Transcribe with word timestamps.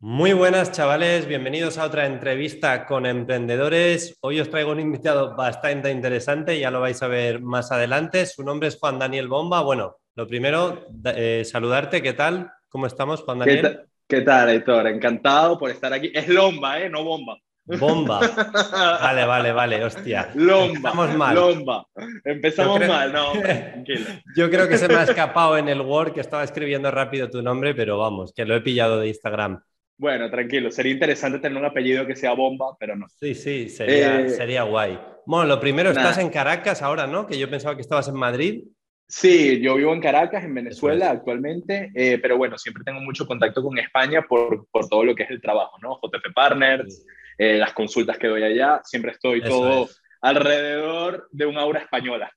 Muy 0.00 0.32
buenas 0.32 0.70
chavales, 0.70 1.26
bienvenidos 1.26 1.76
a 1.76 1.84
otra 1.84 2.06
entrevista 2.06 2.86
con 2.86 3.04
emprendedores. 3.04 4.16
Hoy 4.20 4.38
os 4.38 4.48
traigo 4.48 4.70
un 4.70 4.78
invitado 4.78 5.34
bastante 5.34 5.90
interesante, 5.90 6.56
ya 6.56 6.70
lo 6.70 6.80
vais 6.80 7.02
a 7.02 7.08
ver 7.08 7.42
más 7.42 7.72
adelante. 7.72 8.24
Su 8.26 8.44
nombre 8.44 8.68
es 8.68 8.78
Juan 8.78 9.00
Daniel 9.00 9.26
Bomba. 9.26 9.60
Bueno, 9.62 9.96
lo 10.14 10.28
primero, 10.28 10.86
eh, 11.04 11.42
saludarte, 11.44 12.00
¿qué 12.00 12.12
tal? 12.12 12.48
¿Cómo 12.68 12.86
estamos, 12.86 13.22
Juan 13.22 13.40
Daniel? 13.40 13.88
¿Qué, 14.06 14.20
tal, 14.20 14.50
Héctor? 14.50 14.86
Encantado 14.86 15.58
por 15.58 15.68
estar 15.68 15.92
aquí. 15.92 16.12
Es 16.14 16.28
Lomba, 16.28 16.78
¿eh? 16.78 16.88
No 16.88 17.02
bomba. 17.02 17.36
Bomba. 17.64 18.20
Vale, 19.02 19.26
vale, 19.26 19.52
vale, 19.52 19.84
hostia. 19.84 20.30
Lomba. 20.36 20.90
Empezamos 20.90 21.16
mal. 21.16 21.34
Lomba. 21.34 21.86
Empezamos 22.24 22.86
mal, 22.86 23.12
no, 23.12 23.32
tranquilo. 23.42 24.06
Yo 24.36 24.48
creo 24.48 24.68
que 24.68 24.78
se 24.78 24.86
me 24.86 24.94
ha 24.94 25.02
escapado 25.02 25.58
en 25.58 25.68
el 25.68 25.80
Word 25.80 26.12
que 26.12 26.20
estaba 26.20 26.44
escribiendo 26.44 26.88
rápido 26.92 27.28
tu 27.28 27.42
nombre, 27.42 27.74
pero 27.74 27.98
vamos, 27.98 28.32
que 28.32 28.44
lo 28.44 28.54
he 28.54 28.60
pillado 28.60 29.00
de 29.00 29.08
Instagram. 29.08 29.60
Bueno, 29.98 30.30
tranquilo, 30.30 30.70
sería 30.70 30.92
interesante 30.92 31.40
tener 31.40 31.58
un 31.58 31.64
apellido 31.64 32.06
que 32.06 32.14
sea 32.14 32.32
bomba, 32.32 32.76
pero 32.78 32.94
no. 32.94 33.08
Sí, 33.08 33.34
sí, 33.34 33.68
sería, 33.68 34.20
eh, 34.20 34.28
sería 34.30 34.62
guay. 34.62 34.96
Bueno, 35.26 35.46
lo 35.46 35.60
primero, 35.60 35.90
estás 35.90 36.18
en 36.18 36.30
Caracas 36.30 36.82
ahora, 36.82 37.08
¿no? 37.08 37.26
Que 37.26 37.36
yo 37.36 37.50
pensaba 37.50 37.74
que 37.74 37.82
estabas 37.82 38.06
en 38.06 38.14
Madrid. 38.14 38.62
Sí, 39.08 39.60
yo 39.60 39.74
vivo 39.74 39.92
en 39.92 40.00
Caracas, 40.00 40.44
en 40.44 40.54
Venezuela 40.54 41.10
actualmente, 41.10 41.90
eh, 41.94 42.18
pero 42.18 42.36
bueno, 42.36 42.56
siempre 42.58 42.84
tengo 42.84 43.00
mucho 43.00 43.26
contacto 43.26 43.60
con 43.60 43.76
España 43.78 44.22
por, 44.22 44.68
por, 44.70 44.88
todo 44.88 45.02
lo 45.02 45.14
que 45.16 45.24
es 45.24 45.30
el 45.30 45.40
trabajo, 45.40 45.78
¿no? 45.82 45.98
JP 46.00 46.32
Partners, 46.32 47.04
eh, 47.36 47.56
las 47.56 47.72
consultas 47.72 48.18
que 48.18 48.28
doy 48.28 48.44
allá, 48.44 48.80
siempre 48.84 49.12
estoy 49.12 49.42
todo 49.42 49.88
alrededor 50.20 51.26
de 51.32 51.46
una 51.46 51.62
aura 51.62 51.80
española. 51.80 52.30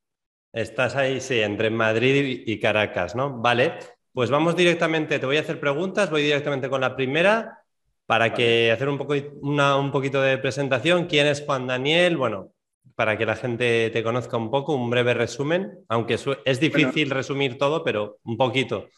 Estás 0.54 0.96
ahí, 0.96 1.22
sí, 1.22 1.42
entre 1.42 1.70
Madrid 1.70 2.44
y 2.46 2.60
Caracas, 2.60 3.16
¿no? 3.16 3.40
Vale. 3.40 3.74
Pues 4.14 4.30
vamos 4.30 4.56
directamente, 4.56 5.20
te 5.20 5.26
voy 5.26 5.38
a 5.38 5.42
hacer 5.42 5.60
preguntas, 5.60 6.10
voy 6.10 6.24
directamente 6.24 6.70
con 6.70 6.82
la 6.82 6.96
primera 6.96 7.60
para 8.06 8.34
que 8.34 8.72
hacer 8.72 8.90
un, 8.90 8.98
poco, 8.98 9.14
un 9.14 9.92
poquito 9.92 10.22
de 10.22 10.38
presentación. 10.38 11.06
¿Quién 11.06 11.28
es 11.28 11.42
Juan 11.42 11.66
Daniel? 11.66 12.18
Bueno, 12.18 12.52
para 12.96 13.18
que 13.18 13.26
la 13.26 13.38
gente 13.38 13.90
te 13.90 14.04
conozca 14.04 14.36
un 14.36 14.52
poco, 14.52 14.76
un 14.76 14.90
breve 14.90 15.14
resumen, 15.14 15.72
aunque 15.88 16.18
es 16.44 16.60
difícil 16.60 17.10
resumir 17.10 17.58
todo, 17.58 17.86
pero 17.86 18.18
un 18.26 18.36
poquito, 18.36 18.90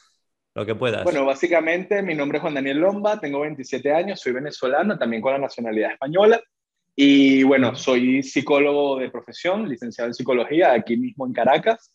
lo 0.56 0.66
que 0.66 0.74
puedas. 0.74 1.04
Bueno, 1.04 1.26
básicamente 1.26 2.02
mi 2.02 2.16
nombre 2.16 2.38
es 2.38 2.42
Juan 2.42 2.56
Daniel 2.56 2.80
Lomba, 2.80 3.20
tengo 3.20 3.42
27 3.42 3.92
años, 3.94 4.20
soy 4.20 4.32
venezolano, 4.32 4.98
también 4.98 5.22
con 5.22 5.34
la 5.34 5.40
nacionalidad 5.40 5.92
española. 5.92 6.42
Y 6.96 7.44
bueno, 7.44 7.76
soy 7.76 8.24
psicólogo 8.24 8.98
de 8.98 9.10
profesión, 9.10 9.68
licenciado 9.68 10.10
en 10.10 10.14
psicología, 10.14 10.74
aquí 10.74 10.98
mismo 10.98 11.26
en 11.26 11.34
Caracas. 11.34 11.92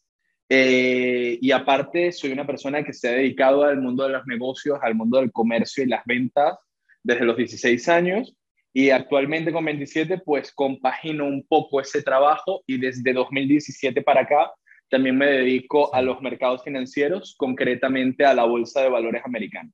Eh, 0.48 1.38
y 1.40 1.50
aparte, 1.50 2.12
soy 2.12 2.32
una 2.32 2.46
persona 2.46 2.82
que 2.82 2.92
se 2.92 3.08
ha 3.08 3.12
dedicado 3.12 3.64
al 3.64 3.80
mundo 3.80 4.04
de 4.04 4.10
los 4.10 4.26
negocios, 4.26 4.78
al 4.82 4.94
mundo 4.94 5.18
del 5.18 5.32
comercio 5.32 5.84
y 5.84 5.88
las 5.88 6.04
ventas 6.06 6.58
desde 7.02 7.24
los 7.24 7.36
16 7.36 7.88
años. 7.88 8.34
Y 8.72 8.90
actualmente 8.90 9.52
con 9.52 9.64
27, 9.64 10.18
pues 10.24 10.52
compagino 10.52 11.24
un 11.26 11.44
poco 11.46 11.80
ese 11.80 12.02
trabajo 12.02 12.62
y 12.66 12.78
desde 12.78 13.12
2017 13.12 14.02
para 14.02 14.22
acá 14.22 14.52
también 14.88 15.18
me 15.18 15.26
dedico 15.26 15.94
a 15.94 16.00
los 16.00 16.20
mercados 16.22 16.62
financieros, 16.64 17.34
concretamente 17.36 18.24
a 18.24 18.34
la 18.34 18.44
Bolsa 18.44 18.80
de 18.80 18.88
Valores 18.88 19.22
Americana. 19.24 19.70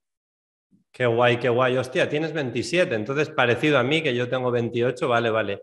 Qué 0.90 1.06
guay, 1.06 1.38
qué 1.38 1.48
guay. 1.48 1.76
Hostia, 1.76 2.08
tienes 2.08 2.32
27, 2.32 2.94
entonces 2.94 3.28
parecido 3.30 3.78
a 3.78 3.82
mí, 3.82 4.02
que 4.02 4.14
yo 4.14 4.28
tengo 4.28 4.50
28, 4.50 5.08
vale, 5.08 5.30
vale. 5.30 5.62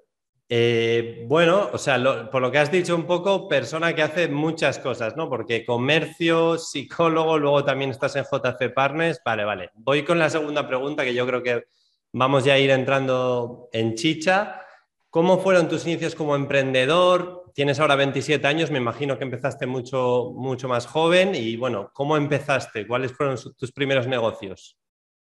Eh, 0.54 1.24
bueno, 1.30 1.70
o 1.72 1.78
sea, 1.78 2.30
por 2.30 2.42
lo 2.42 2.52
que 2.52 2.58
has 2.58 2.70
dicho 2.70 2.94
un 2.94 3.06
poco, 3.06 3.48
persona 3.48 3.96
que 3.96 4.02
hace 4.02 4.28
muchas 4.28 4.80
cosas, 4.80 5.16
¿no? 5.16 5.30
Porque 5.30 5.66
comercio, 5.66 6.58
psicólogo, 6.58 7.38
luego 7.38 7.64
también 7.64 7.92
estás 7.92 8.18
en 8.18 8.26
JC 8.26 8.74
Partners. 8.74 9.22
Vale, 9.24 9.46
vale. 9.46 9.70
Voy 9.76 10.04
con 10.04 10.20
la 10.20 10.30
segunda 10.30 10.68
pregunta 10.68 11.06
que 11.06 11.14
yo 11.14 11.26
creo 11.26 11.42
que 11.42 11.68
vamos 12.12 12.44
ya 12.44 12.56
a 12.56 12.60
ir 12.60 12.70
entrando 12.70 13.70
en 13.72 13.96
chicha. 13.96 14.62
¿Cómo 15.10 15.40
fueron 15.40 15.70
tus 15.70 15.86
inicios 15.86 16.16
como 16.16 16.36
emprendedor? 16.36 17.46
Tienes 17.54 17.80
ahora 17.80 17.96
27 17.96 18.46
años, 18.46 18.72
me 18.72 18.78
imagino 18.78 19.18
que 19.18 19.24
empezaste 19.24 19.66
mucho, 19.68 20.34
mucho 20.36 20.68
más 20.68 20.86
joven. 20.86 21.34
Y 21.34 21.56
bueno, 21.56 21.92
¿cómo 21.94 22.18
empezaste? 22.18 22.86
¿Cuáles 22.86 23.14
fueron 23.14 23.38
tus 23.58 23.72
primeros 23.72 24.06
negocios? 24.06 24.81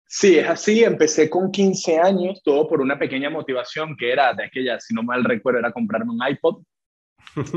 Sí, 0.07 0.39
es 0.39 0.49
así. 0.49 0.85
Empecé 0.85 1.29
con 1.29 1.51
15 1.51 1.99
años, 1.99 2.41
todo 2.43 2.69
por 2.69 2.81
una 2.81 2.99
pequeña 2.99 3.29
motivación 3.29 3.97
que 3.97 4.13
era 4.13 4.33
de 4.35 4.45
aquella, 4.45 4.79
si 4.81 4.95
no 4.95 5.03
mal 5.03 5.25
recuerdo, 5.25 5.59
era 5.59 5.73
comprarme 5.73 6.13
un 6.13 6.21
iPod. 6.27 6.63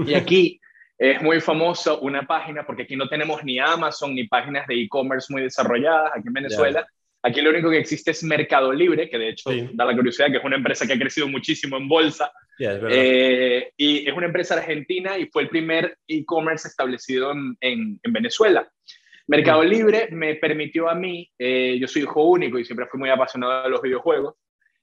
Y 0.06 0.14
aquí 0.16 0.60
es 0.98 1.22
muy 1.22 1.40
famoso 1.40 2.00
una 2.02 2.26
página, 2.28 2.66
porque 2.66 2.84
aquí 2.84 2.96
no 2.96 3.08
tenemos 3.08 3.44
ni 3.44 3.60
Amazon 3.60 4.14
ni 4.16 4.28
páginas 4.28 4.68
de 4.68 4.82
e-commerce 4.82 5.32
muy 5.32 5.44
desarrolladas 5.44 6.12
aquí 6.16 6.28
en 6.28 6.34
Venezuela. 6.34 6.88
Aquí 7.22 7.42
lo 7.42 7.50
único 7.50 7.70
que 7.70 7.80
existe 7.80 8.12
es 8.12 8.24
Mercado 8.24 8.72
Libre, 8.72 9.10
que 9.10 9.18
de 9.18 9.30
hecho 9.30 9.50
da 9.74 9.86
la 9.86 9.96
curiosidad 9.96 10.32
que 10.32 10.38
es 10.38 10.44
una 10.44 10.56
empresa 10.56 10.88
que 10.88 10.94
ha 10.94 11.00
crecido 11.00 11.28
muchísimo 11.28 11.78
en 11.78 11.88
bolsa. 11.88 12.32
Eh, 12.60 13.72
y 13.78 14.08
es 14.08 14.14
una 14.14 14.26
empresa 14.26 14.56
argentina 14.56 15.18
y 15.18 15.28
fue 15.28 15.44
el 15.44 15.50
primer 15.50 15.98
e-commerce 16.08 16.68
establecido 16.68 17.32
en, 17.32 17.58
en, 17.60 18.00
en 18.02 18.14
Venezuela. 18.14 18.70
Mercado 19.30 19.64
Libre 19.64 20.08
me 20.12 20.36
permitió 20.36 20.90
a 20.90 20.96
mí, 20.96 21.30
eh, 21.38 21.78
yo 21.80 21.88
soy 21.88 22.02
hijo 22.02 22.24
único 22.24 22.58
y 22.58 22.66
siempre 22.66 22.88
fui 22.88 23.00
muy 23.00 23.12
apasionado 23.12 23.62
de 23.62 23.70
los 23.70 23.80
videojuegos, 23.80 24.34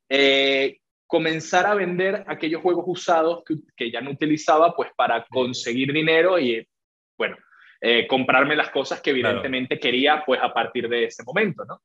eh, 0.09 0.79
comenzar 1.05 1.67
a 1.67 1.75
vender 1.75 2.23
aquellos 2.29 2.63
juegos 2.63 2.85
usados 2.87 3.43
que, 3.77 3.91
ya 3.91 4.01
no 4.01 4.13
utilizaba 4.13 4.73
pues 4.77 4.91
para 4.95 5.27
conseguir 5.29 5.93
dinero 5.93 6.39
y, 6.39 6.65
bueno, 7.19 7.37
eh, 7.81 8.07
comprarme 8.07 8.55
las 8.55 8.71
cosas 8.71 9.01
que 9.01 9.11
evidentemente 9.11 9.81
quería 9.81 10.23
pues 10.25 10.41
a 10.41 10.55
partir 10.55 10.89
de 10.89 11.07
ese 11.07 11.25
momento, 11.25 11.65
¿no? 11.65 11.83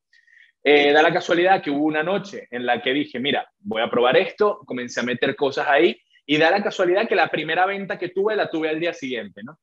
da 0.64 1.02
la 1.02 1.12
casualidad 1.12 1.60
que 1.60 1.72
hubo 1.72 1.86
una 1.86 2.04
noche 2.04 2.46
en 2.48 2.64
la 2.64 2.80
que 2.80 2.92
dije, 2.92 3.18
mira, 3.18 3.50
voy 3.58 3.82
a 3.82 3.90
probar 3.90 4.16
esto, 4.16 4.60
comencé 4.64 5.00
a 5.00 5.02
meter 5.02 5.34
cosas 5.34 5.66
ahí 5.66 6.00
y 6.26 6.38
da 6.38 6.50
la 6.50 6.62
casualidad 6.62 7.08
que 7.08 7.14
la 7.14 7.28
primera 7.28 7.66
venta 7.66 7.98
que 7.98 8.10
tuve 8.10 8.36
la 8.36 8.50
tuve 8.50 8.68
al 8.68 8.80
día 8.80 8.94
siguiente, 8.94 9.42
¿no? 9.42 9.58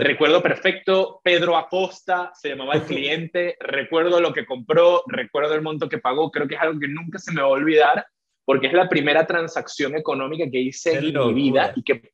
Recuerdo 0.00 0.42
perfecto, 0.42 1.20
Pedro 1.22 1.56
Acosta 1.56 2.30
se 2.34 2.50
llamaba 2.50 2.74
el 2.74 2.82
cliente, 2.84 3.56
recuerdo 3.60 4.20
lo 4.20 4.32
que 4.32 4.46
compró, 4.46 5.02
recuerdo 5.06 5.54
el 5.54 5.62
monto 5.62 5.88
que 5.88 5.98
pagó, 5.98 6.30
creo 6.30 6.46
que 6.46 6.54
es 6.54 6.60
algo 6.60 6.78
que 6.78 6.88
nunca 6.88 7.18
se 7.18 7.32
me 7.32 7.40
va 7.42 7.48
a 7.48 7.50
olvidar, 7.50 8.06
porque 8.44 8.68
es 8.68 8.72
la 8.72 8.88
primera 8.88 9.26
transacción 9.26 9.96
económica 9.96 10.48
que 10.50 10.60
hice 10.60 10.98
en 10.98 11.12
mi 11.12 11.34
vida 11.34 11.72
y 11.74 11.82
que, 11.82 12.12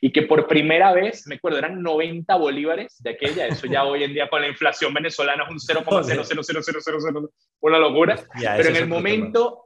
y 0.00 0.12
que 0.12 0.22
por 0.22 0.46
primera 0.46 0.92
vez, 0.92 1.26
me 1.26 1.36
acuerdo, 1.36 1.58
eran 1.58 1.82
90 1.82 2.36
bolívares 2.36 2.96
de 3.02 3.10
aquella, 3.10 3.46
eso 3.46 3.66
ya 3.66 3.84
hoy 3.84 4.02
en 4.02 4.12
día 4.12 4.28
con 4.28 4.42
la 4.42 4.48
inflación 4.48 4.92
venezolana 4.92 5.44
es 5.44 5.50
un 5.50 5.58
0,00000, 5.58 7.30
una 7.60 7.78
locura, 7.78 8.16
pero 8.56 8.68
en 8.68 8.76
el 8.76 8.88
momento... 8.88 9.60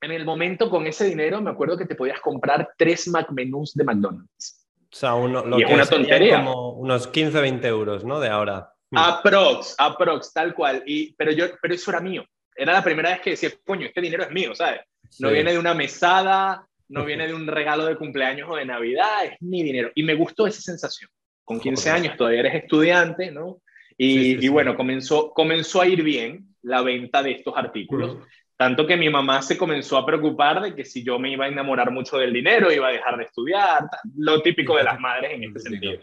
En 0.00 0.12
el 0.12 0.24
momento 0.24 0.70
con 0.70 0.86
ese 0.86 1.06
dinero 1.06 1.40
me 1.40 1.50
acuerdo 1.50 1.76
que 1.76 1.86
te 1.86 1.94
podías 1.94 2.20
comprar 2.20 2.70
tres 2.76 3.08
McMenús 3.08 3.74
de 3.74 3.84
McDonald's. 3.84 4.66
O 4.90 4.96
sea, 4.96 5.14
uno, 5.14 5.44
lo 5.44 5.56
que 5.56 5.64
es 5.64 5.70
una 5.70 5.86
tontería. 5.86 6.44
Como 6.44 6.72
unos 6.72 7.08
15, 7.08 7.40
20 7.40 7.68
euros, 7.68 8.04
¿no? 8.04 8.20
De 8.20 8.28
ahora. 8.28 8.72
Hmm. 8.90 8.98
Aprox, 8.98 9.74
aprox, 9.78 10.32
tal 10.32 10.54
cual. 10.54 10.82
Y, 10.86 11.12
pero, 11.14 11.32
yo, 11.32 11.46
pero 11.60 11.74
eso 11.74 11.90
era 11.90 12.00
mío. 12.00 12.24
Era 12.54 12.72
la 12.72 12.82
primera 12.82 13.10
vez 13.10 13.20
que 13.20 13.30
decía, 13.30 13.50
coño, 13.64 13.86
este 13.86 14.00
dinero 14.00 14.24
es 14.24 14.30
mío, 14.30 14.54
¿sabes? 14.54 14.80
No 15.18 15.30
viene 15.30 15.52
de 15.52 15.58
una 15.58 15.74
mesada, 15.74 16.66
no 16.88 17.04
viene 17.04 17.26
de 17.26 17.34
un 17.34 17.46
regalo 17.46 17.84
de 17.84 17.96
cumpleaños 17.96 18.48
o 18.50 18.56
de 18.56 18.64
Navidad, 18.64 19.24
es 19.24 19.36
mi 19.40 19.62
dinero. 19.62 19.90
Y 19.94 20.02
me 20.02 20.14
gustó 20.14 20.46
esa 20.46 20.60
sensación. 20.60 21.10
Con 21.44 21.60
15 21.60 21.90
años 21.90 22.16
todavía 22.16 22.40
eres 22.40 22.62
estudiante, 22.62 23.30
¿no? 23.30 23.60
Y, 23.96 24.44
y 24.44 24.48
bueno, 24.48 24.76
comenzó, 24.76 25.30
comenzó 25.32 25.80
a 25.80 25.86
ir 25.86 26.02
bien 26.02 26.54
la 26.62 26.82
venta 26.82 27.22
de 27.22 27.32
estos 27.32 27.56
artículos. 27.56 28.18
Tanto 28.58 28.88
que 28.88 28.96
mi 28.96 29.08
mamá 29.08 29.40
se 29.40 29.56
comenzó 29.56 29.96
a 29.96 30.04
preocupar 30.04 30.60
de 30.60 30.74
que 30.74 30.84
si 30.84 31.04
yo 31.04 31.16
me 31.20 31.30
iba 31.30 31.44
a 31.44 31.48
enamorar 31.48 31.92
mucho 31.92 32.18
del 32.18 32.32
dinero, 32.32 32.72
iba 32.72 32.88
a 32.88 32.92
dejar 32.92 33.16
de 33.16 33.22
estudiar, 33.22 33.84
lo 34.16 34.42
típico 34.42 34.76
de 34.76 34.82
las 34.82 34.98
madres 35.00 35.30
en 35.34 35.44
este 35.44 35.60
sentido. 35.60 36.00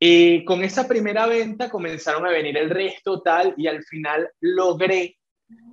Y 0.00 0.42
con 0.46 0.64
esa 0.64 0.88
primera 0.88 1.26
venta 1.26 1.68
comenzaron 1.68 2.24
a 2.26 2.30
venir 2.30 2.56
el 2.56 2.70
resto, 2.70 3.20
tal, 3.20 3.52
y 3.58 3.66
al 3.66 3.82
final 3.84 4.26
logré 4.40 5.18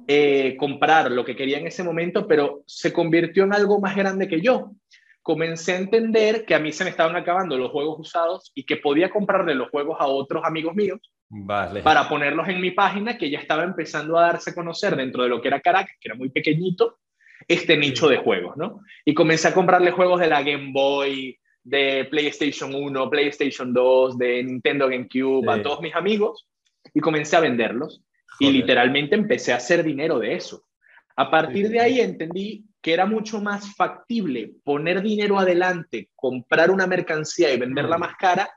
eh, 0.07 0.57
comprar 0.57 1.09
lo 1.09 1.23
que 1.23 1.37
quería 1.37 1.59
en 1.59 1.67
ese 1.67 1.85
momento, 1.85 2.27
pero 2.27 2.63
se 2.67 2.91
convirtió 2.91 3.45
en 3.45 3.53
algo 3.53 3.79
más 3.79 3.95
grande 3.95 4.27
que 4.27 4.41
yo. 4.41 4.73
Comencé 5.21 5.71
a 5.71 5.77
entender 5.77 6.43
que 6.43 6.53
a 6.53 6.59
mí 6.59 6.73
se 6.73 6.83
me 6.83 6.89
estaban 6.89 7.15
acabando 7.15 7.57
los 7.57 7.71
juegos 7.71 7.97
usados 7.97 8.51
y 8.53 8.65
que 8.65 8.75
podía 8.75 9.09
comprarle 9.09 9.55
los 9.55 9.69
juegos 9.69 9.95
a 10.01 10.07
otros 10.07 10.43
amigos 10.43 10.75
míos 10.75 10.99
para 11.83 12.09
ponerlos 12.09 12.47
en 12.49 12.59
mi 12.59 12.71
página 12.71 13.17
que 13.17 13.29
ya 13.29 13.39
estaba 13.39 13.63
empezando 13.63 14.17
a 14.17 14.23
darse 14.23 14.49
a 14.49 14.55
conocer 14.55 14.95
dentro 14.95 15.23
de 15.23 15.29
lo 15.29 15.41
que 15.41 15.47
era 15.47 15.61
Caracas, 15.61 15.95
que 15.99 16.09
era 16.09 16.15
muy 16.15 16.29
pequeñito, 16.29 16.99
este 17.47 17.77
nicho 17.77 18.07
de 18.07 18.17
juegos, 18.17 18.57
¿no? 18.57 18.81
Y 19.05 19.13
comencé 19.13 19.47
a 19.47 19.53
comprarle 19.53 19.91
juegos 19.91 20.19
de 20.19 20.27
la 20.27 20.43
Game 20.43 20.71
Boy, 20.73 21.37
de 21.63 22.07
PlayStation 22.09 22.73
1, 22.73 23.09
PlayStation 23.09 23.73
2, 23.73 24.17
de 24.17 24.43
Nintendo 24.43 24.87
GameCube 24.87 25.49
a 25.49 25.61
todos 25.61 25.81
mis 25.81 25.95
amigos 25.95 26.47
y 26.93 26.99
comencé 26.99 27.35
a 27.35 27.41
venderlos. 27.41 28.03
Y 28.39 28.51
literalmente 28.51 29.15
empecé 29.15 29.53
a 29.53 29.57
hacer 29.57 29.83
dinero 29.83 30.17
de 30.17 30.35
eso. 30.35 30.65
A 31.15 31.29
partir 31.29 31.69
de 31.69 31.79
ahí 31.79 31.99
entendí 31.99 32.65
que 32.81 32.93
era 32.93 33.05
mucho 33.05 33.39
más 33.39 33.75
factible 33.75 34.53
poner 34.63 35.03
dinero 35.03 35.37
adelante, 35.37 36.09
comprar 36.15 36.71
una 36.71 36.87
mercancía 36.87 37.53
y 37.53 37.59
venderla 37.59 37.97
mm. 37.97 37.99
más 37.99 38.15
cara, 38.15 38.49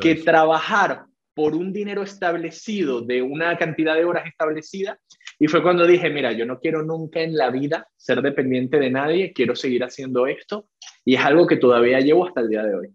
que 0.00 0.16
trabajar 0.16 1.04
por 1.34 1.54
un 1.54 1.72
dinero 1.72 2.02
establecido, 2.02 3.00
de 3.00 3.22
una 3.22 3.56
cantidad 3.56 3.94
de 3.94 4.04
horas 4.04 4.26
establecida, 4.26 4.98
Y 5.38 5.46
fue 5.48 5.62
cuando 5.62 5.86
dije, 5.86 6.10
mira, 6.10 6.32
yo 6.32 6.44
no 6.44 6.58
quiero 6.60 6.82
nunca 6.82 7.20
en 7.20 7.36
la 7.36 7.50
vida 7.50 7.88
ser 7.96 8.20
dependiente 8.20 8.78
de 8.78 8.90
nadie, 8.90 9.32
quiero 9.32 9.54
seguir 9.56 9.82
haciendo 9.84 10.26
esto 10.26 10.68
y 11.04 11.14
es 11.14 11.20
algo 11.24 11.46
que 11.46 11.56
todavía 11.56 12.00
llevo 12.00 12.26
hasta 12.26 12.40
el 12.40 12.48
día 12.48 12.62
de 12.62 12.74
hoy. 12.74 12.88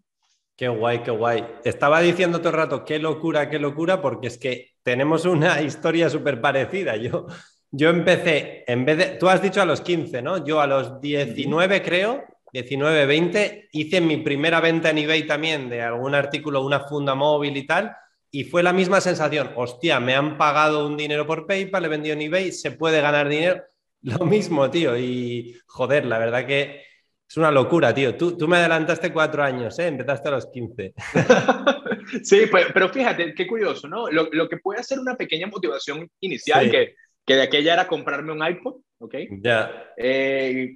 Qué 0.55 0.67
guay, 0.69 0.99
qué 0.99 1.11
guay. 1.11 1.45
Estaba 1.63 1.99
diciendo 2.01 2.39
todo 2.39 2.49
el 2.49 2.55
rato, 2.55 2.85
qué 2.85 2.97
locura, 2.99 3.49
qué 3.49 3.59
locura, 3.59 4.01
porque 4.01 4.27
es 4.27 4.37
que 4.37 4.71
tenemos 4.83 5.25
una 5.25 5.61
historia 5.63 6.09
súper 6.09 6.39
parecida. 6.39 6.95
Yo, 6.95 7.25
yo 7.71 7.89
empecé, 7.89 8.63
en 8.67 8.85
vez 8.85 8.97
de, 8.97 9.05
tú 9.17 9.27
has 9.27 9.41
dicho 9.41 9.61
a 9.61 9.65
los 9.65 9.81
15, 9.81 10.21
¿no? 10.21 10.45
Yo 10.45 10.61
a 10.61 10.67
los 10.67 11.01
19 11.01 11.81
creo, 11.81 12.23
19, 12.53 13.05
20, 13.05 13.69
hice 13.73 13.99
mi 13.99 14.17
primera 14.17 14.61
venta 14.61 14.91
en 14.91 14.99
eBay 14.99 15.27
también 15.27 15.67
de 15.67 15.81
algún 15.81 16.15
artículo, 16.15 16.63
una 16.63 16.81
funda 16.81 17.15
móvil 17.15 17.57
y 17.57 17.67
tal, 17.67 17.93
y 18.35 18.43
fue 18.43 18.63
la 18.63 18.73
misma 18.73 18.99
sensación, 18.99 19.51
hostia, 19.55 20.01
me 20.01 20.13
han 20.13 20.37
pagado 20.37 20.85
un 20.87 20.97
dinero 20.97 21.25
por 21.25 21.47
PayPal, 21.47 21.85
he 21.85 21.87
vendido 21.87 22.15
en 22.15 22.21
eBay, 22.23 22.51
se 22.51 22.71
puede 22.71 22.99
ganar 22.99 23.29
dinero, 23.29 23.63
lo 24.01 24.25
mismo, 24.25 24.69
tío, 24.69 24.97
y 24.97 25.55
joder, 25.67 26.05
la 26.05 26.19
verdad 26.19 26.45
que 26.45 26.81
es 27.25 27.37
una 27.37 27.49
locura, 27.49 27.93
tío. 27.93 28.17
Tú, 28.17 28.35
tú 28.35 28.45
me 28.49 28.57
adelantaste 28.57 29.13
cuatro 29.13 29.41
años, 29.41 29.79
¿eh? 29.79 29.87
Empezaste 29.87 30.27
a 30.27 30.31
los 30.31 30.47
15. 30.47 30.93
sí, 32.23 32.47
pues, 32.51 32.65
pero 32.73 32.89
fíjate, 32.89 33.33
qué 33.33 33.47
curioso, 33.47 33.87
¿no? 33.87 34.11
Lo, 34.11 34.27
lo, 34.29 34.49
que 34.49 34.57
puede 34.57 34.83
ser 34.83 34.99
una 34.99 35.15
pequeña 35.15 35.47
motivación 35.47 36.05
inicial, 36.19 36.69
que, 36.69 36.95
que 37.25 37.35
de 37.35 37.41
aquella 37.41 37.71
era 37.71 37.87
comprarme 37.87 38.33
un 38.33 38.45
iPod, 38.45 38.81
¿ok? 38.99 39.15
Ya. 39.41 39.93
Eh, 39.95 40.75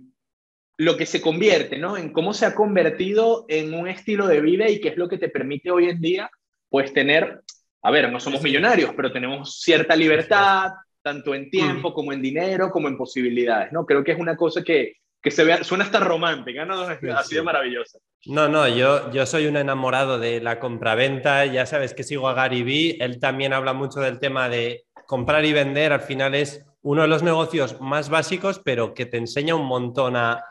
lo 0.77 0.95
que 0.95 1.05
se 1.05 1.19
convierte, 1.19 1.77
¿no? 1.77 1.97
En 1.97 2.13
cómo 2.13 2.33
se 2.33 2.45
ha 2.45 2.55
convertido 2.55 3.43
en 3.49 3.73
un 3.73 3.89
estilo 3.89 4.27
de 4.27 4.39
vida 4.39 4.69
y 4.69 4.79
qué 4.79 4.87
es 4.87 4.97
lo 4.97 5.09
que 5.09 5.17
te 5.17 5.27
permite 5.27 5.71
hoy 5.71 5.89
en 5.89 5.99
día, 5.99 6.31
pues 6.69 6.93
tener, 6.93 7.41
a 7.81 7.91
ver, 7.91 8.11
no 8.11 8.19
somos 8.19 8.41
millonarios, 8.41 8.93
pero 8.95 9.11
tenemos 9.11 9.59
cierta 9.59 9.95
libertad, 9.95 10.71
tanto 11.01 11.33
en 11.33 11.49
tiempo 11.49 11.89
mm. 11.89 11.93
como 11.93 12.13
en 12.13 12.21
dinero, 12.21 12.69
como 12.71 12.87
en 12.87 12.97
posibilidades, 12.97 13.71
¿no? 13.71 13.85
Creo 13.85 14.03
que 14.03 14.11
es 14.11 14.19
una 14.19 14.35
cosa 14.35 14.63
que, 14.63 14.93
que 15.21 15.31
se 15.31 15.43
vea, 15.43 15.63
suena 15.63 15.85
hasta 15.85 15.99
romántica, 15.99 16.65
¿no? 16.65 16.81
Así 17.15 17.35
de 17.35 17.41
maravillosa. 17.41 17.99
No, 18.25 18.47
no, 18.47 18.67
yo, 18.67 19.11
yo 19.11 19.25
soy 19.25 19.47
un 19.47 19.57
enamorado 19.57 20.19
de 20.19 20.41
la 20.41 20.59
compraventa, 20.59 21.45
ya 21.45 21.65
sabes 21.65 21.93
que 21.93 22.03
sigo 22.03 22.27
a 22.27 22.33
Gary 22.33 22.63
Vee, 22.63 22.97
él 22.99 23.19
también 23.19 23.53
habla 23.53 23.73
mucho 23.73 23.99
del 23.99 24.19
tema 24.19 24.49
de 24.49 24.85
comprar 25.07 25.45
y 25.45 25.53
vender, 25.53 25.93
al 25.93 26.01
final 26.01 26.35
es 26.35 26.65
uno 26.81 27.01
de 27.01 27.07
los 27.07 27.23
negocios 27.23 27.79
más 27.81 28.09
básicos, 28.09 28.61
pero 28.63 28.93
que 28.93 29.05
te 29.05 29.17
enseña 29.17 29.55
un 29.55 29.65
montón 29.65 30.15
a 30.15 30.43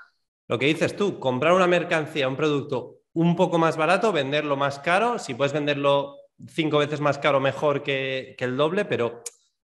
lo 0.48 0.58
que 0.58 0.66
dices 0.66 0.96
tú, 0.96 1.18
comprar 1.18 1.52
una 1.52 1.66
mercancía, 1.66 2.28
un 2.28 2.36
producto 2.36 2.97
un 3.18 3.34
poco 3.34 3.58
más 3.58 3.76
barato, 3.76 4.12
venderlo 4.12 4.56
más 4.56 4.78
caro, 4.78 5.18
si 5.18 5.34
puedes 5.34 5.52
venderlo 5.52 6.14
cinco 6.46 6.78
veces 6.78 7.00
más 7.00 7.18
caro, 7.18 7.40
mejor 7.40 7.82
que, 7.82 8.36
el 8.38 8.56
doble, 8.56 8.84
pero 8.84 9.24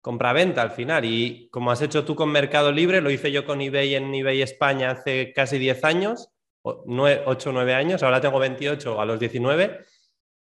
compra-venta 0.01 0.61
al 0.61 0.73
final. 0.73 1.05
Y 1.05 1.49
como 1.51 1.71
has 1.71 1.81
hecho 1.81 2.05
tú 2.05 2.17
con 2.17 2.33
Mercado 2.33 2.73
Libre, 2.73 3.01
lo 3.01 3.13
hice 3.13 3.31
yo 3.31 3.47
con 3.47 3.61
eBay 3.61 3.95
en 3.95 4.13
eBay 4.13 4.43
España 4.43 4.91
hace 4.91 5.33
casi 5.33 5.57
10 5.59 5.85
años, 5.85 6.31
8 6.63 7.25
o 7.25 7.53
9 7.53 7.75
años, 7.75 8.03
ahora 8.03 8.21
tengo 8.21 8.41
28 8.41 9.01
a 9.01 9.07
los 9.07 9.21
19. 9.21 9.85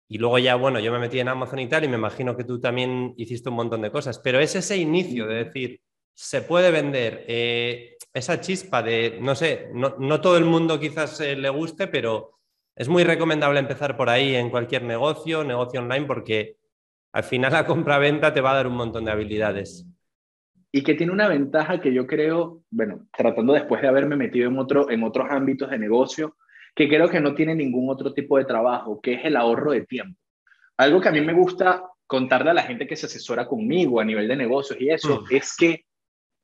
Y 0.08 0.18
luego 0.18 0.40
ya, 0.40 0.56
bueno, 0.56 0.80
yo 0.80 0.90
me 0.90 0.98
metí 0.98 1.20
en 1.20 1.28
Amazon 1.28 1.60
y 1.60 1.68
tal, 1.68 1.84
y 1.84 1.88
me 1.88 1.98
imagino 1.98 2.36
que 2.36 2.42
tú 2.42 2.60
también 2.60 3.14
hiciste 3.16 3.48
un 3.48 3.54
montón 3.54 3.80
de 3.82 3.92
cosas, 3.92 4.18
pero 4.18 4.40
es 4.40 4.56
ese 4.56 4.76
inicio 4.76 5.28
de 5.28 5.44
decir, 5.44 5.80
se 6.14 6.42
puede 6.42 6.72
vender, 6.72 7.24
eh, 7.28 7.96
esa 8.12 8.40
chispa 8.40 8.82
de, 8.82 9.18
no 9.20 9.36
sé, 9.36 9.70
no, 9.72 10.20
todo 10.20 10.36
el 10.36 10.44
mundo 10.44 10.80
quizás 10.80 11.20
eh, 11.20 11.36
le 11.36 11.48
guste, 11.48 11.86
pero 11.86 12.41
es 12.74 12.88
muy 12.88 13.04
recomendable 13.04 13.60
empezar 13.60 13.96
por 13.96 14.08
ahí 14.08 14.34
en 14.34 14.50
cualquier 14.50 14.82
negocio, 14.82 15.44
negocio 15.44 15.80
online, 15.80 16.06
porque 16.06 16.56
al 17.12 17.24
final 17.24 17.52
la 17.52 17.66
compra-venta 17.66 18.32
te 18.32 18.40
va 18.40 18.52
a 18.52 18.56
dar 18.56 18.66
un 18.66 18.76
montón 18.76 19.04
de 19.04 19.12
habilidades. 19.12 19.86
Y 20.70 20.82
que 20.82 20.94
tiene 20.94 21.12
una 21.12 21.28
ventaja 21.28 21.80
que 21.80 21.92
yo 21.92 22.06
creo, 22.06 22.62
bueno, 22.70 23.06
tratando 23.16 23.52
después 23.52 23.82
de 23.82 23.88
haberme 23.88 24.16
metido 24.16 24.48
en, 24.48 24.58
otro, 24.58 24.90
en 24.90 25.02
otros 25.02 25.26
ámbitos 25.30 25.68
de 25.68 25.78
negocio, 25.78 26.36
que 26.74 26.88
creo 26.88 27.10
que 27.10 27.20
no 27.20 27.34
tiene 27.34 27.54
ningún 27.54 27.90
otro 27.90 28.14
tipo 28.14 28.38
de 28.38 28.46
trabajo, 28.46 29.00
que 29.02 29.14
es 29.14 29.24
el 29.26 29.36
ahorro 29.36 29.72
de 29.72 29.84
tiempo. 29.84 30.18
Algo 30.78 31.00
que 31.00 31.08
a 31.08 31.12
mí 31.12 31.20
me 31.20 31.34
gusta 31.34 31.84
contarle 32.06 32.50
a 32.50 32.54
la 32.54 32.62
gente 32.62 32.86
que 32.86 32.96
se 32.96 33.04
asesora 33.04 33.46
conmigo 33.46 34.00
a 34.00 34.04
nivel 34.04 34.26
de 34.26 34.36
negocios 34.36 34.80
y 34.80 34.88
eso, 34.88 35.20
mm. 35.20 35.34
es 35.34 35.54
que 35.56 35.84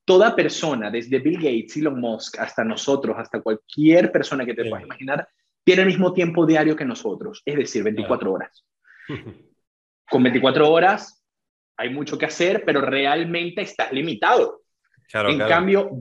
toda 0.05 0.35
persona, 0.35 0.91
desde 0.91 1.19
Bill 1.19 1.37
Gates, 1.37 1.77
Elon 1.77 1.99
Musk, 1.99 2.39
hasta 2.39 2.63
nosotros, 2.63 3.15
hasta 3.17 3.41
cualquier 3.41 4.11
persona 4.11 4.45
que 4.45 4.53
te 4.53 4.69
puedas 4.69 4.85
imaginar, 4.85 5.27
tiene 5.63 5.83
el 5.83 5.87
mismo 5.87 6.13
tiempo 6.13 6.45
diario 6.45 6.75
que 6.75 6.85
nosotros, 6.85 7.41
es 7.45 7.55
decir, 7.55 7.83
24 7.83 8.31
horas. 8.31 8.65
Con 10.09 10.23
24 10.23 10.69
horas 10.69 11.23
hay 11.77 11.89
mucho 11.89 12.17
que 12.17 12.25
hacer, 12.25 12.63
pero 12.65 12.81
realmente 12.81 13.61
estás 13.61 13.91
limitado. 13.93 14.61
en 15.13 15.39
cambio, 15.39 15.91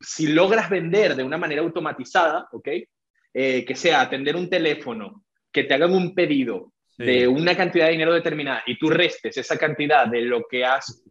si 0.00 0.28
logras 0.28 0.70
vender 0.70 1.14
de 1.14 1.24
una 1.24 1.36
manera 1.36 1.62
automatizada, 1.62 2.48
¿ok? 2.52 2.68
Eh, 3.34 3.64
que 3.64 3.74
sea 3.74 4.00
atender 4.00 4.36
un 4.36 4.48
teléfono, 4.48 5.24
que 5.52 5.64
te 5.64 5.74
hagan 5.74 5.92
un 5.92 6.14
pedido 6.14 6.72
de 6.96 7.28
una 7.28 7.56
cantidad 7.56 7.86
de 7.86 7.92
dinero 7.92 8.12
determinada 8.12 8.64
y 8.66 8.76
tú 8.76 8.90
restes 8.90 9.36
esa 9.36 9.56
cantidad 9.56 10.08
de 10.08 10.22
lo 10.22 10.48
que 10.48 10.64
has 10.64 11.04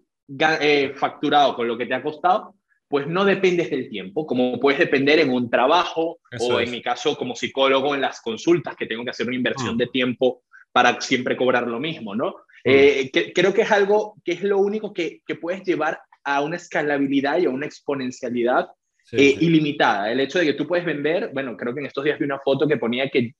eh, 0.59 0.93
facturado 0.93 1.55
con 1.55 1.65
lo 1.65 1.77
que 1.77 1.85
te 1.85 1.93
ha 1.93 2.03
costado, 2.03 2.55
pues 2.87 3.07
no 3.07 3.25
dependes 3.25 3.69
del 3.69 3.89
tiempo, 3.89 4.25
como 4.25 4.59
puedes 4.59 4.79
depender 4.79 5.19
en 5.19 5.31
un 5.31 5.49
trabajo 5.49 6.19
o 6.39 6.59
en 6.59 6.71
mi 6.71 6.81
caso 6.81 7.17
como 7.17 7.35
psicólogo 7.35 7.93
en 7.93 8.01
las 8.01 8.21
consultas, 8.21 8.75
que 8.75 8.85
tengo 8.85 9.03
que 9.03 9.09
hacer 9.09 9.27
una 9.27 9.35
inversión 9.35 9.75
mm. 9.75 9.77
de 9.77 9.87
tiempo 9.87 10.43
para 10.71 10.99
siempre 11.01 11.35
cobrar 11.35 11.67
lo 11.67 11.79
mismo, 11.79 12.15
¿no? 12.15 12.29
Mm. 12.63 12.69
Eh, 12.69 13.11
creo 13.33 13.53
que 13.53 13.63
es 13.63 13.71
algo 13.71 14.15
que 14.23 14.33
es 14.33 14.43
lo 14.43 14.59
único 14.59 14.93
que, 14.93 15.21
que, 15.25 15.35
puedes 15.35 15.63
llevar 15.63 15.99
a 16.23 16.41
una 16.41 16.55
escalabilidad 16.55 17.39
y 17.39 17.45
a 17.45 17.49
una 17.49 17.65
exponencialidad 17.65 18.67
eh, 19.11 19.37
ilimitada. 19.39 20.11
El 20.11 20.19
hecho 20.19 20.39
de 20.39 20.45
que 20.45 20.53
tú 20.53 20.67
puedes 20.67 20.85
vender, 20.85 21.31
bueno, 21.33 21.55
creo 21.55 21.73
que 21.73 21.79
en 21.79 21.85
estos 21.85 22.03
días 22.03 22.19
vi 22.19 22.25
una 22.25 22.39
foto 22.39 22.67
que 22.67 22.77
ponía 22.77 23.09
que, 23.09 23.33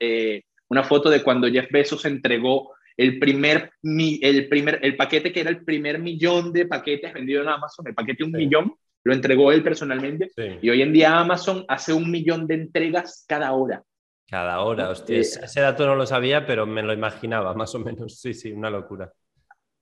una 0.69 0.83
foto 0.83 1.09
de 1.09 1.23
cuando 1.23 1.49
Jeff 1.49 1.69
Bezos 1.71 2.05
entregó 2.05 2.73
el 2.95 3.19
primer, 3.19 3.71
el 3.83 4.47
primer, 4.47 4.79
el 4.81 4.95
paquete 4.95 5.31
que 5.31 5.41
era 5.41 5.49
el 5.49 5.63
primer 5.63 5.99
millón 5.99 6.51
de 6.51 6.65
paquetes 6.65 7.13
vendido 7.13 7.43
en 7.43 7.49
Amazon, 7.49 7.85
el 7.87 7.93
paquete 7.93 8.23
un 8.23 8.31
millón, 8.31 8.73
lo 9.07 9.13
entregó 9.13 9.53
él 9.53 9.63
personalmente. 9.63 10.31
Y 10.61 10.69
hoy 10.69 10.81
en 10.81 10.91
día 10.91 11.17
Amazon 11.17 11.63
hace 11.69 11.93
un 11.93 12.11
millón 12.11 12.45
de 12.45 12.55
entregas 12.55 13.23
cada 13.25 13.53
hora. 13.53 13.81
Cada 14.29 14.59
hora, 14.59 14.89
hostia. 14.89 15.15
Eh, 15.15 15.21
ese 15.21 15.61
dato 15.61 15.85
no 15.85 15.95
lo 15.95 16.05
sabía, 16.05 16.45
pero 16.45 16.65
me 16.65 16.83
lo 16.83 16.91
imaginaba, 16.91 17.53
más 17.55 17.73
o 17.73 17.79
menos. 17.79 18.19
Sí, 18.19 18.33
sí, 18.33 18.51
una 18.51 18.69
locura. 18.69 19.09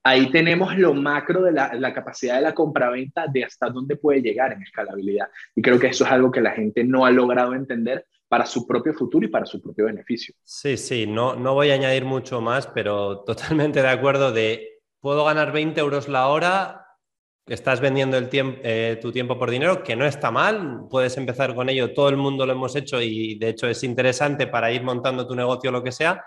Ahí 0.04 0.30
tenemos 0.30 0.78
lo 0.78 0.94
macro 0.94 1.42
de 1.42 1.54
la, 1.54 1.74
la 1.74 1.92
capacidad 1.92 2.36
de 2.36 2.42
la 2.42 2.54
compraventa, 2.54 3.26
de 3.26 3.46
hasta 3.46 3.72
dónde 3.72 3.96
puede 3.96 4.22
llegar 4.22 4.54
en 4.54 4.62
escalabilidad. 4.62 5.28
Y 5.56 5.64
creo 5.64 5.80
que 5.80 5.88
eso 5.88 6.06
es 6.06 6.12
algo 6.12 6.30
que 6.30 6.42
la 6.42 6.52
gente 6.52 6.84
no 6.84 7.04
ha 7.04 7.10
logrado 7.10 7.56
entender 7.56 8.06
para 8.28 8.46
su 8.46 8.68
propio 8.68 8.94
futuro 8.94 9.26
y 9.26 9.30
para 9.30 9.48
su 9.48 9.60
propio 9.60 9.86
beneficio. 9.86 10.36
Sí, 10.44 10.78
sí, 10.78 11.08
no, 11.08 11.36
no 11.36 11.56
voy 11.56 11.72
a 11.72 11.74
añadir 11.74 12.06
mucho 12.06 12.42
más, 12.42 12.68
pero 12.68 13.22
totalmente 13.26 13.82
de 13.82 13.90
acuerdo 13.90 14.32
de, 14.32 14.82
puedo 15.00 15.26
ganar 15.26 15.52
20 15.52 15.80
euros 15.82 16.08
la 16.08 16.28
hora, 16.28 16.85
estás 17.48 17.80
vendiendo 17.80 18.18
el 18.18 18.30
eh, 18.32 18.98
tu 19.02 19.12
tiempo 19.12 19.38
por 19.38 19.52
dinero, 19.52 19.84
que 19.84 19.96
no 19.96 20.06
está 20.06 20.32
mal, 20.32 20.88
puedes 20.90 21.16
empezar 21.18 21.54
con 21.54 21.70
ello, 21.70 21.94
todo 21.94 22.10
el 22.10 22.18
mundo 22.18 22.46
lo 22.46 22.54
hemos 22.54 22.76
hecho 22.76 23.02
y 23.02 23.36
de 23.36 23.50
hecho 23.50 23.68
es 23.68 23.84
interesante 23.84 24.48
para 24.48 24.72
ir 24.72 24.84
montando 24.84 25.28
tu 25.28 25.36
negocio 25.36 25.70
o 25.70 25.74
lo 25.74 25.84
que 25.84 25.92
sea, 25.92 26.24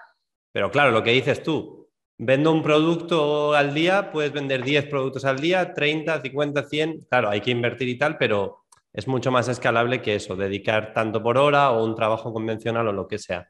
pero 0.53 0.71
claro, 0.71 0.91
lo 0.93 1.03
que 1.03 1.11
dices 1.11 1.43
tú, 1.43 1.89
vendo 2.19 2.53
un 2.53 2.63
producto 2.63 3.55
al 3.55 3.75
día, 3.75 4.13
puedes 4.13 4.33
vender 4.33 4.63
10 4.63 4.87
productos 4.87 5.25
al 5.25 5.41
día, 5.41 5.75
30, 5.75 6.21
50, 6.21 6.63
100, 6.65 7.07
claro, 7.11 7.31
hay 7.31 7.41
que 7.41 7.51
invertir 7.51 7.89
y 7.89 7.99
tal, 7.99 8.17
pero 8.17 8.65
es 8.93 9.07
mucho 9.07 9.31
más 9.31 9.49
escalable 9.49 10.01
que 10.01 10.15
eso, 10.15 10.37
dedicar 10.37 10.93
tanto 10.93 11.23
por 11.23 11.39
hora 11.39 11.71
o 11.71 11.85
un 11.85 11.95
trabajo 11.95 12.33
convencional 12.33 12.89
o 12.89 12.93
lo 12.93 13.07
que 13.07 13.19
sea. 13.19 13.49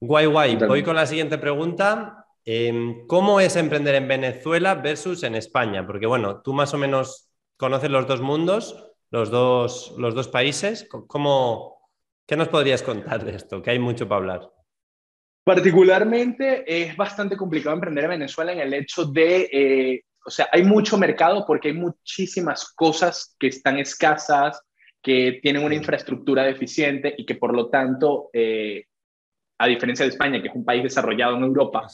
Guay, 0.00 0.26
guay. 0.26 0.56
Voy 0.56 0.82
con 0.82 0.96
la 0.96 1.06
siguiente 1.06 1.38
pregunta. 1.38 2.26
Em, 2.44 3.06
¿Cómo 3.06 3.40
es 3.40 3.56
emprender 3.56 3.94
en 3.94 4.08
Venezuela 4.08 4.74
versus 4.74 5.22
en 5.22 5.34
España? 5.34 5.86
Porque 5.86 6.06
bueno, 6.06 6.42
tú 6.42 6.52
más 6.52 6.74
o 6.74 6.78
menos 6.78 7.30
conoces 7.56 7.90
los 7.90 8.06
dos 8.06 8.20
mundos, 8.20 8.92
los 9.10 9.30
dos, 9.30 9.94
los 9.98 10.14
dos 10.14 10.28
países. 10.28 10.88
¿Cómo, 10.88 11.88
¿Qué 12.26 12.36
nos 12.36 12.48
podrías 12.48 12.82
contar 12.82 13.24
de 13.24 13.36
esto? 13.36 13.62
Que 13.62 13.70
hay 13.70 13.78
mucho 13.78 14.08
para 14.08 14.18
hablar. 14.18 14.50
Particularmente 15.44 16.64
es 16.66 16.96
bastante 16.96 17.36
complicado 17.36 17.74
emprender 17.74 18.04
en 18.04 18.10
Venezuela 18.10 18.52
en 18.52 18.60
el 18.60 18.74
hecho 18.74 19.06
de 19.06 19.48
eh, 19.52 20.04
o 20.24 20.30
sea, 20.30 20.48
hay 20.52 20.62
mucho 20.62 20.96
mercado 20.96 21.44
porque 21.46 21.68
hay 21.68 21.74
muchísimas 21.74 22.72
cosas 22.74 23.34
que 23.38 23.48
están 23.48 23.78
escasas, 23.78 24.62
que 25.02 25.40
tienen 25.42 25.64
una 25.64 25.74
infraestructura 25.74 26.44
deficiente 26.44 27.14
y 27.16 27.26
que 27.26 27.34
por 27.34 27.54
lo 27.54 27.68
tanto, 27.70 28.30
eh, 28.32 28.84
a 29.58 29.66
diferencia 29.66 30.04
de 30.04 30.10
España, 30.10 30.42
que 30.42 30.48
es 30.48 30.54
un 30.54 30.64
país 30.64 30.82
desarrollado 30.82 31.36
en 31.36 31.44
Europa, 31.44 31.86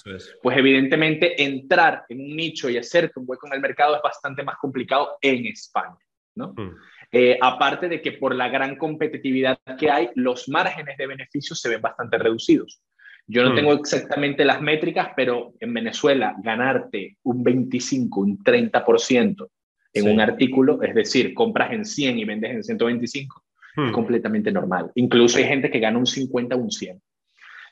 pues 0.43 0.57
evidentemente 0.57 1.43
entrar 1.43 2.05
en 2.09 2.21
un 2.21 2.37
nicho 2.37 2.71
y 2.71 2.79
hacerte 2.79 3.21
un 3.21 3.27
hueco 3.29 3.47
en 3.47 3.55
el 3.55 3.61
mercado 3.61 3.97
es 3.97 4.03
bastante 4.03 4.43
más 4.43 4.57
complicado 4.57 5.19
en 5.21 5.47
España, 5.47 5.99
¿no? 6.35 6.55
Mm. 6.57 6.77
Eh, 7.11 7.39
aparte 7.41 7.89
de 7.89 8.03
que 8.03 8.13
por 8.13 8.35
la 8.35 8.49
gran 8.49 8.77
competitividad 8.77 9.59
que 9.79 9.91
hay, 9.91 10.11
los 10.15 10.49
márgenes 10.49 10.97
de 10.99 11.07
beneficios 11.07 11.61
se 11.61 11.71
ven 11.71 11.81
bastante 11.81 12.19
reducidos. 12.19 12.83
Yo 13.27 13.45
no 13.45 13.53
hmm. 13.53 13.57
tengo 13.57 13.73
exactamente 13.75 14.45
las 14.45 14.61
métricas, 14.61 15.11
pero 15.15 15.55
en 15.61 15.73
Venezuela 15.75 16.35
ganarte 16.43 17.19
un 17.23 17.43
25, 17.43 18.21
un 18.21 18.39
30% 18.39 19.49
en 19.95 20.11
un 20.11 20.21
artículo, 20.21 20.83
es 20.83 20.95
decir, 20.95 21.35
compras 21.35 21.73
en 21.73 21.85
100 21.85 22.19
y 22.19 22.25
vendes 22.25 22.51
en 22.53 22.63
125, 22.63 23.45
es 23.77 23.83
hmm. 23.83 23.93
completamente 23.93 24.51
normal. 24.51 24.91
Incluso 24.95 25.39
hay 25.39 25.45
gente 25.45 25.71
que 25.71 25.79
gana 25.79 25.99
un 25.99 26.07
50 26.07 26.57
o 26.57 26.59
un 26.59 26.71
100. 26.71 27.01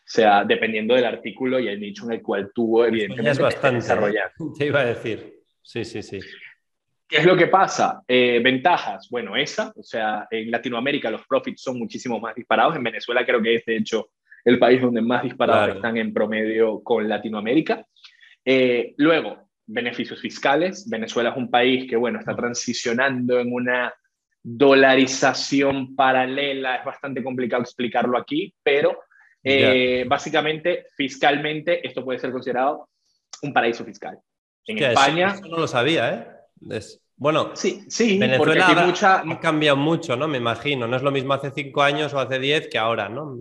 O 0.06 0.08
sea, 0.08 0.44
dependiendo 0.44 0.94
del 0.94 1.04
artículo 1.04 1.58
y 1.58 1.66
el 1.66 1.80
nicho 1.80 2.04
en 2.04 2.12
el 2.12 2.22
cual 2.22 2.52
tuvo, 2.54 2.84
evidentemente, 2.84 3.32
es 3.32 3.38
bastante 3.40 3.76
desarrollar. 3.76 4.30
Te 4.56 4.66
iba 4.66 4.80
a 4.80 4.84
decir. 4.84 5.40
Sí, 5.62 5.84
sí, 5.84 6.00
sí. 6.00 6.20
¿Qué 7.08 7.18
es 7.18 7.25
lo 7.25 7.36
que 7.36 7.48
pasa? 7.48 8.02
Eh, 8.06 8.40
ventajas. 8.42 9.08
Bueno, 9.10 9.34
esa, 9.34 9.72
o 9.75 9.82
sea, 9.82 10.28
en 10.30 10.48
Latinoamérica 10.52 11.10
los 11.10 11.26
profits 11.26 11.60
son 11.60 11.80
muchísimo 11.80 12.20
más 12.20 12.36
disparados. 12.36 12.76
En 12.76 12.84
Venezuela 12.84 13.26
creo 13.26 13.42
que 13.42 13.56
es, 13.56 13.64
de 13.64 13.78
hecho, 13.78 14.10
el 14.44 14.60
país 14.60 14.80
donde 14.80 15.02
más 15.02 15.25
disparados 15.25 15.75
están 15.75 15.96
en 15.96 16.12
promedio 16.12 16.80
con 16.84 17.08
Latinoamérica. 17.08 17.84
Eh, 18.44 18.94
luego, 18.98 19.48
beneficios 19.66 20.20
fiscales. 20.20 20.88
Venezuela 20.88 21.30
es 21.30 21.36
un 21.36 21.50
país 21.50 21.90
que, 21.90 21.96
bueno, 21.96 22.20
está 22.20 22.36
transicionando 22.36 23.40
en 23.40 23.52
una 23.52 23.92
dolarización 24.40 25.96
paralela. 25.96 26.76
Es 26.76 26.84
bastante 26.84 27.25
complicado 27.25 27.62
explicarlo 27.62 28.16
aquí, 28.16 28.54
pero 28.62 29.00
eh, 29.49 30.05
básicamente, 30.07 30.87
fiscalmente, 30.97 31.87
esto 31.87 32.05
puede 32.05 32.19
ser 32.19 32.33
considerado 32.33 32.88
un 33.43 33.53
paraíso 33.53 33.85
fiscal. 33.85 34.19
En 34.67 34.79
España... 34.79 35.35
Eso, 35.35 35.47
no 35.47 35.59
lo 35.59 35.69
sabía, 35.69 36.12
¿eh? 36.12 36.81
Bueno, 37.19 37.53
sí, 37.55 37.85
sí, 37.88 38.19
Venezuela 38.19 38.93
ha 39.00 39.41
cambiado 39.41 39.76
mucho, 39.76 40.17
¿no? 40.17 40.29
Me 40.29 40.38
imagino. 40.38 40.87
No 40.87 40.97
es 40.97 41.03
lo 41.03 41.11
mismo 41.11 41.33
hace 41.33 41.50
cinco 41.50 41.83
años 41.83 42.12
o 42.12 42.19
hace 42.19 42.38
diez 42.38 42.69
que 42.69 42.76
ahora, 42.76 43.09
¿no? 43.09 43.38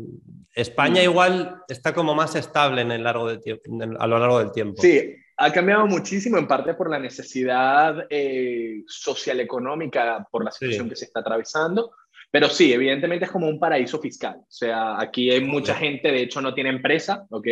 España 0.54 1.02
mm. 1.02 1.04
igual 1.04 1.62
está 1.68 1.94
como 1.94 2.16
más 2.16 2.36
estable 2.36 2.82
en 2.82 2.92
el 2.92 3.04
largo 3.04 3.28
a 3.28 4.08
lo 4.08 4.20
largo 4.20 4.40
del 4.40 4.52
tiempo. 4.52 4.82
Sí, 4.82 5.16
ha 5.38 5.52
cambiado 5.52 5.86
muchísimo, 5.88 6.38
en 6.38 6.48
parte 6.48 6.74
por 6.76 6.90
la 6.90 7.00
necesidad 7.00 8.08
eh, 8.10 8.84
social 8.88 9.42
económica, 9.42 10.26
por 10.32 10.46
la 10.46 10.52
situación 10.52 10.88
que 10.88 10.96
se 10.96 11.06
está 11.06 11.20
atravesando. 11.20 11.92
Pero 12.36 12.50
sí, 12.50 12.74
evidentemente 12.74 13.24
es 13.24 13.32
como 13.32 13.48
un 13.48 13.58
paraíso 13.58 13.98
fiscal. 13.98 14.36
O 14.40 14.46
sea, 14.50 15.00
aquí 15.00 15.32
hay 15.32 15.40
mucha 15.40 15.74
gente, 15.74 16.12
de 16.12 16.24
hecho, 16.24 16.42
no 16.42 16.54
tiene 16.54 16.70
empresa, 16.70 17.26
¿ok? 17.30 17.48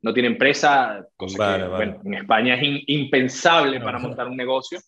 No 0.00 0.14
tiene 0.14 0.30
empresa, 0.30 1.06
cosa 1.14 1.58
que 1.58 1.64
Bueno, 1.68 2.00
en 2.06 2.14
España 2.14 2.54
es 2.54 2.62
impensable 2.86 3.82
para 3.82 3.98
montar 3.98 4.26
un 4.26 4.38
negocio. 4.38 4.78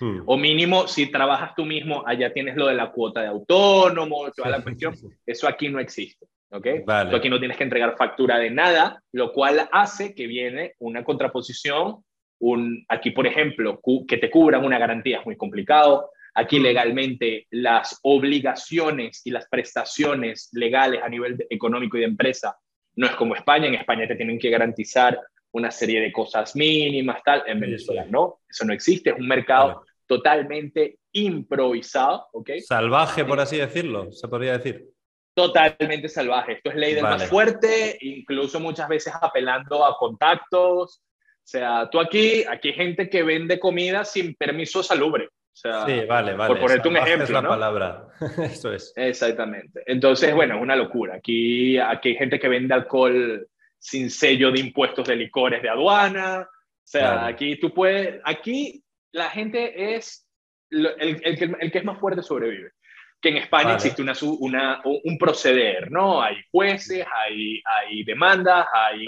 Hmm. 0.00 0.22
O 0.24 0.38
mínimo, 0.38 0.88
si 0.88 1.10
trabajas 1.10 1.54
tú 1.54 1.66
mismo, 1.66 2.04
allá 2.06 2.32
tienes 2.32 2.56
lo 2.56 2.68
de 2.68 2.74
la 2.74 2.90
cuota 2.90 3.20
de 3.20 3.26
autónomo, 3.26 4.30
toda 4.34 4.48
la 4.48 4.62
cuestión. 4.64 4.94
Eso 5.26 5.46
aquí 5.46 5.68
no 5.68 5.78
existe. 5.78 6.26
¿ok? 6.52 6.66
Tú 7.10 7.16
aquí 7.16 7.28
no 7.28 7.38
tienes 7.38 7.58
que 7.58 7.64
entregar 7.64 7.98
factura 7.98 8.38
de 8.38 8.50
nada, 8.50 9.02
lo 9.12 9.30
cual 9.34 9.68
hace 9.72 10.14
que 10.14 10.26
viene 10.26 10.72
una 10.78 11.04
contraposición. 11.04 12.02
Un, 12.38 12.82
aquí, 12.88 13.10
por 13.10 13.26
ejemplo, 13.26 13.78
que 14.08 14.16
te 14.16 14.30
cubran 14.30 14.64
una 14.64 14.78
garantía 14.78 15.18
es 15.18 15.26
muy 15.26 15.36
complicado. 15.36 16.12
Aquí 16.38 16.58
legalmente 16.58 17.46
las 17.50 17.98
obligaciones 18.02 19.22
y 19.24 19.30
las 19.30 19.48
prestaciones 19.48 20.50
legales 20.52 21.02
a 21.02 21.08
nivel 21.08 21.46
económico 21.48 21.96
y 21.96 22.00
de 22.00 22.06
empresa 22.06 22.58
no 22.94 23.06
es 23.06 23.12
como 23.16 23.34
España. 23.34 23.68
En 23.68 23.74
España 23.74 24.06
te 24.06 24.16
tienen 24.16 24.38
que 24.38 24.50
garantizar 24.50 25.18
una 25.52 25.70
serie 25.70 26.00
de 26.00 26.12
cosas 26.12 26.54
mínimas, 26.54 27.22
tal. 27.24 27.42
En 27.46 27.58
Venezuela 27.58 28.04
no, 28.04 28.40
eso 28.46 28.66
no 28.66 28.74
existe. 28.74 29.10
Es 29.10 29.16
un 29.16 29.26
mercado 29.26 29.82
totalmente 30.06 30.98
improvisado, 31.12 32.26
¿ok? 32.34 32.50
Salvaje, 32.66 33.24
por 33.24 33.40
así 33.40 33.56
decirlo, 33.56 34.12
se 34.12 34.28
podría 34.28 34.58
decir 34.58 34.90
totalmente 35.34 36.08
salvaje. 36.08 36.52
Esto 36.52 36.70
es 36.70 36.76
ley 36.76 36.94
del 36.94 37.02
más 37.02 37.28
fuerte, 37.28 37.96
incluso 38.00 38.60
muchas 38.60 38.88
veces 38.88 39.12
apelando 39.20 39.84
a 39.84 39.96
contactos. 39.96 41.02
O 41.02 41.48
sea, 41.48 41.88
tú 41.90 42.00
aquí, 42.00 42.44
aquí 42.44 42.68
hay 42.68 42.74
gente 42.74 43.08
que 43.08 43.22
vende 43.22 43.58
comida 43.58 44.04
sin 44.04 44.34
permiso 44.34 44.82
salubre. 44.82 45.28
O 45.56 45.58
sea, 45.58 45.86
sí, 45.86 46.04
vale, 46.06 46.34
vale. 46.34 46.52
Por 46.52 46.60
ponerte 46.60 46.86
un 46.86 46.96
ejemplo. 46.98 47.24
Es 47.24 47.30
la 47.30 47.48
palabra. 47.48 48.08
Eso 48.42 48.74
es. 48.74 48.92
Exactamente. 48.94 49.82
Entonces, 49.86 50.34
bueno, 50.34 50.56
es 50.56 50.60
una 50.60 50.76
locura. 50.76 51.14
Aquí, 51.14 51.78
aquí 51.78 52.10
hay 52.10 52.16
gente 52.16 52.38
que 52.38 52.48
vende 52.48 52.74
alcohol 52.74 53.48
sin 53.78 54.10
sello 54.10 54.52
de 54.52 54.60
impuestos 54.60 55.08
de 55.08 55.16
licores 55.16 55.62
de 55.62 55.70
aduana. 55.70 56.42
O 56.42 56.82
sea, 56.84 57.24
aquí 57.24 57.58
tú 57.58 57.72
puedes. 57.72 58.20
Aquí 58.24 58.84
la 59.12 59.30
gente 59.30 59.94
es. 59.96 60.28
El, 60.68 60.86
el, 60.98 61.38
que, 61.38 61.44
el 61.58 61.72
que 61.72 61.78
es 61.78 61.84
más 61.84 61.98
fuerte 61.98 62.22
sobrevive 62.22 62.72
que 63.20 63.30
en 63.30 63.36
España 63.38 63.74
existe 63.74 64.02
una, 64.02 64.12
una, 64.40 64.82
un 64.84 65.16
proceder, 65.16 65.90
¿no? 65.90 66.20
Hay 66.20 66.36
jueces, 66.50 67.06
hay, 67.10 67.62
hay 67.64 68.04
demandas, 68.04 68.66
hay 68.72 69.04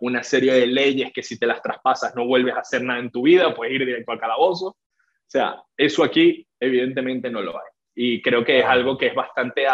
una 0.00 0.22
serie 0.22 0.54
de 0.54 0.66
leyes 0.66 1.12
que 1.12 1.22
si 1.22 1.38
te 1.38 1.46
las 1.46 1.60
traspasas 1.60 2.14
no 2.16 2.24
vuelves 2.24 2.54
a 2.54 2.60
hacer 2.60 2.82
nada 2.82 3.00
en 3.00 3.10
tu 3.10 3.22
vida, 3.22 3.54
puedes 3.54 3.74
ir 3.74 3.84
directo 3.84 4.12
al 4.12 4.20
calabozo. 4.20 4.76
O 5.30 5.32
sea, 5.32 5.62
eso 5.76 6.02
aquí 6.02 6.44
evidentemente 6.58 7.30
no 7.30 7.40
lo 7.40 7.56
hay. 7.56 7.68
Y 7.94 8.20
creo 8.20 8.44
que 8.44 8.58
es 8.58 8.64
algo 8.64 8.98
que 8.98 9.06
es 9.06 9.14
bastante 9.14 9.64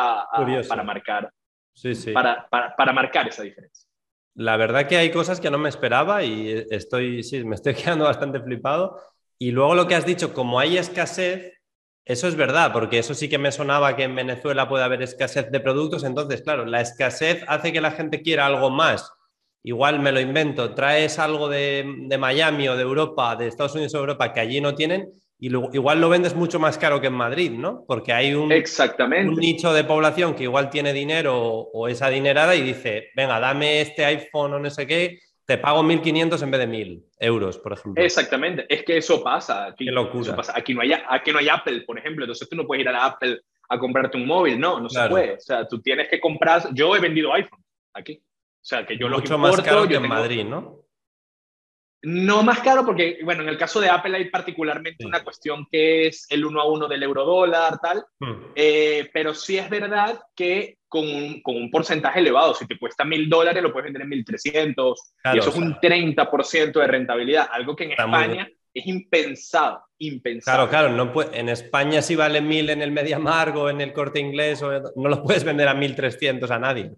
para 0.69 0.83
marcar. 0.83 1.31
Sí, 1.73 1.95
sí. 1.95 2.13
Para, 2.13 2.47
para, 2.49 2.77
para 2.77 2.93
marcar 2.93 3.29
esa 3.29 3.43
diferencia. 3.43 3.89
La 4.35 4.59
verdad 4.59 4.87
que 4.87 4.99
hay 4.99 5.11
cosas 5.11 5.41
que 5.41 5.51
no 5.51 5.57
me 5.57 5.71
esperaba 5.71 6.23
y 6.23 6.67
estoy, 6.71 7.23
sí, 7.23 7.43
me 7.43 7.55
estoy 7.55 7.75
quedando 7.75 8.05
bastante 8.05 8.39
flipado. 8.41 9.01
Y 9.39 9.51
luego 9.51 9.75
lo 9.75 9.87
que 9.87 9.95
has 9.95 10.05
dicho, 10.05 10.35
como 10.35 10.61
hay 10.61 10.77
escasez, 10.77 11.55
eso 12.05 12.29
es 12.29 12.37
verdad, 12.37 12.71
porque 12.75 12.99
eso 12.99 13.15
sí 13.15 13.31
que 13.31 13.39
me 13.39 13.51
sonaba 13.51 13.97
que 13.97 14.03
en 14.03 14.15
Venezuela 14.15 14.69
puede 14.69 14.85
haber 14.85 15.01
escasez 15.01 15.51
de 15.51 15.61
productos. 15.61 16.05
Entonces, 16.05 16.43
claro, 16.43 16.67
la 16.67 16.83
escasez 16.83 17.45
hace 17.49 17.73
que 17.73 17.81
la 17.81 17.93
gente 17.93 18.21
quiera 18.21 18.45
algo 18.45 18.69
más. 18.69 19.11
Igual 19.63 20.01
me 20.01 20.13
lo 20.13 20.21
invento, 20.21 20.75
traes 20.75 21.19
algo 21.19 21.49
de, 21.49 21.83
Miami 22.19 22.69
o 22.69 22.77
de 22.77 22.83
Europa, 22.83 23.35
de 23.35 23.49
Estados 23.49 23.75
Unidos 23.75 23.95
o 23.95 23.99
Europa 23.99 24.33
que 24.33 24.39
allí 24.39 24.61
no 24.61 24.77
tienen, 24.77 25.11
y 25.39 25.49
igual 25.49 26.01
lo 26.01 26.09
vendes 26.09 26.35
mucho 26.35 26.59
más 26.59 26.79
caro 26.79 27.01
que 27.01 27.09
en 27.09 27.13
Madrid, 27.13 27.51
¿no? 27.51 27.85
Porque 27.87 28.13
hay 28.13 28.35
un, 28.35 28.51
Exactamente. 28.53 29.29
un 29.29 29.37
nicho 29.37 29.73
de 29.73 29.85
población 29.85 30.35
que 30.35 30.45
igual 30.45 30.71
tiene 30.71 30.93
dinero 30.93 31.39
o, 31.39 31.71
o 31.73 31.89
es 31.89 32.01
adinerada 32.01 32.55
y 32.55 32.63
dice, 32.63 33.11
venga, 33.15 33.39
dame 33.39 33.83
este 33.83 34.05
iPhone 34.05 34.55
o 34.55 34.59
no 34.59 34.71
sé 34.71 34.87
qué, 34.87 35.19
te 35.45 35.59
pago 35.59 35.83
1.500 35.83 36.43
en 36.43 36.51
vez 36.51 36.61
de 36.61 36.69
1.000 36.69 37.05
euros, 37.21 37.59
por 37.59 37.73
ejemplo. 37.75 38.03
Exactamente, 38.03 38.67
es 38.69 38.83
que 38.83 38.97
eso 38.97 39.23
pasa. 39.23 39.67
Aquí, 39.67 39.85
Qué 39.85 39.93
locura. 39.93 40.35
pasa. 40.35 40.53
Aquí, 40.57 40.75
no 40.75 40.81
hay, 40.81 40.93
aquí 40.93 41.31
no 41.33 41.39
hay 41.39 41.49
Apple, 41.49 41.83
por 41.83 41.99
ejemplo, 41.99 42.25
entonces 42.25 42.49
tú 42.49 42.57
no 42.57 42.67
puedes 42.67 42.83
ir 42.83 42.89
a 42.89 42.93
la 42.93 43.05
Apple 43.05 43.41
a 43.69 43.79
comprarte 43.79 44.17
un 44.17 44.27
móvil, 44.27 44.59
no, 44.59 44.81
no 44.81 44.89
se 44.89 45.09
puede. 45.09 45.35
O 45.35 45.41
sea, 45.41 45.67
tú 45.69 45.81
tienes 45.81 46.09
que 46.09 46.19
comprar, 46.21 46.63
yo 46.73 46.97
he 46.97 47.01
vendido 47.01 47.33
iPhone 47.33 47.63
aquí. 47.93 48.23
O 48.23 48.69
sea, 48.69 48.85
que 48.85 48.97
yo 48.99 49.09
lo 49.09 49.19
Mucho 49.19 49.39
más 49.39 49.61
caro 49.61 49.87
que 49.87 49.95
en 49.97 50.09
Madrid, 50.09 50.45
¿no? 50.45 50.86
No 52.03 52.43
más 52.43 52.61
caro 52.61 52.85
porque, 52.85 53.19
bueno, 53.25 53.43
en 53.43 53.49
el 53.49 53.59
caso 53.59 53.81
de 53.81 53.89
Apple 53.89 54.17
hay 54.17 54.31
particularmente 54.31 55.05
una 55.05 55.25
cuestión 55.25 55.67
que 55.71 56.07
es 56.07 56.27
el 56.31 56.45
uno 56.45 56.61
a 56.61 56.71
uno 56.71 56.87
del 56.87 57.03
euro 57.03 57.25
dólar, 57.25 57.79
tal, 57.83 58.05
hmm. 58.21 58.53
eh, 58.55 59.09
pero 59.13 59.35
sí 59.35 59.59
es 59.59 59.69
verdad 59.69 60.21
que 60.35 60.79
con 60.89 61.09
un, 61.09 61.43
con 61.43 61.57
un 61.57 61.71
porcentaje 61.71 62.21
elevado, 62.21 62.55
si 62.55 62.67
te 62.67 62.79
cuesta 62.79 63.05
mil 63.05 63.29
dólares 63.29 63.63
lo 63.63 63.73
puedes 63.73 63.87
vender 63.87 64.03
en 64.03 64.09
1300 64.11 65.13
y 65.35 65.39
eso 65.39 65.51
es 65.51 65.57
un 65.57 65.75
30% 65.75 66.73
de 66.73 66.87
rentabilidad, 66.87 67.49
algo 67.51 67.75
que 67.75 67.85
en 67.85 67.93
España 67.93 68.49
es 68.73 68.87
impensado, 68.87 69.83
impensado. 69.99 70.69
Claro, 70.69 70.95
claro, 70.95 71.13
no 71.13 71.23
en 71.33 71.49
España 71.49 72.03
si 72.03 72.15
vale 72.15 72.41
mil 72.41 72.71
en 72.71 72.83
el 72.83 72.93
MediaMark 72.93 73.57
o 73.57 73.71
en 73.71 73.81
el 73.81 73.93
Corte 73.93 74.21
Inglés, 74.21 74.63
no 74.63 75.09
lo 75.09 75.23
puedes 75.23 75.45
vender 75.45 75.67
a 75.67 75.75
1300 75.75 76.51
a 76.51 76.59
nadie 76.59 76.93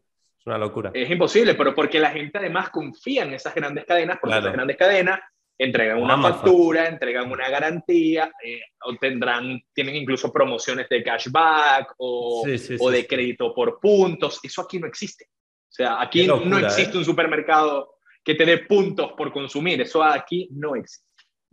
una 0.47 0.59
locura. 0.59 0.91
Es 0.95 1.11
imposible, 1.11 1.55
pero 1.55 1.75
porque 1.75 1.99
la 1.99 2.11
gente 2.11 2.39
además 2.39 2.71
confía 2.71 3.25
en 3.25 3.35
esas 3.35 3.55
grandes 3.55 3.85
cadenas, 3.85 4.19
porque 4.21 4.39
esas 4.39 4.53
grandes 4.53 4.77
cadenas 4.77 5.21
entregan 5.59 6.01
una 6.01 6.21
factura, 6.21 6.87
entregan 6.87 7.31
una 7.31 7.49
garantía, 7.49 8.31
eh, 8.45 8.61
o 8.85 8.95
tendrán, 8.97 9.61
tienen 9.73 9.97
incluso 9.97 10.33
promociones 10.33 10.89
de 10.89 11.03
cashback 11.03 11.95
o, 11.99 12.45
o 12.81 12.91
de 12.91 13.07
crédito 13.07 13.53
por 13.55 13.81
puntos. 13.81 14.39
Eso 14.43 14.63
aquí 14.63 14.79
no 14.79 14.87
existe. 14.87 15.25
O 15.25 15.73
sea, 15.73 16.01
aquí 16.01 16.27
no 16.27 16.59
existe 16.59 16.95
¿eh? 16.95 16.99
un 16.99 17.05
supermercado 17.05 17.97
que 18.25 18.35
te 18.35 18.45
dé 18.45 18.59
puntos 18.59 19.13
por 19.13 19.33
consumir. 19.33 19.81
Eso 19.81 20.03
aquí 20.03 20.49
no 20.53 20.77
existe. 20.77 21.07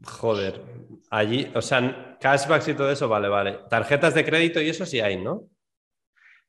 Joder, 0.04 0.62
allí, 1.10 1.50
o 1.56 1.62
sea, 1.62 2.18
cashbacks 2.20 2.68
y 2.68 2.74
todo 2.74 2.92
eso, 2.92 3.08
vale, 3.08 3.30
vale. 3.30 3.60
Tarjetas 3.70 4.14
de 4.14 4.26
crédito 4.26 4.62
y 4.62 4.70
eso 4.70 4.86
sí 4.86 5.00
hay, 5.00 5.18
¿no? 5.18 5.48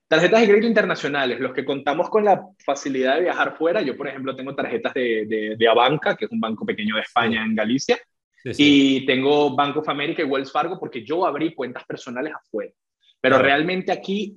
Tarjetas 0.09 0.41
de 0.41 0.47
crédito 0.47 0.69
internacionales, 0.69 1.41
los 1.41 1.53
que 1.53 1.65
contamos 1.65 2.09
con 2.09 2.25
la 2.25 2.41
facilidad 2.65 3.17
de 3.17 3.23
viajar 3.23 3.57
fuera, 3.57 3.83
yo 3.83 3.97
por 3.97 4.07
ejemplo 4.07 4.37
tengo 4.37 4.55
tarjetas 4.55 4.95
de, 4.95 5.57
de, 5.59 5.69
Abanca, 5.69 6.17
que 6.17 6.27
es 6.27 6.31
un 6.31 6.39
banco 6.39 6.65
pequeño 6.65 6.95
de 6.95 7.01
España 7.01 7.45
en 7.45 7.57
Galicia, 7.57 7.99
y 8.45 9.05
tengo 9.05 9.57
Bank 9.57 9.79
of 9.79 9.89
America 9.89 10.23
y 10.23 10.27
Wells 10.27 10.53
Fargo 10.53 10.79
porque 10.79 11.05
yo 11.05 11.27
abrí 11.27 11.53
cuentas 11.53 11.85
personales 11.85 12.33
afuera. 12.33 12.71
Pero 13.21 13.39
realmente 13.39 13.91
aquí 13.91 14.37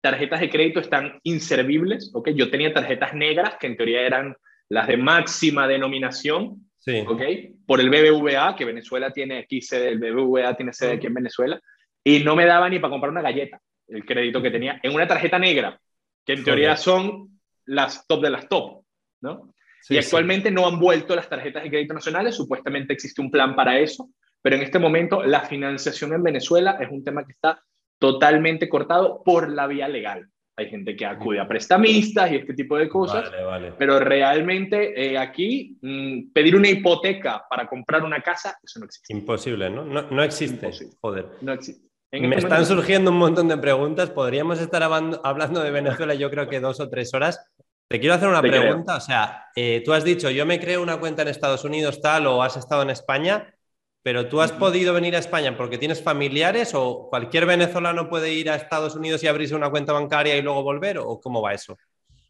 tarjetas 0.00 0.38
de 0.38 0.50
crédito 0.50 0.78
están 0.78 1.18
inservibles, 1.24 2.12
¿ok? 2.14 2.28
Yo 2.30 2.48
tenía 2.48 2.72
tarjetas 2.72 3.12
negras 3.12 3.56
que 3.58 3.66
en 3.66 3.76
teoría 3.76 4.02
eran 4.02 4.36
las 4.68 4.86
de 4.86 4.96
máxima 4.96 5.66
denominación, 5.66 6.70
¿ok? 7.08 7.22
Por 7.66 7.80
el 7.80 7.90
BBVA, 7.90 8.54
que 8.54 8.64
Venezuela 8.64 9.10
tiene 9.10 9.38
aquí 9.38 9.60
sede, 9.60 9.88
el 9.88 9.98
BBVA 9.98 10.56
tiene 10.56 10.72
sede 10.72 10.92
aquí 10.92 11.08
en 11.08 11.14
Venezuela, 11.14 11.60
y 12.04 12.20
no 12.20 12.36
me 12.36 12.46
daba 12.46 12.68
ni 12.68 12.78
para 12.78 12.92
comprar 12.92 13.10
una 13.10 13.22
galleta 13.22 13.60
el 13.90 14.04
crédito 14.04 14.40
que 14.42 14.50
tenía 14.50 14.80
en 14.82 14.94
una 14.94 15.06
tarjeta 15.06 15.38
negra, 15.38 15.80
que 16.24 16.34
en 16.34 16.44
teoría 16.44 16.76
son 16.76 17.40
las 17.66 18.06
top 18.06 18.22
de 18.22 18.30
las 18.30 18.48
top, 18.48 18.84
¿no? 19.20 19.52
y 19.88 19.96
actualmente 19.96 20.50
no 20.50 20.66
han 20.66 20.78
vuelto 20.78 21.16
las 21.16 21.28
tarjetas 21.28 21.62
de 21.62 21.70
crédito 21.70 21.94
nacionales, 21.94 22.36
supuestamente 22.36 22.92
existe 22.92 23.22
un 23.22 23.30
plan 23.30 23.54
para 23.54 23.78
eso, 23.78 24.10
pero 24.42 24.56
en 24.56 24.62
este 24.62 24.78
momento 24.78 25.22
la 25.22 25.40
financiación 25.40 26.12
en 26.12 26.22
Venezuela 26.22 26.76
es 26.80 26.90
un 26.90 27.02
tema 27.04 27.24
que 27.24 27.32
está 27.32 27.62
totalmente 27.98 28.68
cortado 28.68 29.22
por 29.24 29.50
la 29.50 29.66
vía 29.66 29.88
legal. 29.88 30.28
Hay 30.56 30.68
gente 30.68 30.94
que 30.94 31.06
acude 31.06 31.40
a 31.40 31.48
prestamistas 31.48 32.30
y 32.30 32.36
este 32.36 32.52
tipo 32.52 32.76
de 32.76 32.88
cosas, 32.88 33.30
pero 33.78 33.98
realmente 33.98 35.12
eh, 35.12 35.16
aquí 35.16 35.78
mm, 35.80 36.32
pedir 36.32 36.54
una 36.54 36.68
hipoteca 36.68 37.44
para 37.48 37.66
comprar 37.66 38.02
una 38.02 38.20
casa, 38.20 38.58
eso 38.62 38.78
no 38.78 38.84
existe. 38.84 39.12
Imposible, 39.14 39.70
¿no? 39.70 39.84
No, 39.84 40.22
existe. 40.22 40.70
Joder. 41.00 41.26
No 41.40 41.52
existe. 41.54 41.88
Me 42.12 42.26
este 42.36 42.38
están 42.40 42.66
surgiendo 42.66 43.10
un 43.10 43.18
montón 43.18 43.48
de 43.48 43.56
preguntas. 43.56 44.10
Podríamos 44.10 44.60
estar 44.60 44.82
hablando 44.82 45.62
de 45.62 45.70
Venezuela, 45.70 46.14
yo 46.14 46.30
creo 46.30 46.48
que 46.48 46.60
dos 46.60 46.80
o 46.80 46.88
tres 46.88 47.14
horas. 47.14 47.40
Te 47.88 48.00
quiero 48.00 48.14
hacer 48.14 48.28
una 48.28 48.42
pregunta. 48.42 48.96
O 48.96 49.00
sea, 49.00 49.46
eh, 49.54 49.82
tú 49.84 49.92
has 49.92 50.04
dicho, 50.04 50.30
yo 50.30 50.44
me 50.46 50.58
creo 50.60 50.82
una 50.82 50.98
cuenta 50.98 51.22
en 51.22 51.28
Estados 51.28 51.64
Unidos 51.64 52.00
tal 52.00 52.26
o 52.26 52.42
has 52.42 52.56
estado 52.56 52.82
en 52.82 52.90
España. 52.90 53.54
Pero 54.02 54.28
tú 54.28 54.40
has 54.40 54.50
podido 54.50 54.94
venir 54.94 55.14
a 55.14 55.18
España 55.18 55.54
porque 55.56 55.76
tienes 55.76 56.02
familiares 56.02 56.72
o 56.74 57.08
cualquier 57.10 57.44
venezolano 57.44 58.08
puede 58.08 58.32
ir 58.32 58.48
a 58.48 58.54
Estados 58.54 58.96
Unidos 58.96 59.22
y 59.22 59.26
abrirse 59.26 59.54
una 59.54 59.68
cuenta 59.70 59.92
bancaria 59.92 60.36
y 60.36 60.42
luego 60.42 60.62
volver 60.62 60.98
o 60.98 61.20
cómo 61.20 61.42
va 61.42 61.52
eso? 61.52 61.76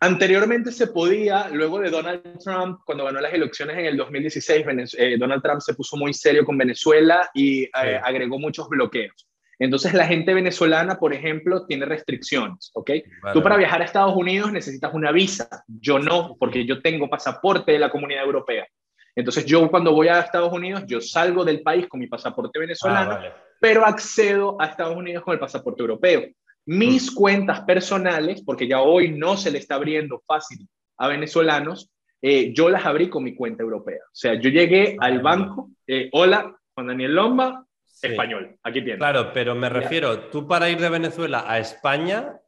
Anteriormente 0.00 0.72
se 0.72 0.88
podía, 0.88 1.48
luego 1.50 1.78
de 1.78 1.90
Donald 1.90 2.22
Trump, 2.42 2.80
cuando 2.84 3.04
ganó 3.04 3.20
las 3.20 3.32
elecciones 3.34 3.78
en 3.78 3.84
el 3.84 3.96
2016, 3.98 4.94
eh, 4.98 5.16
Donald 5.18 5.42
Trump 5.42 5.60
se 5.60 5.74
puso 5.74 5.96
muy 5.96 6.12
serio 6.12 6.44
con 6.44 6.58
Venezuela 6.58 7.30
y 7.34 7.64
eh, 7.64 8.00
agregó 8.02 8.38
muchos 8.38 8.68
bloqueos. 8.68 9.29
Entonces 9.60 9.92
la 9.92 10.06
gente 10.06 10.32
venezolana, 10.32 10.98
por 10.98 11.12
ejemplo, 11.12 11.66
tiene 11.66 11.84
restricciones, 11.84 12.70
¿ok? 12.72 12.92
Tú 13.34 13.42
para 13.42 13.58
viajar 13.58 13.82
a 13.82 13.84
Estados 13.84 14.16
Unidos 14.16 14.50
necesitas 14.50 14.94
una 14.94 15.12
visa, 15.12 15.64
yo 15.68 15.98
no, 15.98 16.34
porque 16.38 16.64
yo 16.64 16.80
tengo 16.80 17.10
pasaporte 17.10 17.72
de 17.72 17.78
la 17.78 17.90
comunidad 17.90 18.24
europea. 18.24 18.66
Entonces 19.14 19.44
yo 19.44 19.70
cuando 19.70 19.92
voy 19.92 20.08
a 20.08 20.20
Estados 20.20 20.50
Unidos, 20.50 20.84
yo 20.86 21.02
salgo 21.02 21.44
del 21.44 21.60
país 21.60 21.86
con 21.88 22.00
mi 22.00 22.06
pasaporte 22.06 22.58
venezolano, 22.58 23.12
ah, 23.12 23.36
pero 23.60 23.84
accedo 23.84 24.56
a 24.58 24.64
Estados 24.64 24.96
Unidos 24.96 25.22
con 25.22 25.34
el 25.34 25.40
pasaporte 25.40 25.82
europeo. 25.82 26.22
Mis 26.64 27.12
mm. 27.12 27.14
cuentas 27.14 27.60
personales, 27.60 28.42
porque 28.42 28.66
ya 28.66 28.80
hoy 28.80 29.10
no 29.10 29.36
se 29.36 29.50
le 29.50 29.58
está 29.58 29.74
abriendo 29.74 30.22
fácil 30.26 30.66
a 30.96 31.06
venezolanos, 31.08 31.90
eh, 32.22 32.54
yo 32.54 32.70
las 32.70 32.86
abrí 32.86 33.10
con 33.10 33.24
mi 33.24 33.34
cuenta 33.34 33.62
europea. 33.62 34.00
O 34.06 34.14
sea, 34.14 34.40
yo 34.40 34.48
llegué 34.48 34.96
ah, 34.98 35.04
al 35.04 35.20
banco, 35.20 35.68
eh, 35.86 36.08
hola, 36.12 36.56
Juan 36.74 36.86
Daniel 36.86 37.14
Lomba, 37.14 37.66
español, 38.02 38.56
aquí 38.62 38.80
tienes. 38.82 38.98
Claro, 38.98 39.32
pero 39.32 39.54
me 39.54 39.68
refiero, 39.68 40.28
tú 40.30 40.46
para 40.46 40.68
ir 40.70 40.78
de 40.78 40.88
Venezuela 40.88 41.44
a 41.46 41.58
España, 41.58 42.40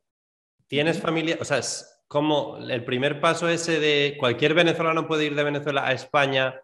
¿tienes 0.66 1.00
familia? 1.00 1.36
O 1.40 1.44
sea, 1.44 1.60
como 2.08 2.58
el 2.58 2.84
primer 2.84 3.20
paso 3.20 3.48
ese 3.48 3.80
de 3.80 4.16
cualquier 4.18 4.54
venezolano 4.54 5.06
puede 5.06 5.26
ir 5.26 5.34
de 5.34 5.44
Venezuela 5.44 5.86
a 5.86 5.92
España 5.92 6.62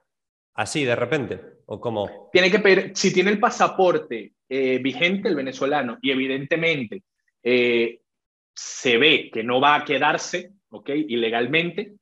así 0.59 0.85
de 0.85 0.97
repente? 0.97 1.41
¿O 1.67 1.81
cómo? 1.81 2.29
Tiene 2.33 2.51
que 2.51 2.59
pedir, 2.59 2.93
si 2.95 3.13
tiene 3.13 3.31
el 3.31 3.39
pasaporte 3.39 4.33
eh, 4.49 4.79
vigente, 4.79 5.29
el 5.29 5.37
venezolano, 5.37 5.99
y 6.03 6.11
evidentemente 6.11 7.03
eh, 7.43 8.01
se 8.55 8.99
ve 8.99 9.31
que 9.33 9.45
no 9.45 9.61
va 9.61 9.77
a 9.77 9.85
quedarse, 9.85 10.53
¿ok? 10.71 10.91
Ilegalmente. 11.09 11.95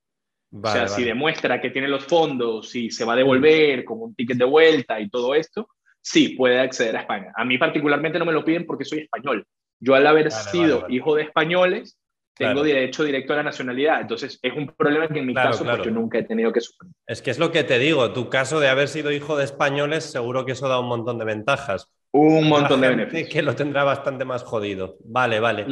o 0.50 0.66
sea, 0.66 0.88
si 0.88 1.05
demuestra 1.05 1.61
que 1.61 1.71
tiene 1.71 1.88
los 1.88 2.05
fondos, 2.05 2.75
y 2.75 2.90
se 2.90 3.05
va 3.05 3.12
a 3.12 3.16
devolver 3.16 3.85
con 3.85 4.00
un 4.00 4.14
ticket 4.14 4.38
de 4.38 4.45
vuelta 4.45 4.99
y 5.00 5.11
todo 5.11 5.35
esto, 5.35 5.69
sí 6.06 6.30
puede 6.30 6.60
acceder 6.60 6.96
a 6.96 7.00
España. 7.00 7.32
A 7.34 7.44
mí 7.44 7.58
particularmente 7.58 8.18
no 8.18 8.25
me 8.25 8.32
lo 8.32 8.44
piden 8.44 8.64
porque 8.64 8.84
soy 8.84 9.00
español. 9.00 9.44
Yo 9.80 9.96
al 9.96 10.06
haber 10.06 10.30
sido 10.30 10.86
hijo 10.88 11.16
de 11.16 11.25
españoles, 11.25 11.98
tengo 12.34 12.62
derecho 12.62 13.02
directo 13.02 13.32
a 13.32 13.36
la 13.36 13.42
nacionalidad. 13.42 14.02
Entonces, 14.02 14.38
es 14.40 14.52
un 14.52 14.68
problema 14.68 15.08
que 15.08 15.18
en 15.18 15.26
mi 15.26 15.34
caso 15.34 15.64
pues, 15.64 15.82
yo 15.82 15.90
nunca 15.90 16.18
he 16.18 16.22
tenido 16.22 16.52
que 16.52 16.60
sufrir. 16.60 16.92
Es 17.08 17.22
que 17.22 17.32
es 17.32 17.40
lo 17.40 17.50
que 17.50 17.64
te 17.64 17.80
digo, 17.80 18.12
tu 18.12 18.30
caso 18.30 18.60
de 18.60 18.68
haber 18.68 18.86
sido 18.86 19.10
hijo 19.10 19.36
de 19.36 19.44
españoles, 19.44 20.04
seguro 20.04 20.46
que 20.46 20.52
eso 20.52 20.68
da 20.68 20.78
un 20.78 20.86
montón 20.86 21.18
de 21.18 21.25
ventajas. 21.25 21.90
Un 22.12 22.48
montón 22.48 22.82
de 22.82 22.88
beneficios. 22.88 23.28
Que 23.28 23.42
lo 23.42 23.56
tendrá 23.56 23.82
bastante 23.82 24.25
más 24.25 24.44
jodido. 24.44 24.96
Vale, 25.04 25.40
vale. 25.40 25.66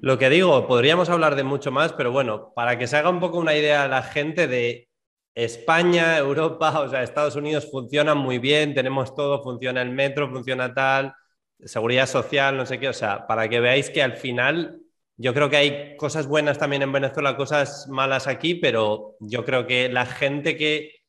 Lo 0.00 0.18
que 0.18 0.30
digo, 0.30 0.66
podríamos 0.66 1.10
hablar 1.10 1.36
de 1.36 1.44
mucho 1.44 1.70
más, 1.70 1.92
pero 1.92 2.10
bueno, 2.10 2.52
para 2.56 2.76
que 2.76 2.88
se 2.88 2.96
haga 2.96 3.08
un 3.08 3.20
poco 3.20 3.38
una 3.38 3.54
idea 3.54 3.84
a 3.84 3.88
la 3.88 4.02
gente 4.02 4.48
de 4.48 4.88
España, 5.34 6.18
Europa, 6.18 6.80
o 6.80 6.88
sea, 6.88 7.02
Estados 7.02 7.36
Unidos 7.36 7.68
funcionan 7.70 8.18
muy 8.18 8.38
bien, 8.38 8.74
tenemos 8.74 9.14
todo, 9.14 9.42
funciona 9.42 9.82
el 9.82 9.90
metro, 9.90 10.30
funciona 10.30 10.72
tal, 10.74 11.14
seguridad 11.58 12.06
social, 12.06 12.56
no 12.56 12.66
sé 12.66 12.78
qué, 12.78 12.88
o 12.88 12.92
sea, 12.92 13.26
para 13.26 13.48
que 13.48 13.60
veáis 13.60 13.90
que 13.90 14.02
al 14.02 14.16
final 14.16 14.80
yo 15.16 15.32
creo 15.32 15.48
que 15.48 15.56
hay 15.56 15.96
cosas 15.96 16.26
buenas 16.26 16.58
también 16.58 16.82
en 16.82 16.92
Venezuela, 16.92 17.36
cosas 17.36 17.86
malas 17.88 18.26
aquí, 18.26 18.56
pero 18.56 19.16
yo 19.20 19.44
creo 19.44 19.66
que 19.66 19.88
la 19.88 20.06
gente 20.06 20.56
que, 20.56 21.00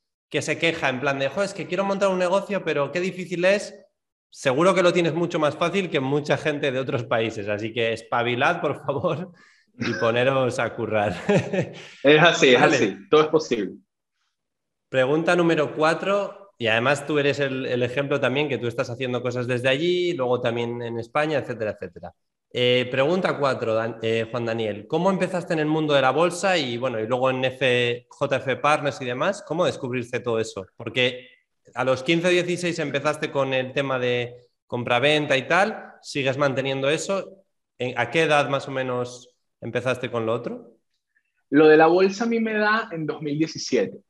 se 0.41 0.57
queja 0.57 0.89
en 0.89 0.99
plan 0.99 1.17
de, 1.17 1.31
es 1.43 1.53
que 1.53 1.65
quiero 1.65 1.85
montar 1.85 2.09
un 2.09 2.19
negocio, 2.19 2.61
pero 2.65 2.91
qué 2.91 2.99
difícil 2.99 3.45
es, 3.45 3.73
seguro 4.29 4.75
que 4.75 4.83
lo 4.83 4.91
tienes 4.91 5.13
mucho 5.13 5.39
más 5.39 5.55
fácil 5.55 5.89
que 5.89 6.01
mucha 6.01 6.35
gente 6.35 6.73
de 6.73 6.79
otros 6.79 7.05
países. 7.05 7.47
Así 7.47 7.71
que 7.71 7.93
espabilad, 7.93 8.59
por 8.59 8.85
favor, 8.85 9.31
y 9.79 9.93
poneros 9.93 10.59
a 10.59 10.75
currar. 10.75 11.15
Es 12.03 12.21
así, 12.21 12.53
es 12.53 12.61
así, 12.61 12.97
todo 13.09 13.21
es 13.21 13.27
posible. 13.27 13.75
Pregunta 14.95 15.35
número 15.35 15.75
cuatro, 15.75 16.53
y 16.57 16.67
además 16.67 17.05
tú 17.05 17.19
eres 17.19 17.41
el, 17.41 17.83
ejemplo 17.83 18.17
también 18.17 18.47
que 18.47 18.57
tú 18.57 18.67
estás 18.67 18.89
haciendo 18.89 19.21
cosas 19.21 19.45
desde 19.45 19.67
allí, 19.67 20.13
luego 20.13 20.39
también 20.39 20.81
en 20.81 20.97
España, 20.97 21.39
etcétera, 21.39 21.71
etcétera. 21.71 22.13
Eh, 22.49 22.87
pregunta 22.89 23.37
4, 23.37 23.99
eh, 24.01 24.25
Juan 24.31 24.45
Daniel. 24.45 24.87
¿Cómo 24.87 25.09
empezaste 25.09 25.51
en 25.51 25.59
el 25.59 25.65
mundo 25.65 25.93
de 25.93 26.01
la 26.01 26.11
bolsa 26.11 26.57
y, 26.57 26.77
bueno, 26.77 26.97
y 26.97 27.07
luego 27.07 27.29
en 27.29 27.41
JF 27.43 28.55
Partners 28.61 29.01
y 29.01 29.05
demás? 29.05 29.43
¿Cómo 29.45 29.65
descubriste 29.65 30.21
todo 30.21 30.39
eso? 30.39 30.65
Porque 30.77 31.27
a 31.73 31.83
los 31.83 32.01
15 32.01 32.27
o 32.27 32.29
16 32.29 32.79
empezaste 32.79 33.31
con 33.31 33.53
el 33.53 33.73
tema 33.73 33.99
de 33.99 34.47
compra-venta 34.65 35.35
y 35.35 35.45
tal. 35.45 35.95
¿Sigues 36.01 36.37
manteniendo 36.37 36.89
eso? 36.89 37.43
¿A 37.97 38.09
qué 38.09 38.21
edad 38.21 38.47
más 38.47 38.65
o 38.69 38.71
menos 38.71 39.35
empezaste 39.59 40.09
con 40.09 40.25
lo 40.25 40.31
otro? 40.31 40.77
Lo 41.49 41.67
de 41.67 41.75
la 41.75 41.87
bolsa 41.87 42.23
a 42.23 42.27
mí 42.27 42.39
me 42.39 42.53
da 42.53 42.87
en 42.93 43.05
2017. 43.05 44.05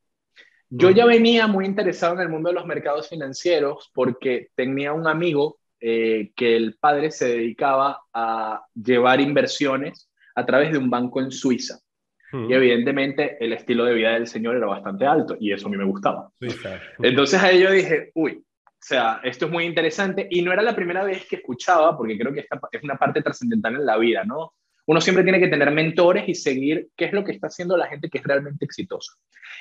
Yo 0.77 0.91
ya 0.91 1.05
venía 1.05 1.47
muy 1.47 1.65
interesado 1.65 2.15
en 2.15 2.21
el 2.21 2.29
mundo 2.29 2.49
de 2.49 2.55
los 2.55 2.65
mercados 2.65 3.09
financieros 3.09 3.91
porque 3.93 4.49
tenía 4.55 4.93
un 4.93 5.07
amigo 5.07 5.59
eh, 5.79 6.31
que 6.35 6.55
el 6.55 6.77
padre 6.79 7.11
se 7.11 7.27
dedicaba 7.27 8.01
a 8.13 8.65
llevar 8.73 9.21
inversiones 9.21 10.09
a 10.35 10.45
través 10.45 10.71
de 10.71 10.77
un 10.77 10.89
banco 10.89 11.21
en 11.21 11.31
Suiza. 11.31 11.79
Y 12.33 12.53
evidentemente 12.53 13.37
el 13.39 13.53
estilo 13.53 13.85
de 13.85 13.93
vida 13.93 14.11
del 14.11 14.27
señor 14.27 14.57
era 14.57 14.65
bastante 14.65 15.05
alto 15.05 15.37
y 15.39 15.53
eso 15.53 15.67
a 15.67 15.69
mí 15.69 15.77
me 15.77 15.85
gustaba. 15.85 16.29
Entonces 16.99 17.41
ahí 17.41 17.61
yo 17.61 17.71
dije, 17.71 18.11
uy, 18.13 18.43
o 18.85 18.87
sea, 18.87 19.21
esto 19.23 19.45
es 19.45 19.51
muy 19.51 19.63
interesante 19.63 20.27
y 20.29 20.41
no 20.41 20.51
era 20.51 20.61
la 20.61 20.75
primera 20.75 21.03
vez 21.05 21.25
que 21.27 21.37
escuchaba, 21.37 21.95
porque 21.95 22.17
creo 22.17 22.33
que 22.33 22.41
esta 22.41 22.59
es 22.71 22.83
una 22.83 22.97
parte 22.97 23.21
trascendental 23.21 23.75
en 23.75 23.85
la 23.85 23.97
vida, 23.97 24.25
¿no? 24.25 24.53
Uno 24.87 25.01
siempre 25.01 25.23
tiene 25.23 25.39
que 25.39 25.47
tener 25.47 25.71
mentores 25.71 26.27
y 26.27 26.35
seguir 26.35 26.89
qué 26.95 27.05
es 27.05 27.13
lo 27.13 27.23
que 27.23 27.31
está 27.31 27.47
haciendo 27.47 27.75
la 27.75 27.87
gente 27.87 28.09
que 28.09 28.19
es 28.19 28.23
realmente 28.23 28.65
exitosa. 28.65 29.13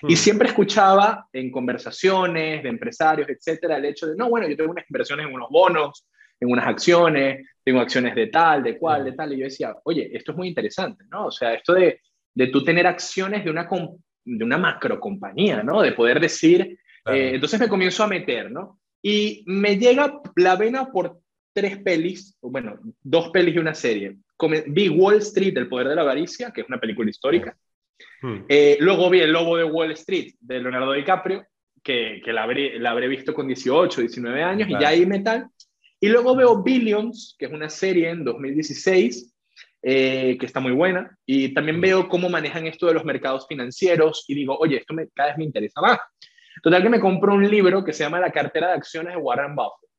Y 0.02 0.16
siempre 0.16 0.48
escuchaba 0.48 1.28
en 1.32 1.50
conversaciones 1.50 2.62
de 2.62 2.68
empresarios, 2.68 3.28
etcétera, 3.28 3.76
el 3.76 3.86
hecho 3.86 4.06
de, 4.06 4.16
no, 4.16 4.28
bueno, 4.28 4.48
yo 4.48 4.56
tengo 4.56 4.70
unas 4.70 4.88
inversiones 4.88 5.26
en 5.26 5.34
unos 5.34 5.48
bonos, 5.50 6.06
en 6.40 6.50
unas 6.50 6.66
acciones, 6.66 7.46
tengo 7.62 7.80
acciones 7.80 8.14
de 8.14 8.26
tal, 8.26 8.62
de 8.62 8.76
cual, 8.76 9.04
de 9.04 9.12
tal. 9.12 9.32
Y 9.32 9.38
yo 9.38 9.44
decía, 9.44 9.74
oye, 9.84 10.10
esto 10.12 10.32
es 10.32 10.38
muy 10.38 10.48
interesante, 10.48 11.04
¿no? 11.10 11.26
O 11.26 11.30
sea, 11.30 11.54
esto 11.54 11.72
de, 11.74 12.00
de 12.34 12.46
tú 12.48 12.62
tener 12.62 12.86
acciones 12.86 13.44
de 13.44 13.50
una, 13.50 13.68
de 14.24 14.44
una 14.44 14.58
macro 14.58 15.00
compañía, 15.00 15.62
¿no? 15.62 15.80
De 15.80 15.92
poder 15.92 16.20
decir, 16.20 16.78
eh, 17.06 17.30
entonces 17.34 17.60
me 17.60 17.68
comienzo 17.68 18.02
a 18.02 18.08
meter, 18.08 18.50
¿no? 18.50 18.80
Y 19.02 19.44
me 19.46 19.78
llega 19.78 20.20
la 20.36 20.56
vena 20.56 20.90
por 20.90 21.20
tres 21.54 21.78
pelis, 21.78 22.36
bueno, 22.42 22.78
dos 23.02 23.30
pelis 23.30 23.54
y 23.54 23.58
una 23.58 23.74
serie. 23.74 24.16
Vi 24.66 24.88
Wall 24.88 25.18
Street, 25.18 25.56
El 25.56 25.68
Poder 25.68 25.88
de 25.88 25.94
la 25.94 26.02
Avaricia, 26.02 26.50
que 26.50 26.62
es 26.62 26.68
una 26.68 26.80
película 26.80 27.08
histórica. 27.08 27.56
Hmm. 28.20 28.44
Eh, 28.48 28.76
luego 28.80 29.08
vi 29.08 29.20
El 29.20 29.32
Lobo 29.32 29.56
de 29.56 29.64
Wall 29.64 29.92
Street, 29.92 30.34
de 30.40 30.60
Leonardo 30.60 30.92
DiCaprio, 30.92 31.46
que, 31.82 32.20
que 32.24 32.32
la, 32.32 32.42
habré, 32.42 32.78
la 32.78 32.90
habré 32.90 33.08
visto 33.08 33.32
con 33.32 33.46
18, 33.46 34.00
19 34.00 34.42
años, 34.42 34.68
y 34.68 34.72
ya 34.72 34.88
ahí 34.88 35.06
me 35.06 35.20
tal. 35.20 35.46
Y 36.00 36.08
luego 36.08 36.36
veo 36.36 36.62
Billions, 36.62 37.36
que 37.38 37.46
es 37.46 37.52
una 37.52 37.70
serie 37.70 38.10
en 38.10 38.24
2016, 38.24 39.34
eh, 39.86 40.36
que 40.38 40.46
está 40.46 40.60
muy 40.60 40.72
buena. 40.72 41.16
Y 41.24 41.54
también 41.54 41.80
veo 41.80 42.08
cómo 42.08 42.28
manejan 42.28 42.66
esto 42.66 42.86
de 42.86 42.94
los 42.94 43.04
mercados 43.04 43.46
financieros 43.46 44.24
y 44.28 44.34
digo, 44.34 44.56
oye, 44.58 44.78
esto 44.78 44.94
me, 44.94 45.08
cada 45.08 45.30
vez 45.30 45.38
me 45.38 45.44
interesa 45.44 45.80
más. 45.80 45.98
Total 46.62 46.82
que 46.82 46.88
me 46.88 47.00
compro 47.00 47.34
un 47.34 47.48
libro 47.48 47.84
que 47.84 47.92
se 47.92 48.04
llama 48.04 48.18
La 48.18 48.30
cartera 48.30 48.68
de 48.68 48.74
acciones 48.74 49.14
de 49.14 49.20
Warren 49.20 49.54
Buffett. 49.54 49.90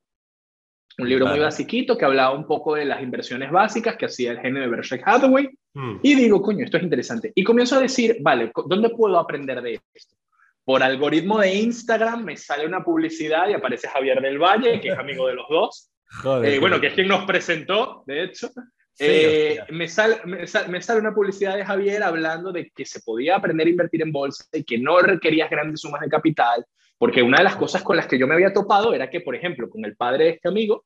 Un 0.97 1.09
libro 1.09 1.27
muy 1.27 1.39
basiquito 1.39 1.97
que 1.97 2.05
hablaba 2.05 2.33
un 2.33 2.47
poco 2.47 2.75
de 2.75 2.85
las 2.85 3.01
inversiones 3.01 3.51
básicas 3.51 3.97
que 3.97 4.05
hacía 4.05 4.31
el 4.31 4.39
genio 4.39 4.61
de 4.61 4.67
Berkshire 4.67 5.03
Hathaway. 5.05 5.49
Hmm. 5.73 5.97
Y 6.01 6.15
digo, 6.15 6.41
coño, 6.41 6.63
esto 6.63 6.77
es 6.77 6.83
interesante. 6.83 7.33
Y 7.35 7.43
comienzo 7.43 7.75
a 7.75 7.81
decir, 7.81 8.17
vale, 8.21 8.51
¿dónde 8.65 8.89
puedo 8.89 9.19
aprender 9.19 9.61
de 9.61 9.81
esto? 9.93 10.15
Por 10.63 10.81
algoritmo 10.81 11.39
de 11.39 11.53
Instagram 11.53 12.23
me 12.23 12.37
sale 12.37 12.65
una 12.65 12.83
publicidad 12.83 13.49
y 13.49 13.53
aparece 13.53 13.87
Javier 13.87 14.21
del 14.21 14.39
Valle, 14.39 14.79
que 14.79 14.89
es 14.89 14.97
amigo 14.97 15.27
de 15.27 15.35
los 15.35 15.47
dos. 15.49 15.91
Eh, 16.43 16.59
bueno, 16.59 16.79
que 16.79 16.87
es 16.87 16.93
quien 16.93 17.09
nos 17.09 17.25
presentó, 17.25 18.03
de 18.05 18.23
hecho. 18.23 18.49
Eh, 18.97 19.59
me, 19.71 19.89
sale, 19.89 20.21
me, 20.23 20.47
sale 20.81 20.99
una 20.99 21.13
publicidad 21.13 21.57
de 21.57 21.65
Javier 21.65 22.01
hablando 22.03 22.53
de 22.53 22.71
que 22.73 22.85
se 22.85 23.01
podía 23.01 23.35
aprender 23.35 23.67
a 23.67 23.71
invertir 23.71 24.01
en 24.01 24.13
bolsa 24.13 24.45
y 24.53 24.63
que 24.63 24.77
no 24.77 24.99
requerías 24.99 25.49
grandes 25.49 25.81
sumas 25.81 25.99
de 25.99 26.07
capital, 26.07 26.65
Porque 26.97 27.21
una 27.21 27.39
de 27.39 27.43
las 27.43 27.55
cosas 27.55 27.83
con 27.83 27.97
las 27.97 28.07
que 28.07 28.17
yo 28.17 28.27
me 28.27 28.35
había 28.35 28.53
topado 28.53 28.93
era 28.93 29.09
que, 29.09 29.21
por 29.21 29.35
ejemplo, 29.35 29.69
con 29.69 29.83
el 29.85 29.95
padre 29.95 30.25
de 30.25 30.29
este 30.31 30.47
amigo, 30.47 30.85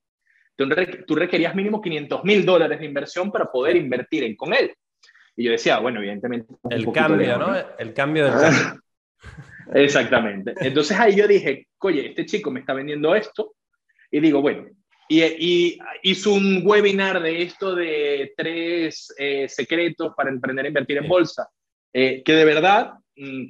tú, 0.55 1.15
requerías 1.15 1.55
mínimo 1.55 1.81
500 1.81 2.23
mil 2.23 2.45
dólares 2.45 2.79
de 2.79 2.85
inversión 2.85 3.31
para 3.31 3.45
poder 3.45 3.75
invertir 3.75 4.23
en, 4.23 4.35
con 4.35 4.53
él. 4.53 4.73
Y 5.35 5.45
yo 5.45 5.51
decía, 5.51 5.79
bueno, 5.79 5.99
evidentemente... 5.99 6.53
El 6.69 6.91
cambio, 6.91 7.37
¿no? 7.37 7.55
El 7.77 7.93
cambio 7.93 8.25
del 8.25 8.33
cambio. 8.33 8.81
Exactamente. 9.73 10.53
Entonces 10.59 10.99
ahí 10.99 11.15
yo 11.15 11.27
dije, 11.27 11.67
oye, 11.79 12.07
este 12.07 12.25
chico 12.25 12.51
me 12.51 12.61
está 12.61 12.73
vendiendo 12.73 13.15
esto. 13.15 13.53
Y 14.11 14.19
digo, 14.19 14.41
bueno, 14.41 14.67
y, 15.09 15.79
hizo 16.03 16.33
un 16.33 16.61
webinar 16.63 17.21
de 17.21 17.41
esto 17.41 17.75
de 17.75 18.33
tres 18.37 19.13
eh, 19.17 19.47
secretos 19.49 20.13
para 20.15 20.29
emprender 20.29 20.65
a 20.65 20.67
invertir 20.67 20.97
en 20.97 21.07
bolsa, 21.07 21.49
eh, 21.91 22.21
que 22.23 22.33
de 22.33 22.45
verdad, 22.45 22.93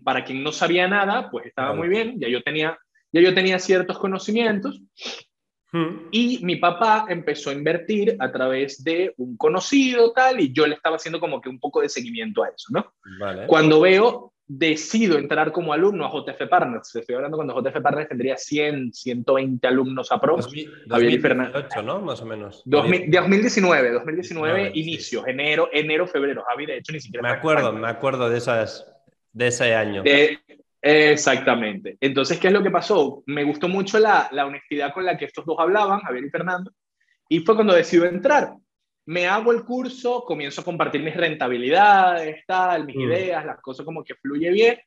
para 0.03 0.23
quien 0.23 0.43
no 0.43 0.51
sabía 0.51 0.87
nada, 0.87 1.29
pues 1.29 1.45
estaba 1.45 1.73
muy 1.73 1.87
bien, 1.87 2.19
ya 2.19 2.27
yo 2.27 2.41
tenía, 2.41 2.77
ya 3.11 3.21
yo 3.21 3.33
tenía 3.33 3.59
ciertos 3.59 3.97
conocimientos. 3.97 4.81
Hmm. 5.71 6.07
Y 6.11 6.43
mi 6.43 6.55
papá 6.55 7.05
empezó 7.09 7.51
a 7.51 7.53
invertir 7.53 8.15
a 8.19 8.31
través 8.31 8.83
de 8.83 9.13
un 9.17 9.37
conocido 9.37 10.11
tal, 10.13 10.39
y 10.39 10.51
yo 10.51 10.65
le 10.65 10.75
estaba 10.75 10.95
haciendo 10.95 11.19
como 11.19 11.39
que 11.39 11.49
un 11.49 11.59
poco 11.59 11.81
de 11.81 11.89
seguimiento 11.89 12.43
a 12.43 12.49
eso, 12.49 12.69
¿no? 12.71 12.93
Cuando 13.47 13.81
veo, 13.81 14.33
decido 14.49 15.19
entrar 15.19 15.51
como 15.51 15.73
alumno 15.73 16.07
a 16.07 16.09
JF 16.09 16.49
Partners, 16.49 16.95
estoy 16.95 17.15
hablando 17.15 17.37
cuando 17.37 17.53
JF 17.61 17.81
Partners 17.81 18.09
tendría 18.09 18.35
100, 18.35 18.93
120 18.93 19.67
alumnos 19.67 20.11
a 20.11 20.17
2018, 20.17 21.83
¿no? 21.83 22.01
Más 22.01 22.19
o 22.19 22.25
menos. 22.25 22.63
2019, 22.65 23.91
2019, 23.91 24.71
inicios, 24.73 25.27
enero, 25.27 25.69
enero, 25.71 26.07
febrero. 26.07 26.43
Javi, 26.49 26.65
de 26.65 26.77
hecho, 26.77 26.91
ni 26.91 26.99
siquiera. 26.99 27.21
Me 27.21 27.37
acuerdo, 27.37 27.71
me 27.71 27.87
acuerdo 27.87 28.27
de, 28.27 28.39
esas, 28.39 28.91
de 29.31 29.47
ese 29.47 29.73
año. 29.73 30.03
Exactamente. 30.81 31.97
Entonces, 31.99 32.39
¿qué 32.39 32.47
es 32.47 32.53
lo 32.53 32.63
que 32.63 32.71
pasó? 32.71 33.23
Me 33.25 33.43
gustó 33.43 33.67
mucho 33.67 33.99
la, 33.99 34.29
la, 34.31 34.45
honestidad 34.45 34.93
con 34.93 35.05
la 35.05 35.17
que 35.17 35.25
estos 35.25 35.45
dos 35.45 35.57
hablaban, 35.59 35.99
Javier 35.99 36.25
y 36.25 36.29
Fernando, 36.29 36.71
y 37.27 37.39
fue 37.39 37.55
cuando 37.55 37.73
decido 37.73 38.05
entrar. 38.05 38.53
Me 39.05 39.27
hago 39.27 39.51
el 39.51 39.63
curso, 39.63 40.23
comienzo 40.23 40.61
a 40.61 40.63
compartir 40.63 41.01
mis 41.01 41.15
rentabilidades, 41.15 42.45
tal, 42.45 42.85
mis 42.85 42.95
mm. 42.95 43.01
ideas, 43.01 43.45
las 43.45 43.59
cosas 43.59 43.85
como 43.85 44.03
que 44.03 44.15
fluye 44.15 44.51
bien. 44.51 44.79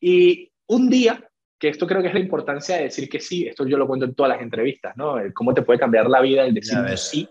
Y 0.00 0.52
un 0.68 0.88
día, 0.88 1.28
que 1.58 1.68
esto 1.68 1.86
creo 1.86 2.02
que 2.02 2.08
es 2.08 2.14
la 2.14 2.20
importancia 2.20 2.76
de 2.76 2.84
decir 2.84 3.08
que 3.08 3.18
sí, 3.18 3.46
esto 3.46 3.66
yo 3.66 3.78
lo 3.78 3.86
cuento 3.86 4.06
en 4.06 4.14
todas 4.14 4.30
las 4.30 4.42
entrevistas, 4.42 4.96
¿no? 4.96 5.16
cómo 5.34 5.54
te 5.54 5.62
puede 5.62 5.78
cambiar 5.78 6.08
la 6.08 6.20
vida 6.20 6.44
el 6.44 6.54
decir 6.54 6.76
sí 6.96 7.28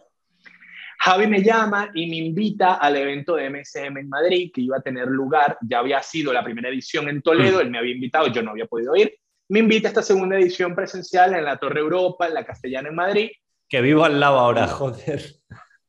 Javi 1.05 1.27
me 1.27 1.43
llama 1.43 1.91
y 1.93 2.09
me 2.09 2.15
invita 2.15 2.75
al 2.75 2.95
evento 2.95 3.35
de 3.35 3.47
MSM 3.47 3.95
en 3.95 4.09
Madrid, 4.09 4.49
que 4.51 4.61
iba 4.61 4.77
a 4.77 4.81
tener 4.81 5.05
lugar, 5.05 5.55
ya 5.61 5.77
había 5.77 6.01
sido 6.01 6.33
la 6.33 6.43
primera 6.43 6.67
edición 6.67 7.07
en 7.07 7.21
Toledo, 7.21 7.59
mm. 7.59 7.61
él 7.61 7.69
me 7.69 7.77
había 7.77 7.93
invitado, 7.93 8.25
yo 8.29 8.41
no 8.41 8.49
había 8.49 8.65
podido 8.65 8.95
ir. 8.95 9.15
Me 9.49 9.59
invita 9.59 9.87
a 9.87 9.89
esta 9.89 10.01
segunda 10.01 10.35
edición 10.35 10.73
presencial 10.73 11.35
en 11.35 11.45
la 11.45 11.57
Torre 11.57 11.81
Europa, 11.81 12.27
en 12.27 12.33
la 12.33 12.43
Castellana 12.43 12.89
en 12.89 12.95
Madrid. 12.95 13.29
Que 13.69 13.81
vivo 13.81 14.03
al 14.03 14.19
lado 14.19 14.39
ahora, 14.39 14.65
joder. 14.67 15.21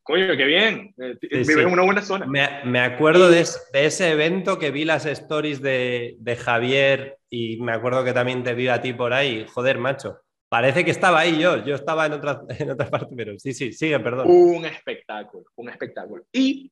Coño, 0.03 0.37
qué 0.37 0.45
bien. 0.45 0.95
Eh, 0.99 1.17
vives 1.23 1.49
en 1.49 1.73
una 1.73 1.83
buena 1.83 2.03
zona. 2.03 2.27
Me, 2.27 2.81
acuerdo 2.81 3.31
de, 3.31 3.41
ese 3.41 4.11
evento 4.11 4.59
que 4.59 4.71
vi 4.71 4.85
las 4.85 5.07
stories 5.07 5.63
de, 5.63 6.17
de 6.19 6.37
Javier 6.37 7.17
y 7.31 7.57
me 7.63 7.73
acuerdo 7.73 8.05
que 8.05 8.13
también 8.13 8.45
te 8.45 8.53
vi 8.53 8.69
a 8.69 8.83
ti 8.83 8.93
por 8.93 9.15
ahí. 9.15 9.47
Joder, 9.49 9.79
macho. 9.79 10.21
Parece 10.49 10.85
que 10.85 10.93
estaba 10.93 11.21
ahí 11.21 11.39
yo, 11.41 11.65
yo 11.65 11.75
estaba 11.75 12.07
en 12.07 12.13
otra, 12.13 12.43
en 12.59 12.71
otra 12.71 12.89
parte, 12.89 13.15
pero 13.17 13.39
sí, 13.39 13.53
sí, 13.53 13.73
sigue, 13.73 13.99
perdón. 14.01 14.27
Un 14.29 14.65
espectáculo, 14.65 15.45
un 15.57 15.69
espectáculo. 15.69 16.25
Y 16.33 16.71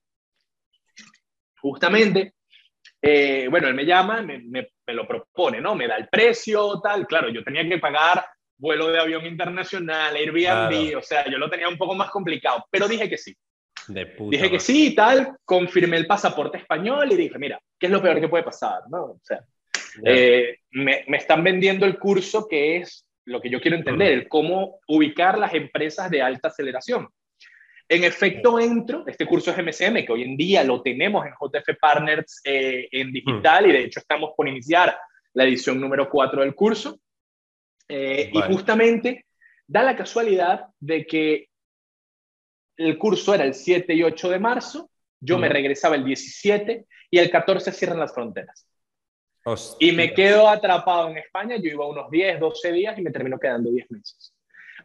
justamente, 1.61 2.35
eh, 3.03 3.49
bueno, 3.51 3.69
él 3.69 3.75
me 3.75 3.85
llama, 3.85 4.23
me, 4.23 4.39
me, 4.39 4.69
lo 4.95 5.07
propone, 5.09 5.61
¿no? 5.61 5.75
Me 5.75 5.89
da 5.89 5.97
el 5.97 6.09
precio, 6.09 6.81
tal. 6.81 7.07
Claro, 7.07 7.31
yo 7.31 7.43
tenía 7.43 7.69
que 7.69 7.79
pagar 7.79 8.25
vuelo 8.57 8.89
de 8.89 9.01
avión 9.01 9.27
internacional, 9.27 10.15
Airbnb, 10.15 10.97
o 10.97 11.03
sea, 11.03 11.29
yo 11.29 11.39
lo 11.39 11.51
tenía 11.51 11.69
un 11.69 11.77
poco 11.77 11.95
más 11.95 12.11
complicado, 12.11 12.65
pero 12.71 12.87
dije 12.87 13.09
que 13.09 13.19
sí. 13.19 13.37
De 13.89 14.07
puta 14.07 14.37
dije 14.37 14.51
que 14.51 14.61
sí, 14.61 14.95
tal, 14.95 15.37
confirmé 15.45 15.97
el 15.97 16.07
pasaporte 16.07 16.59
español 16.59 17.11
y 17.13 17.17
dije, 17.17 17.39
mira, 17.39 17.61
¿qué 17.79 17.87
es 17.87 17.93
lo 17.93 18.01
peor 18.01 18.21
que 18.21 18.29
puede 18.29 18.45
pasar? 18.45 18.83
¿no? 18.89 19.05
O 19.05 19.21
sea, 19.23 19.45
eh, 20.05 20.61
me, 20.71 21.05
me, 21.09 21.17
están 21.17 21.43
vendiendo 21.43 21.85
el 21.85 21.99
curso 21.99 22.47
que 22.49 22.77
es 22.77 23.04
lo 23.27 23.41
que 23.41 23.51
yo 23.51 23.61
quiero 23.61 23.77
entender, 23.77 24.13
el 24.13 24.29
cómo 24.29 24.81
ubicar 24.89 25.39
las 25.39 25.55
empresas 25.55 26.11
de 26.11 26.23
alta 26.23 26.49
aceleración. 26.49 27.09
En 27.89 28.05
efecto, 28.05 28.59
entro, 28.59 29.05
este 29.07 29.27
curso 29.27 29.51
es 29.51 29.59
MCM, 29.59 30.07
que 30.07 30.13
hoy 30.13 30.23
en 30.23 30.37
día 30.37 30.65
lo 30.65 30.81
tenemos 30.81 31.27
en 31.27 31.33
JF 31.33 31.79
Partners 31.79 32.41
eh, 32.45 32.89
en 32.91 33.13
digital 33.13 33.67
y 33.67 33.73
de 33.73 33.85
hecho 33.85 34.01
estamos 34.01 34.31
por 34.37 34.49
iniciar 34.49 34.97
la 35.35 35.45
edición 35.45 35.81
número 35.81 36.09
4 36.09 36.41
del 36.41 36.55
curso. 36.55 36.99
Eh, 37.87 38.31
y 38.33 38.41
justamente 38.41 39.27
da 39.67 39.83
la 39.83 39.97
casualidad 39.97 40.67
de 40.81 41.05
que 41.05 41.49
el 42.77 42.99
curso 42.99 43.35
era 43.35 43.45
el 43.45 43.55
7 43.55 43.95
y 43.95 44.03
8 44.03 44.31
de 44.31 44.39
marzo, 44.39 44.91
yo 45.21 45.39
me 45.39 45.49
regresaba 45.49 45.97
el 45.97 46.05
17 46.05 46.87
y 47.11 47.19
el 47.19 47.31
14 47.31 47.73
cierran 47.73 48.01
las 48.01 48.15
fronteras. 48.15 48.67
Y 49.79 49.93
me 49.93 50.15
quedo 50.15 50.49
atrapado 50.49 51.11
en 51.11 51.19
España, 51.19 51.57
yo 51.57 51.71
iba 51.71 51.87
unos 51.87 52.11
10, 52.11 52.41
12 52.41 52.73
días 52.73 52.99
y 52.99 53.03
me 53.03 53.11
termino 53.11 53.39
quedando 53.39 53.71
10 53.71 53.91
meses. 53.91 54.35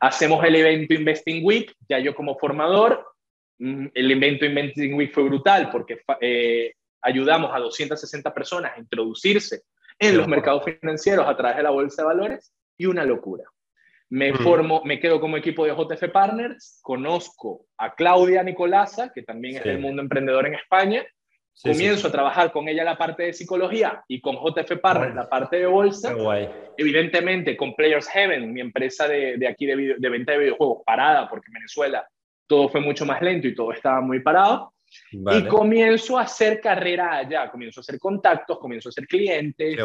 Hacemos 0.02 0.44
el 0.44 0.56
evento 0.56 0.94
Investing 0.94 1.46
Week, 1.46 1.74
ya 1.88 2.00
yo 2.00 2.14
como 2.14 2.38
formador, 2.38 3.06
mm, 3.60 3.88
el 3.94 4.12
evento 4.12 4.46
Investing 4.46 4.94
Week 4.96 5.14
fue 5.14 5.24
brutal 5.24 5.70
porque 5.72 6.02
eh, 6.20 6.74
ayudamos 7.02 7.52
a 7.54 7.60
260 7.60 8.34
personas 8.34 8.74
a 8.76 8.80
introducirse 8.80 9.64
en 9.98 10.18
los 10.18 10.28
mercados 10.28 10.64
financieros 10.64 11.28
a 11.28 11.36
través 11.36 11.58
de 11.58 11.64
la 11.64 11.70
bolsa 11.70 12.02
de 12.02 12.08
valores 12.08 12.54
y 12.78 12.86
una 12.86 13.06
locura. 13.06 13.44
Me 14.12 14.34
formo, 14.34 14.82
me 14.86 15.00
quedo 15.00 15.22
como 15.22 15.38
equipo 15.38 15.66
de 15.66 15.72
JF 15.72 16.10
Partners, 16.12 16.80
conozco 16.82 17.68
a 17.78 17.94
Claudia 17.94 18.42
Nicolasa, 18.42 19.12
que 19.14 19.22
también 19.22 19.58
es 19.58 19.64
del 19.64 19.80
mundo 19.80 20.02
emprendedor 20.02 20.48
en 20.48 20.56
España, 20.56 21.06
Comienzo 21.62 22.08
a 22.08 22.12
trabajar 22.12 22.52
con 22.52 22.70
ella 22.70 22.84
la 22.84 22.98
parte 22.98 23.24
de 23.24 23.34
psicología 23.34 24.04
y 24.08 24.22
con 24.22 24.38
JF 24.38 24.80
Partners 24.80 25.16
la 25.16 25.28
parte 25.28 25.58
de 25.58 25.66
bolsa. 25.66 26.16
Evidentemente 26.78 27.58
con 27.58 27.76
Players 27.76 28.08
Heaven, 28.08 28.54
mi 28.54 28.62
empresa 28.62 29.08
de, 29.08 29.38
de 29.38 29.48
aquí 29.48 29.66
de, 29.66 29.96
de, 29.98 30.10
venta 30.10 30.32
de 30.32 30.40
videojuegos, 30.40 30.84
parada 30.86 31.28
porque 31.30 31.48
en 31.48 31.56
Venezuela 31.56 32.08
todo 32.48 32.70
fue 32.70 32.80
mucho 32.80 33.06
más 33.06 33.22
lento 33.22 33.48
y 33.48 33.56
todo 33.56 33.74
estaba 33.74 34.00
muy 34.00 34.22
parado. 34.22 34.74
Y 35.12 35.44
comienzo 35.46 36.18
a 36.18 36.24
hacer 36.24 36.60
carrera 36.60 37.18
allá, 37.18 37.50
comienzo 37.52 37.80
a 37.80 37.82
hacer 37.82 38.00
contactos, 38.00 38.58
comienzo 38.58 38.90
a 38.90 38.92
hacer 38.92 39.06
clientes, 39.06 39.78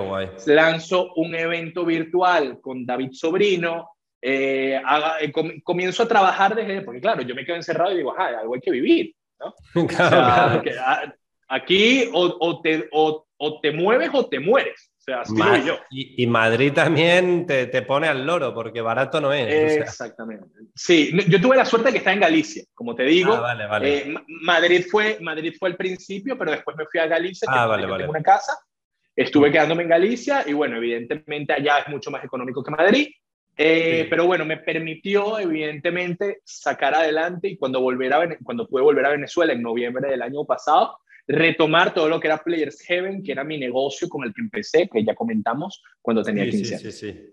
lanzo 0.47 1.13
un 1.17 1.35
evento 1.35 1.85
virtual 1.85 2.61
con 2.61 2.87
David 2.87 3.11
Sobrino, 3.13 3.91
eh, 4.23 4.81
eh 5.21 5.33
comienzo 5.63 6.05
a 6.05 6.09
trabajar 6.09 6.55
desde, 6.55 6.81
porque 6.81 7.01
claro, 7.01 7.23
yo 7.23 7.35
me 7.35 7.45
quedo 7.45 7.57
encerrado 7.57 7.93
y 7.93 7.99
digo, 7.99 8.15
ah, 8.17 8.31
algo 8.41 8.55
hay 8.55 8.61
que 8.61 8.71
vivir, 8.71 9.15
¿no? 9.39 9.55
claro, 9.87 10.63
ah, 10.81 11.15
Aquí 11.49 12.09
o, 12.13 12.61
te, 12.61 12.89
o, 12.93 13.27
te, 13.61 13.73
mueves 13.73 14.11
o 14.13 14.27
te 14.29 14.41
mueres. 14.41 14.91
O 14.99 15.03
sea, 15.05 15.21
así 15.21 15.35
yo. 15.67 15.79
Y, 15.91 16.27
Madrid 16.27 16.73
también 16.73 17.47
te, 17.47 17.67
te, 17.67 17.83
pone 17.83 18.09
al 18.09 18.27
loro, 18.27 18.55
porque 18.55 18.81
barato 18.81 19.21
no 19.21 19.33
es. 19.33 19.81
Exactamente. 19.81 20.47
Sí, 20.75 21.13
yo 21.29 21.41
tuve 21.41 21.57
la 21.57 21.67
suerte 21.67 21.89
de 21.89 21.93
que 21.93 21.99
está 21.99 22.13
en 22.13 22.21
Galicia, 22.21 22.65
como 22.73 22.95
te 22.95 23.03
digo. 23.03 23.35
Ah, 23.35 23.41
vale, 23.41 23.67
vale. 23.67 23.99
Eh, 23.99 24.15
Madrid, 24.27 24.87
fue, 24.91 25.19
Madrid 25.21 25.55
fue 25.59 25.69
el 25.69 25.77
principio, 25.77 26.39
pero 26.39 26.53
después 26.53 26.77
me 26.77 26.87
fui 26.87 27.01
a 27.01 27.07
Galicia, 27.07 27.47
que 27.47 27.59
ah, 27.59 27.67
vale, 27.67 27.87
vale. 27.87 28.05
tengo 28.05 28.13
una 28.13 28.23
casa. 28.23 28.59
Estuve 29.15 29.53
quedándome 29.53 29.85
en 29.85 29.91
Galicia 29.91 30.43
y 30.47 30.55
bueno, 30.55 30.77
evidentemente 30.77 31.53
allá 31.53 31.79
es 31.79 31.89
mucho 31.89 32.11
más 32.11 32.25
económico 32.25 32.65
que 32.65 32.71
Madrid. 32.71 33.09
Eh, 33.57 34.07
pero 34.11 34.27
bueno, 34.27 34.45
me 34.45 34.57
permitió 34.57 35.39
evidentemente 35.39 36.41
sacar 36.45 36.95
adelante 36.95 37.49
y 37.49 37.57
cuando, 37.57 37.81
volver 37.81 38.13
a, 38.13 38.39
cuando 38.43 38.67
pude 38.67 38.83
volver 38.83 39.07
a 39.07 39.11
Venezuela 39.11 39.53
en 39.53 39.63
noviembre 39.63 40.11
del 40.11 40.23
año 40.23 40.45
pasado, 40.45 40.99
retomar 41.27 41.95
todo 41.95 42.09
lo 42.09 42.21
que 42.21 42.29
era 42.29 42.43
Players 42.43 42.81
Heaven, 42.83 43.23
que 43.23 43.33
era 43.33 43.45
mi 43.45 43.59
negocio 43.59 44.09
con 44.09 44.25
el 44.25 44.35
que 44.35 44.43
empecé, 44.43 44.89
que 44.93 45.05
ya 45.05 45.15
comentamos 45.15 45.83
cuando 46.03 46.23
tenía 46.23 46.45
15 46.45 46.75
años. 46.77 46.95
Sí, 46.95 47.13
sí, 47.13 47.31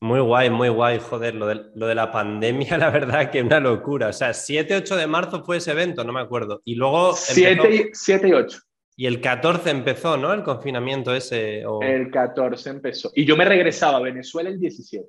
Muy 0.00 0.20
guay, 0.20 0.50
muy 0.50 0.68
guay, 0.68 0.98
joder, 0.98 1.34
lo 1.34 1.46
de, 1.46 1.66
lo 1.74 1.86
de, 1.86 1.94
la 1.94 2.10
pandemia, 2.10 2.78
la 2.78 2.90
verdad 2.90 3.30
que 3.30 3.42
una 3.42 3.60
locura. 3.60 4.08
O 4.08 4.12
sea, 4.12 4.32
7, 4.32 4.76
8 4.76 4.96
de 4.96 5.06
marzo 5.06 5.44
fue 5.44 5.58
ese 5.58 5.72
evento, 5.72 6.04
no 6.04 6.12
me 6.12 6.20
acuerdo. 6.20 6.62
Y 6.64 6.74
luego... 6.74 7.14
7, 7.14 7.90
7 7.92 8.28
y 8.28 8.32
8. 8.32 8.58
Y 8.96 9.06
el 9.06 9.20
14 9.22 9.70
empezó, 9.70 10.18
¿no? 10.18 10.34
El 10.34 10.42
confinamiento 10.42 11.14
ese. 11.14 11.62
El 11.80 12.10
14 12.10 12.68
empezó. 12.68 13.10
Y 13.14 13.24
yo 13.24 13.34
me 13.34 13.46
regresaba 13.46 13.96
a 13.96 14.02
Venezuela 14.02 14.50
el 14.50 14.60
17. 14.60 15.06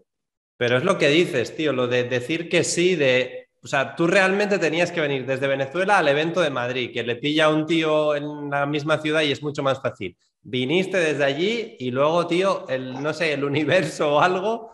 Pero 0.56 0.78
es 0.78 0.86
lo 0.86 0.98
que 0.98 1.10
dices, 1.10 1.56
tío, 1.58 1.74
lo 1.74 1.88
de 1.88 2.06
decir 2.06 2.48
que 2.48 2.64
sí, 2.64 2.96
de 2.96 3.50
o 3.64 3.68
sea, 3.68 3.96
tú 3.96 4.08
realmente 4.08 4.58
tenías 4.58 4.92
que 4.92 5.02
venir 5.02 5.26
desde 5.26 5.48
Venezuela 5.48 6.00
al 6.00 6.08
evento 6.08 6.42
de 6.42 6.50
Madrid, 6.50 6.92
que 6.92 7.04
le 7.04 7.16
pilla 7.16 7.46
a 7.46 7.50
un 7.50 7.68
tío 7.68 8.16
en 8.16 8.50
la 8.50 8.66
misma 8.66 8.98
ciudad 8.98 9.22
y 9.22 9.32
es 9.32 9.44
mucho 9.44 9.62
más 9.62 9.82
fácil. 9.82 10.18
Viniste 10.42 10.98
desde 10.98 11.24
allí 11.24 11.76
y 11.80 11.92
luego, 11.92 12.26
tío, 12.26 12.68
el, 12.70 13.02
no 13.02 13.14
sé, 13.14 13.34
el 13.34 13.44
universo 13.44 14.16
o 14.16 14.22
algo 14.22 14.72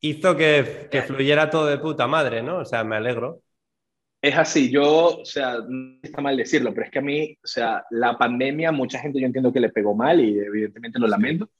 hizo 0.00 0.34
que, 0.34 0.88
que 0.90 1.02
fluyera 1.02 1.50
todo 1.50 1.66
de 1.66 1.78
puta 1.78 2.06
madre, 2.06 2.42
¿no? 2.42 2.58
O 2.58 2.64
sea, 2.64 2.84
me 2.84 2.96
alegro. 2.96 3.42
Es 4.22 4.38
así, 4.38 4.70
yo, 4.70 5.18
o 5.20 5.24
sea, 5.24 5.58
no 5.68 5.98
está 6.02 6.22
mal 6.22 6.36
decirlo, 6.36 6.72
pero 6.72 6.86
es 6.86 6.92
que 6.92 7.00
a 7.00 7.02
mí, 7.02 7.36
o 7.42 7.46
sea, 7.46 7.84
la 7.90 8.16
pandemia, 8.16 8.72
mucha 8.72 8.98
gente 8.98 9.20
yo 9.20 9.26
entiendo 9.26 9.52
que 9.52 9.60
le 9.60 9.68
pegó 9.68 9.94
mal 9.94 10.20
y 10.20 10.38
evidentemente 10.38 10.98
lo 10.98 11.06
lamento. 11.06 11.50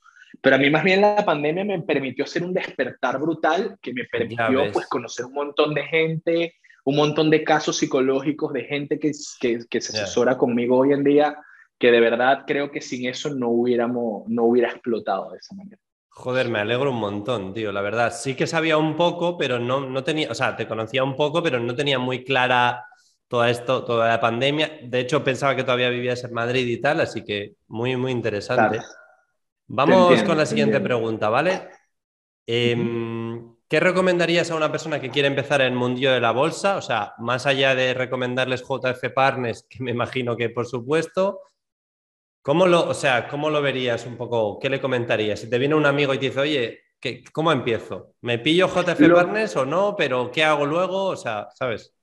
Pero 0.41 0.57
a 0.57 0.59
mí 0.59 0.71
más 0.71 0.83
bien 0.83 1.01
la 1.01 1.25
pandemia 1.25 1.65
me 1.65 1.83
permitió 1.83 2.25
hacer 2.25 2.43
un 2.43 2.55
despertar 2.55 3.21
brutal 3.21 3.77
que 3.83 3.93
me 3.93 4.05
permitió 4.05 4.73
pues 4.73 4.87
conocer 4.87 5.27
un 5.27 5.35
montón 5.35 5.75
de 5.75 5.83
gente, 5.85 6.55
un 6.85 6.97
montón 6.97 7.31
de 7.31 7.45
casos 7.45 7.77
psicológicos 7.77 8.53
de 8.53 8.65
gente 8.65 8.99
que, 8.99 9.13
que, 9.41 9.61
que 9.69 9.81
se 9.81 9.97
asesora 9.97 10.37
conmigo 10.37 10.79
hoy 10.79 10.93
en 10.93 11.05
día, 11.05 11.37
que 11.79 11.91
de 11.91 12.01
verdad 12.01 12.45
creo 12.47 12.71
que 12.71 12.81
sin 12.81 13.09
eso 13.09 13.35
no 13.35 13.49
hubiéramos, 13.49 14.25
no 14.29 14.45
hubiera 14.45 14.71
explotado 14.71 15.33
de 15.33 15.39
esa 15.39 15.55
manera. 15.55 15.81
Joder, 16.15 16.49
me 16.49 16.59
alegro 16.59 16.91
un 16.91 17.01
montón, 17.01 17.55
tío, 17.55 17.73
la 17.73 17.81
verdad. 17.81 18.13
Sí 18.15 18.35
que 18.35 18.47
sabía 18.47 18.77
un 18.77 18.97
poco, 18.97 19.39
pero 19.39 19.59
no, 19.59 19.81
no 19.89 20.05
tenía, 20.05 20.31
o 20.31 20.35
sea, 20.35 20.57
te 20.57 20.69
conocía 20.69 21.03
un 21.03 21.17
poco, 21.17 21.43
pero 21.43 21.59
no 21.59 21.75
tenía 21.75 21.99
muy 21.99 22.23
clara 22.23 22.85
todo 23.29 23.47
esto, 23.47 23.83
toda 23.85 24.09
la 24.09 24.21
pandemia. 24.21 24.79
De 24.83 25.01
hecho, 25.01 25.25
pensaba 25.25 25.57
que 25.57 25.65
todavía 25.65 25.89
vivías 25.89 26.23
en 26.25 26.35
Madrid 26.35 26.67
y 26.67 26.81
tal, 26.81 27.01
así 27.01 27.25
que 27.25 27.55
muy, 27.69 27.97
muy 27.97 28.13
interesante. 28.13 28.81
Vamos 29.67 30.23
con 30.23 30.37
la 30.37 30.45
siguiente 30.45 30.81
pregunta, 30.81 31.31
¿vale? 31.31 31.71
Em, 32.47 33.22
¿Qué 33.73 33.81
recomendarías 33.81 34.51
a 34.51 34.55
una 34.55 34.71
persona 34.71 35.01
que 35.01 35.09
quiere 35.09 35.29
empezar 35.29 35.63
en 35.63 35.69
el 35.69 35.79
mundillo 35.79 36.13
de 36.13 36.21
la 36.21 36.33
bolsa? 36.33 36.77
O 36.77 36.83
sea, 36.83 37.15
más 37.17 37.47
allá 37.47 37.75
de 37.75 37.95
recomendarles 37.95 38.61
JF 38.61 39.03
Partners, 39.15 39.67
que 39.67 39.83
me 39.83 39.93
imagino 39.93 40.37
que 40.37 40.51
por 40.51 40.67
supuesto, 40.67 41.41
¿cómo 42.43 42.67
lo, 42.67 42.87
o 42.87 42.93
sea, 42.93 43.27
¿cómo 43.29 43.49
lo 43.49 43.63
verías 43.63 44.05
un 44.05 44.19
poco? 44.19 44.59
¿Qué 44.61 44.69
le 44.69 44.79
comentarías? 44.79 45.41
Si 45.41 45.49
te 45.49 45.59
viene 45.59 45.75
un 45.75 45.87
amigo 45.87 46.13
y 46.13 46.19
te 46.19 46.27
dice, 46.27 46.41
oye, 46.41 46.81
¿cómo 47.33 47.51
empiezo? 47.51 48.13
¿Me 48.21 48.39
pillo 48.39 48.69
JF 48.69 49.11
Partners 49.11 49.57
o 49.57 49.65
no? 49.65 49.97
¿Pero 49.97 50.31
qué 50.31 50.45
hago 50.45 50.67
luego? 50.67 51.05
O 51.07 51.17
sea, 51.17 51.49
¿sabes? 51.55 51.95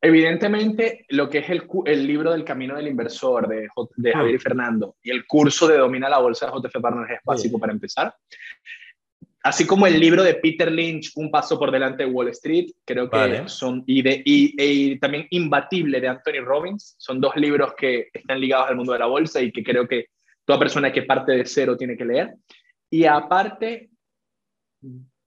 Evidentemente, 0.00 1.04
lo 1.08 1.28
que 1.28 1.38
es 1.38 1.50
el, 1.50 1.66
el 1.86 2.06
libro 2.06 2.30
del 2.30 2.44
camino 2.44 2.76
del 2.76 2.86
inversor 2.86 3.48
de, 3.48 3.66
de 3.96 4.12
Javier 4.12 4.36
y 4.36 4.38
Fernando 4.38 4.94
y 5.02 5.10
el 5.10 5.26
curso 5.26 5.66
de 5.66 5.78
Domina 5.78 6.08
la 6.08 6.18
Bolsa 6.18 6.46
de 6.46 6.52
JF 6.52 6.80
Partners 6.80 7.10
es 7.10 7.18
básico 7.24 7.58
para 7.58 7.72
empezar. 7.72 8.14
Así 9.46 9.64
como 9.64 9.86
el 9.86 10.00
libro 10.00 10.24
de 10.24 10.34
Peter 10.34 10.72
Lynch, 10.72 11.12
Un 11.14 11.30
paso 11.30 11.56
por 11.56 11.70
delante 11.70 12.04
de 12.04 12.10
Wall 12.10 12.30
Street, 12.30 12.66
creo 12.84 13.08
que 13.08 13.44
son, 13.46 13.84
y, 13.86 14.02
de, 14.02 14.20
y, 14.24 14.98
también 14.98 15.28
Imbatible 15.30 16.00
de 16.00 16.08
Anthony 16.08 16.44
Robbins, 16.44 16.96
son 16.98 17.20
dos 17.20 17.36
libros 17.36 17.72
que 17.78 18.08
están 18.12 18.40
ligados 18.40 18.68
al 18.68 18.74
mundo 18.74 18.92
de 18.92 18.98
la 18.98 19.06
bolsa 19.06 19.40
y 19.40 19.52
que 19.52 19.62
creo 19.62 19.86
que 19.86 20.06
toda 20.44 20.58
persona 20.58 20.90
que 20.92 21.02
parte 21.02 21.30
de 21.30 21.44
cero 21.44 21.76
tiene 21.76 21.96
que 21.96 22.04
leer. 22.04 22.34
Y 22.90 23.04
aparte, 23.04 23.90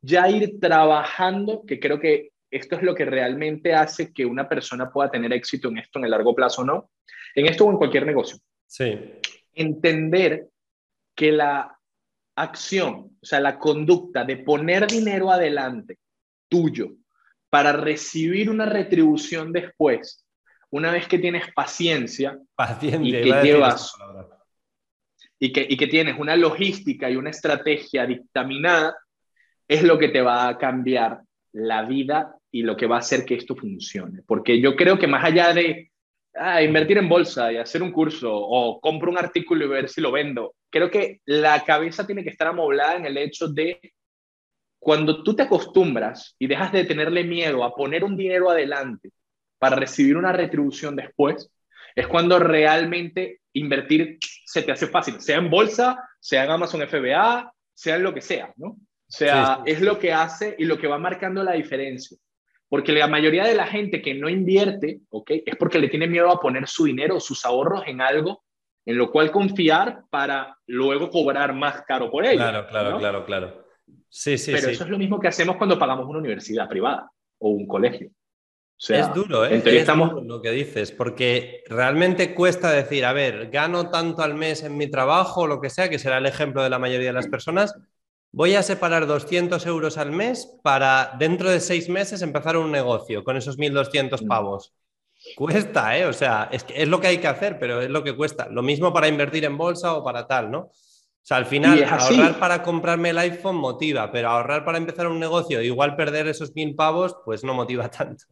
ya 0.01 0.29
ir 0.29 0.59
trabajando, 0.59 1.63
que 1.65 1.79
creo 1.79 1.97
que 1.97 2.31
esto 2.51 2.75
es 2.75 2.83
lo 2.83 2.93
que 2.93 3.05
realmente 3.05 3.73
hace 3.73 4.11
que 4.11 4.25
una 4.25 4.49
persona 4.49 4.91
pueda 4.91 5.09
tener 5.09 5.31
éxito 5.31 5.69
en 5.69 5.77
esto 5.77 5.97
en 5.97 6.03
el 6.03 6.11
largo 6.11 6.35
plazo 6.35 6.63
o 6.63 6.65
no, 6.65 6.91
en 7.35 7.45
esto 7.45 7.63
o 7.65 7.71
en 7.71 7.77
cualquier 7.77 8.05
negocio. 8.05 8.37
Sí. 8.67 8.99
Entender 9.53 10.49
que 11.15 11.31
la 11.31 11.78
acción, 12.41 13.17
o 13.21 13.25
sea, 13.25 13.39
la 13.39 13.59
conducta 13.59 14.23
de 14.23 14.37
poner 14.37 14.87
dinero 14.87 15.31
adelante 15.31 15.97
tuyo 16.47 16.93
para 17.49 17.73
recibir 17.73 18.49
una 18.49 18.65
retribución 18.65 19.51
después, 19.51 20.25
una 20.69 20.91
vez 20.91 21.07
que 21.07 21.19
tienes 21.19 21.51
paciencia 21.53 22.39
y 23.01 23.11
que 23.11 23.41
llevas 23.43 23.93
y 25.39 25.51
que, 25.53 25.65
y 25.67 25.77
que 25.77 25.87
tienes 25.87 26.19
una 26.19 26.35
logística 26.35 27.09
y 27.09 27.15
una 27.15 27.29
estrategia 27.29 28.05
dictaminada, 28.05 28.95
es 29.67 29.83
lo 29.83 29.97
que 29.97 30.09
te 30.09 30.21
va 30.21 30.47
a 30.47 30.57
cambiar 30.57 31.21
la 31.53 31.83
vida 31.83 32.35
y 32.51 32.63
lo 32.63 32.75
que 32.75 32.87
va 32.87 32.97
a 32.97 32.99
hacer 32.99 33.25
que 33.25 33.35
esto 33.35 33.55
funcione. 33.55 34.21
Porque 34.25 34.59
yo 34.59 34.75
creo 34.75 34.99
que 34.99 35.07
más 35.07 35.23
allá 35.23 35.53
de 35.53 35.91
ah, 36.39 36.61
invertir 36.61 36.97
en 36.97 37.09
bolsa 37.09 37.51
y 37.51 37.57
hacer 37.57 37.83
un 37.83 37.91
curso 37.91 38.33
o 38.33 38.79
compro 38.79 39.11
un 39.11 39.17
artículo 39.17 39.65
y 39.65 39.69
ver 39.69 39.89
si 39.89 40.01
lo 40.01 40.11
vendo, 40.11 40.55
creo 40.69 40.89
que 40.89 41.21
la 41.25 41.63
cabeza 41.63 42.05
tiene 42.05 42.23
que 42.23 42.29
estar 42.29 42.47
amoblada 42.47 42.95
en 42.95 43.05
el 43.05 43.17
hecho 43.17 43.47
de 43.47 43.79
cuando 44.79 45.23
tú 45.23 45.35
te 45.35 45.43
acostumbras 45.43 46.35
y 46.39 46.47
dejas 46.47 46.71
de 46.71 46.85
tenerle 46.85 47.23
miedo 47.23 47.63
a 47.63 47.75
poner 47.75 48.03
un 48.03 48.15
dinero 48.15 48.49
adelante 48.49 49.11
para 49.57 49.75
recibir 49.75 50.15
una 50.15 50.31
retribución 50.31 50.95
después, 50.95 51.51
es 51.95 52.07
cuando 52.07 52.39
realmente 52.39 53.41
invertir 53.53 54.17
se 54.45 54.61
te 54.61 54.71
hace 54.71 54.87
fácil, 54.87 55.19
sea 55.19 55.37
en 55.37 55.49
bolsa, 55.49 55.97
sea 56.19 56.45
en 56.45 56.51
Amazon 56.51 56.87
FBA, 56.87 57.51
sea 57.73 57.95
en 57.97 58.03
lo 58.03 58.13
que 58.13 58.21
sea, 58.21 58.53
¿no? 58.55 58.67
O 58.67 59.11
sea, 59.11 59.61
es 59.65 59.81
lo 59.81 59.97
que 59.97 60.13
hace 60.13 60.55
y 60.57 60.65
lo 60.65 60.77
que 60.77 60.87
va 60.87 60.99
marcando 60.99 61.43
la 61.43 61.53
diferencia. 61.53 62.17
Porque 62.69 62.91
la 62.91 63.07
mayoría 63.07 63.45
de 63.45 63.55
la 63.55 63.65
gente 63.65 64.01
que 64.01 64.13
no 64.13 64.29
invierte, 64.29 65.01
¿ok? 65.09 65.31
Es 65.45 65.55
porque 65.57 65.79
le 65.79 65.89
tiene 65.89 66.07
miedo 66.07 66.29
a 66.29 66.39
poner 66.39 66.67
su 66.67 66.85
dinero, 66.85 67.19
sus 67.19 67.43
ahorros 67.45 67.83
en 67.87 67.99
algo 67.99 68.43
en 68.89 68.97
lo 68.97 69.11
cual 69.11 69.31
confiar 69.31 70.03
para 70.09 70.57
luego 70.65 71.11
cobrar 71.11 71.53
más 71.53 71.83
caro 71.83 72.09
por 72.09 72.25
ello. 72.25 72.37
Claro, 72.37 72.67
claro, 72.67 72.97
claro, 72.97 73.25
claro. 73.25 73.65
Sí, 74.09 74.35
sí, 74.37 74.51
Pero 74.51 74.69
eso 74.69 74.83
es 74.83 74.89
lo 74.89 74.97
mismo 74.97 75.19
que 75.19 75.27
hacemos 75.27 75.57
cuando 75.57 75.77
pagamos 75.77 76.07
una 76.07 76.17
universidad 76.17 76.67
privada 76.67 77.11
o 77.37 77.49
un 77.49 77.67
colegio. 77.67 78.09
es 78.79 79.13
duro, 79.13 79.45
¿eh? 79.45 79.57
Es 79.57 79.65
estamos... 79.67 80.23
lo 80.25 80.41
que 80.41 80.49
dices, 80.49 80.91
porque 80.91 81.63
realmente 81.67 82.33
cuesta 82.33 82.71
decir, 82.71 83.05
a 83.05 83.13
ver, 83.13 83.51
gano 83.51 83.91
tanto 83.91 84.23
al 84.23 84.33
mes 84.33 84.63
en 84.63 84.75
mi 84.75 84.89
trabajo 84.89 85.41
o 85.41 85.47
lo 85.47 85.61
que 85.61 85.69
sea, 85.69 85.89
que 85.89 85.99
será 85.99 86.17
el 86.17 86.25
ejemplo 86.25 86.63
de 86.63 86.71
la 86.71 86.79
mayoría 86.79 87.09
de 87.09 87.13
las 87.13 87.27
personas, 87.27 87.75
voy 88.31 88.55
a 88.55 88.63
separar 88.63 89.07
200 89.07 89.65
euros 89.65 89.97
al 89.97 90.11
mes 90.11 90.57
para 90.63 91.15
dentro 91.17 91.49
de 91.49 91.59
seis 91.59 91.89
meses 91.89 92.21
empezar 92.21 92.57
un 92.57 92.71
negocio 92.71 93.23
con 93.23 93.37
esos 93.37 93.57
1.200 93.57 94.23
mm. 94.23 94.27
pavos. 94.27 94.73
Cuesta, 95.35 95.97
¿eh? 95.97 96.05
O 96.05 96.13
sea, 96.13 96.49
es, 96.51 96.63
que 96.63 96.81
es 96.81 96.87
lo 96.87 97.01
que 97.01 97.07
hay 97.07 97.17
que 97.17 97.27
hacer, 97.27 97.59
pero 97.59 97.81
es 97.81 97.89
lo 97.89 98.03
que 98.03 98.15
cuesta. 98.15 98.47
Lo 98.49 98.61
mismo 98.61 98.93
para 98.93 99.07
invertir 99.07 99.43
en 99.43 99.57
bolsa 99.57 99.95
o 99.95 100.03
para 100.03 100.25
tal, 100.27 100.49
¿no? 100.49 100.59
O 100.59 101.25
sea, 101.29 101.37
al 101.37 101.45
final, 101.45 101.83
ahorrar 101.83 102.39
para 102.39 102.63
comprarme 102.63 103.09
el 103.09 103.17
iPhone 103.17 103.57
motiva, 103.57 104.11
pero 104.11 104.29
ahorrar 104.29 104.63
para 104.63 104.77
empezar 104.77 105.07
un 105.07 105.19
negocio, 105.19 105.61
igual 105.61 105.95
perder 105.95 106.27
esos 106.27 106.55
mil 106.55 106.73
pavos, 106.73 107.17
pues 107.25 107.43
no 107.43 107.53
motiva 107.53 107.89
tanto. 107.91 108.23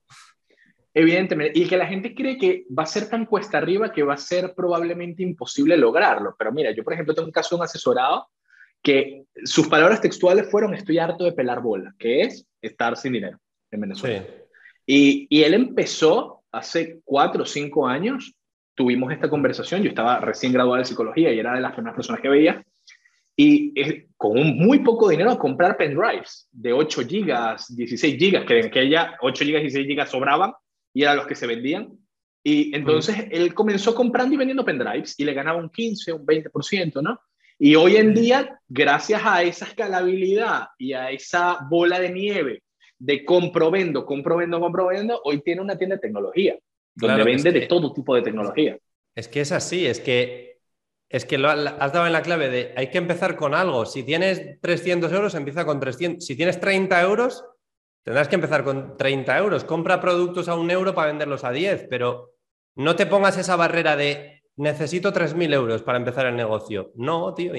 Evidentemente, 0.93 1.59
y 1.59 1.67
que 1.67 1.77
la 1.77 1.85
gente 1.85 2.15
cree 2.15 2.37
que 2.37 2.65
va 2.75 2.83
a 2.83 2.87
ser 2.87 3.07
tan 3.09 3.25
cuesta 3.25 3.59
arriba 3.59 3.91
que 3.91 4.01
va 4.01 4.15
a 4.15 4.17
ser 4.17 4.55
probablemente 4.55 5.21
imposible 5.21 5.77
lograrlo. 5.77 6.35
Pero 6.39 6.51
mira, 6.51 6.71
yo 6.71 6.83
por 6.83 6.93
ejemplo 6.93 7.13
tengo 7.13 7.27
un 7.27 7.31
caso 7.31 7.55
de 7.55 7.59
un 7.59 7.65
asesorado 7.65 8.27
que 8.87 9.25
sus 9.43 9.67
palabras 9.67 9.99
textuales 9.99 10.49
fueron 10.49 10.73
estoy 10.73 10.97
harto 10.97 11.25
de 11.25 11.33
pelar 11.33 11.61
bola, 11.61 11.93
que 11.99 12.21
es 12.21 12.47
estar 12.61 12.95
sin 12.95 13.11
dinero 13.11 13.37
en 13.69 13.81
Venezuela. 13.81 14.25
Y, 14.85 15.27
y, 15.29 15.43
él 15.43 15.53
empezó 15.55 16.43
hace 16.53 17.01
cuatro 17.03 17.43
o 17.43 17.45
cinco 17.45 17.85
años, 17.85 18.33
tuvimos 18.73 19.11
esta 19.11 19.29
conversación, 19.29 19.83
yo 19.83 19.89
estaba 19.89 20.21
recién 20.21 20.53
graduado 20.53 20.79
de 20.79 20.85
psicología 20.85 21.33
y 21.33 21.39
era 21.39 21.53
de 21.53 21.59
las 21.59 21.73
primeras 21.73 21.97
personas 21.97 22.21
que 22.21 22.29
veía, 22.29 22.65
y 23.35 23.73
con 24.15 24.39
un 24.39 24.57
muy 24.57 24.79
poco 24.79 25.09
dinero 25.09 25.31
a 25.31 25.37
comprar 25.37 25.75
pendrives 25.75 26.47
de 26.49 26.71
8 26.71 27.01
gigas, 27.05 27.75
16 27.75 28.17
gigas, 28.17 28.45
que 28.45 28.59
en 28.59 28.67
aquella 28.67 29.17
8 29.19 29.43
gigas 29.43 29.59
y 29.59 29.63
16 29.63 29.85
gigas 29.85 30.11
sobraban 30.11 30.53
y 30.93 31.03
eran 31.03 31.17
los 31.17 31.27
que 31.27 31.35
se 31.35 31.45
vendían. 31.45 31.91
Y 32.41 32.73
entonces 32.73 33.25
él 33.31 33.53
comenzó 33.53 33.93
comprando 33.93 34.33
y 34.33 34.37
vendiendo 34.37 34.63
pendrives 34.63 35.13
y 35.19 35.25
le 35.25 35.33
ganaba 35.33 35.59
un 35.59 35.69
15, 35.69 36.13
un 36.13 36.25
20%, 36.25 37.01
¿no? 37.03 37.19
Y 37.59 37.75
hoy 37.75 37.95
en 37.95 38.13
día, 38.13 38.59
gracias 38.67 39.21
a 39.25 39.41
esa 39.43 39.65
escalabilidad 39.65 40.67
y 40.77 40.93
a 40.93 41.09
esa 41.09 41.59
bola 41.69 41.99
de 41.99 42.11
nieve 42.11 42.63
de 42.99 43.23
compro, 43.23 43.71
vendo, 43.71 44.05
compro, 44.05 44.37
vendo, 44.37 44.59
compro, 44.59 44.87
vendo, 44.87 45.21
hoy 45.23 45.41
tiene 45.41 45.61
una 45.61 45.77
tienda 45.77 45.95
de 45.95 46.01
tecnología, 46.01 46.57
donde 46.95 47.23
vende 47.23 47.51
de 47.51 47.67
todo 47.67 47.93
tipo 47.93 48.15
de 48.15 48.21
tecnología. 48.21 48.77
Es 49.15 49.27
que 49.27 49.41
es 49.41 49.51
así, 49.51 49.85
es 49.85 49.99
que, 49.99 50.59
es 51.09 51.25
que 51.25 51.37
lo 51.37 51.49
has 51.49 51.93
dado 51.93 52.05
en 52.05 52.13
la 52.13 52.21
clave 52.21 52.49
de 52.49 52.73
hay 52.75 52.89
que 52.89 52.97
empezar 52.97 53.35
con 53.35 53.53
algo. 53.53 53.85
Si 53.85 54.03
tienes 54.03 54.59
300 54.61 55.11
euros, 55.11 55.35
empieza 55.35 55.65
con 55.65 55.79
300. 55.79 56.25
Si 56.25 56.35
tienes 56.35 56.59
30 56.59 57.01
euros, 57.01 57.43
tendrás 58.03 58.27
que 58.27 58.35
empezar 58.35 58.63
con 58.63 58.97
30 58.97 59.37
euros. 59.37 59.63
Compra 59.63 60.01
productos 60.01 60.47
a 60.49 60.55
un 60.55 60.69
euro 60.71 60.93
para 60.93 61.07
venderlos 61.07 61.43
a 61.43 61.51
10, 61.51 61.87
pero 61.89 62.33
no 62.75 62.95
te 62.95 63.05
pongas 63.05 63.37
esa 63.37 63.55
barrera 63.55 63.95
de 63.95 64.36
necesito 64.57 65.13
3.000 65.13 65.53
euros 65.53 65.83
para 65.83 65.97
empezar 65.97 66.25
el 66.25 66.35
negocio. 66.35 66.91
No, 66.95 67.33
tío. 67.33 67.53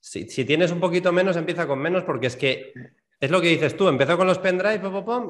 Si, 0.00 0.44
tienes 0.44 0.70
un 0.70 0.80
poquito 0.80 1.12
menos, 1.12 1.36
empieza 1.36 1.66
con 1.66 1.78
menos 1.78 2.04
porque 2.04 2.28
es 2.28 2.36
que 2.36 2.72
es 3.20 3.30
lo 3.30 3.40
que 3.40 3.48
dices 3.48 3.76
tú, 3.76 3.88
empezó 3.88 4.16
con 4.16 4.26
los 4.26 4.38
pendrive 4.38 4.80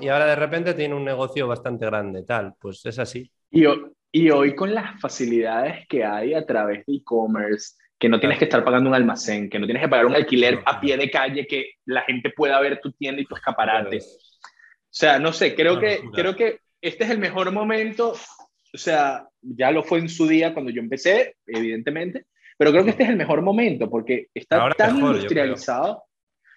y 0.01 0.09
ahora 0.09 0.27
de 0.27 0.37
repente 0.37 0.75
tiene 0.75 0.95
un 0.95 1.05
negocio 1.05 1.47
bastante 1.47 1.87
grande, 1.87 2.23
tal. 2.25 2.55
Pues 2.59 2.85
es 2.87 2.99
así. 2.99 3.31
Y, 3.51 3.65
y 4.13 4.31
hoy 4.31 4.55
con 4.55 4.75
las 4.75 5.01
facilidades 5.01 5.87
que 5.89 6.05
hay 6.05 6.35
a 6.35 6.45
través 6.45 6.85
de 6.87 6.95
e-commerce, 6.95 7.77
que 7.99 8.09
no 8.09 8.19
tienes 8.19 8.39
que 8.39 8.45
estar 8.45 8.65
pagando 8.65 8.91
un 8.91 8.95
almacén, 8.95 9.49
que 9.49 9.59
no 9.59 9.67
tienes 9.67 9.83
que 9.83 9.89
pagar 9.89 10.07
un 10.07 10.15
alquiler 10.15 10.61
a 10.67 10.81
pie 10.81 10.97
de 10.97 11.11
calle, 11.11 11.47
que 11.47 11.75
la 11.87 12.03
gente 12.03 12.31
pueda 12.31 12.61
ver 12.61 12.81
tu 12.81 12.93
tienda 12.93 13.23
y 13.23 13.27
tu 13.27 13.37
escaparate. 13.37 13.99
O 13.99 14.97
sea, 14.97 15.19
no 15.19 15.33
sé, 15.33 15.55
creo, 15.55 15.79
que, 15.79 16.01
creo 16.13 16.37
que 16.37 16.59
este 16.81 17.05
es 17.05 17.11
el 17.11 17.19
mejor 17.19 17.51
momento 17.53 18.15
o 18.75 18.79
sea, 18.79 19.29
ya 19.41 19.71
lo 19.71 19.85
fue 19.85 20.01
en 20.01 20.09
su 20.09 20.27
día 20.27 20.53
cuando 20.53 20.73
yo 20.73 20.81
empecé, 20.81 21.37
evidentemente, 21.47 22.27
pero 22.59 22.73
creo 22.73 22.85
que 22.85 22.91
este 22.91 23.05
es 23.05 23.09
el 23.09 23.17
mejor 23.17 23.41
momento 23.41 23.89
porque 23.89 24.29
está 24.35 24.69
tan 24.77 24.99
industrializado. 24.99 26.05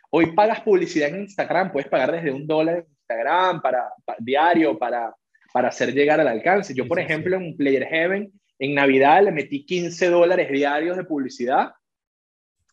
Hoy 0.10 0.34
pagas 0.34 0.62
publicidad 0.62 1.10
en 1.10 1.22
Instagram, 1.22 1.72
puedes 1.72 1.90
pagar 1.90 2.12
desde 2.12 2.32
un 2.32 2.48
dólar 2.48 2.78
en 2.78 2.86
Instagram 2.90 3.62
para, 3.62 3.90
diario 4.20 4.78
para, 4.80 5.14
para 5.54 5.68
hacer 5.68 5.94
llegar 5.94 6.20
al 6.20 6.28
alcance. 6.28 6.74
Yo, 6.74 6.88
por 6.88 7.00
ejemplo, 7.00 7.36
en 7.38 7.56
Player 7.56 7.86
Heaven, 7.86 8.32
en 8.60 8.74
Navidad 8.74 9.24
le 9.24 9.32
metí 9.32 9.66
15 9.66 10.10
dólares 10.10 10.50
diarios 10.50 10.98
de 10.98 11.04
publicidad 11.04 11.74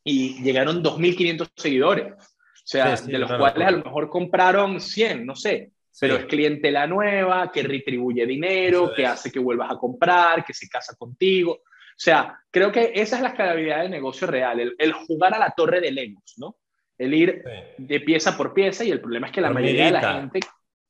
y 0.03 0.43
llegaron 0.43 0.83
2.500 0.83 1.51
seguidores. 1.57 2.15
O 2.15 2.67
sea, 2.67 2.97
de 2.97 3.19
los 3.19 3.31
cuales 3.31 3.69
a 3.69 3.73
lo 3.73 3.85
mejor 3.85 4.09
compraron 4.09 4.81
100, 4.81 5.27
no 5.27 5.37
sé. 5.37 5.73
Pero 6.01 6.17
es 6.17 6.25
clientela 6.27 6.87
nueva, 6.87 7.53
que 7.53 7.63
retribuye 7.63 8.27
dinero, 8.27 8.93
que 8.95 9.07
hace 9.07 9.31
que 9.31 9.39
vuelvas 9.39 9.71
a 9.71 9.77
comprar, 9.77 10.45
que 10.45 10.53
se 10.53 10.69
casa 10.69 10.97
contigo. 10.97 11.53
O 11.53 11.97
sea, 11.97 12.37
creo 12.51 12.73
que 12.73 12.93
esa 12.95 13.17
es 13.17 13.23
la 13.23 13.29
escalabilidad 13.29 13.83
del 13.83 13.91
negocio 13.91 14.27
real, 14.27 14.75
el, 14.77 14.93
jugar 14.93 15.35
a 15.35 15.39
la 15.39 15.55
torre 15.57 15.81
de 15.81 15.93
Legos, 15.93 16.35
¿no? 16.39 16.57
El 16.99 17.15
ir 17.15 17.45
de 17.79 18.01
pieza 18.01 18.37
por 18.37 18.53
pieza 18.53 18.85
y 18.85 18.91
el 18.91 19.01
problema 19.01 19.29
es 19.29 19.33
que 19.33 19.41
la 19.41 19.51
mayoría 19.51 19.87
de 19.87 19.91
la 19.93 20.15
gente... 20.15 20.41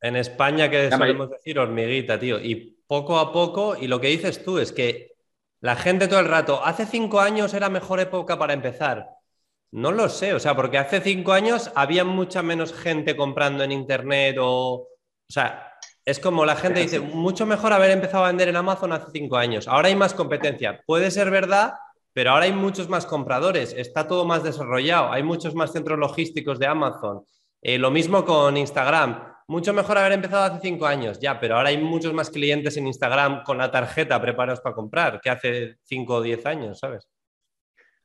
En 0.01 0.17
España, 0.17 0.71
que 0.71 0.91
solemos 0.91 1.31
decir 1.31 1.59
hormiguita, 1.59 2.19
tío. 2.19 2.39
Y 2.39 2.77
poco 2.87 3.19
a 3.19 3.33
poco, 3.33 3.77
y 3.79 3.87
lo 3.87 4.01
que 4.01 4.09
dices 4.09 4.45
tú 4.45 4.59
es 4.59 4.73
que 4.73 5.13
la 5.61 5.77
gente 5.77 6.09
todo 6.09 6.21
el 6.21 6.29
rato, 6.29 6.63
hace 6.65 6.85
cinco 6.85 7.21
años 7.21 7.55
era 7.55 7.71
mejor 7.71 8.01
época 8.01 8.39
para 8.39 8.53
empezar. 8.53 9.09
No 9.71 9.93
lo 9.93 10.09
sé, 10.09 10.35
o 10.35 10.41
sea, 10.41 10.55
porque 10.55 10.79
hace 10.79 11.01
cinco 11.01 11.33
años 11.33 11.73
había 11.75 12.05
mucha 12.05 12.43
menos 12.43 12.73
gente 12.73 13.17
comprando 13.17 13.65
en 13.65 13.73
Internet 13.73 14.37
o... 14.41 14.89
O 15.29 15.33
sea, 15.33 15.73
es 16.05 16.19
como 16.19 16.45
la 16.45 16.57
gente 16.57 16.81
dice, 16.81 17.01
mucho 17.01 17.47
mejor 17.47 17.73
haber 17.73 17.91
empezado 17.91 18.25
a 18.25 18.29
vender 18.29 18.49
en 18.49 18.57
Amazon 18.57 18.93
hace 18.93 19.11
cinco 19.13 19.37
años. 19.37 19.69
Ahora 19.69 19.89
hay 19.89 19.97
más 19.97 20.15
competencia. 20.15 20.83
Puede 20.87 21.11
ser 21.11 21.31
verdad, 21.31 21.75
pero 22.13 22.33
ahora 22.33 22.45
hay 22.45 22.53
muchos 22.53 22.89
más 22.89 23.07
compradores. 23.07 23.73
Está 23.73 24.07
todo 24.07 24.25
más 24.25 24.43
desarrollado. 24.43 25.13
Hay 25.13 25.23
muchos 25.23 25.55
más 25.55 25.73
centros 25.73 25.99
logísticos 25.99 26.59
de 26.59 26.67
Amazon. 26.67 27.25
Eh, 27.63 27.79
lo 27.79 27.91
mismo 27.91 28.25
con 28.25 28.57
Instagram 28.57 29.35
mucho 29.47 29.75
mejor 29.75 29.99
haber 29.99 30.13
empezado 30.13 30.45
hace 30.45 30.61
cinco 30.67 30.87
años, 30.87 31.21
ya, 31.21 31.39
pero 31.39 31.57
ahora 31.57 31.69
hay 31.69 31.79
muchos 31.79 32.15
más 32.15 32.31
clientes 32.31 32.77
en 32.77 32.87
Instagram 32.87 33.43
con 33.43 33.59
la 33.59 33.71
tarjeta 33.71 34.21
preparados 34.21 34.61
para 34.61 34.75
comprar 34.75 35.21
que 35.21 35.31
hace 35.31 35.77
cinco 35.83 36.17
o 36.17 36.23
diez 36.23 36.47
años, 36.47 36.79
¿sabes? 36.79 37.09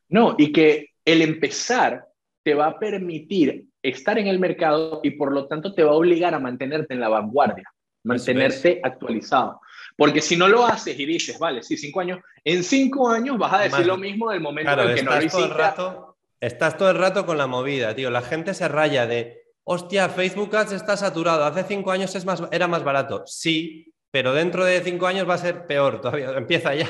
No, 0.10 0.36
y 0.38 0.52
que 0.52 0.90
el 1.06 1.22
empezar 1.22 2.08
te 2.44 2.54
va 2.56 2.68
a 2.68 2.80
permitir 2.80 3.68
estar 3.82 4.18
en 4.20 4.28
el 4.28 4.40
mercado 4.40 5.02
y 5.04 5.12
por 5.12 5.32
lo 5.32 5.48
tanto 5.48 5.74
te 5.74 5.84
va 5.84 5.92
a 5.92 5.96
obligar 5.96 6.34
a 6.34 6.40
mantenerte 6.40 6.94
en 6.94 7.00
la 7.00 7.10
vanguardia, 7.10 7.72
mantenerte 8.04 8.80
actualizado. 8.84 9.62
Porque 9.96 10.22
si 10.22 10.38
no 10.38 10.48
lo 10.48 10.66
haces 10.66 10.98
y 10.98 11.06
dices, 11.06 11.38
vale, 11.40 11.62
sí, 11.62 11.78
cinco 11.78 12.00
años, 12.00 12.20
en 12.44 12.64
cinco 12.64 13.10
años 13.10 13.38
vas 13.38 13.54
a 13.54 13.60
decir 13.60 13.86
lo 13.86 13.98
mismo 13.98 14.32
del 14.32 14.42
momento 14.42 14.72
en 14.72 14.96
que 14.96 15.04
no 15.04 15.16
lo 15.16 15.24
hiciste. 15.24 15.48
rato, 15.48 16.18
estás 16.40 16.78
todo 16.78 16.90
el 16.90 16.98
rato 16.98 17.26
con 17.26 17.38
la 17.38 17.48
movida, 17.48 17.94
tío. 17.96 18.10
La 18.10 18.22
gente 18.22 18.54
se 18.54 18.68
raya 18.68 19.08
de 19.08 19.44
hostia, 19.64 20.10
Facebook 20.10 20.56
Ads 20.56 20.72
está 20.72 20.98
saturado, 20.98 21.44
hace 21.44 21.64
cinco 21.64 21.92
años 21.92 22.16
es 22.16 22.26
más, 22.26 22.42
era 22.52 22.68
más 22.68 22.84
barato. 22.84 23.24
Sí, 23.26 23.94
pero 24.12 24.34
dentro 24.34 24.66
de 24.66 24.82
cinco 24.82 25.06
años 25.06 25.30
va 25.30 25.36
a 25.36 25.40
ser 25.40 25.68
peor 25.68 26.02
todavía, 26.02 26.32
empieza 26.38 26.74
ya. 26.74 26.88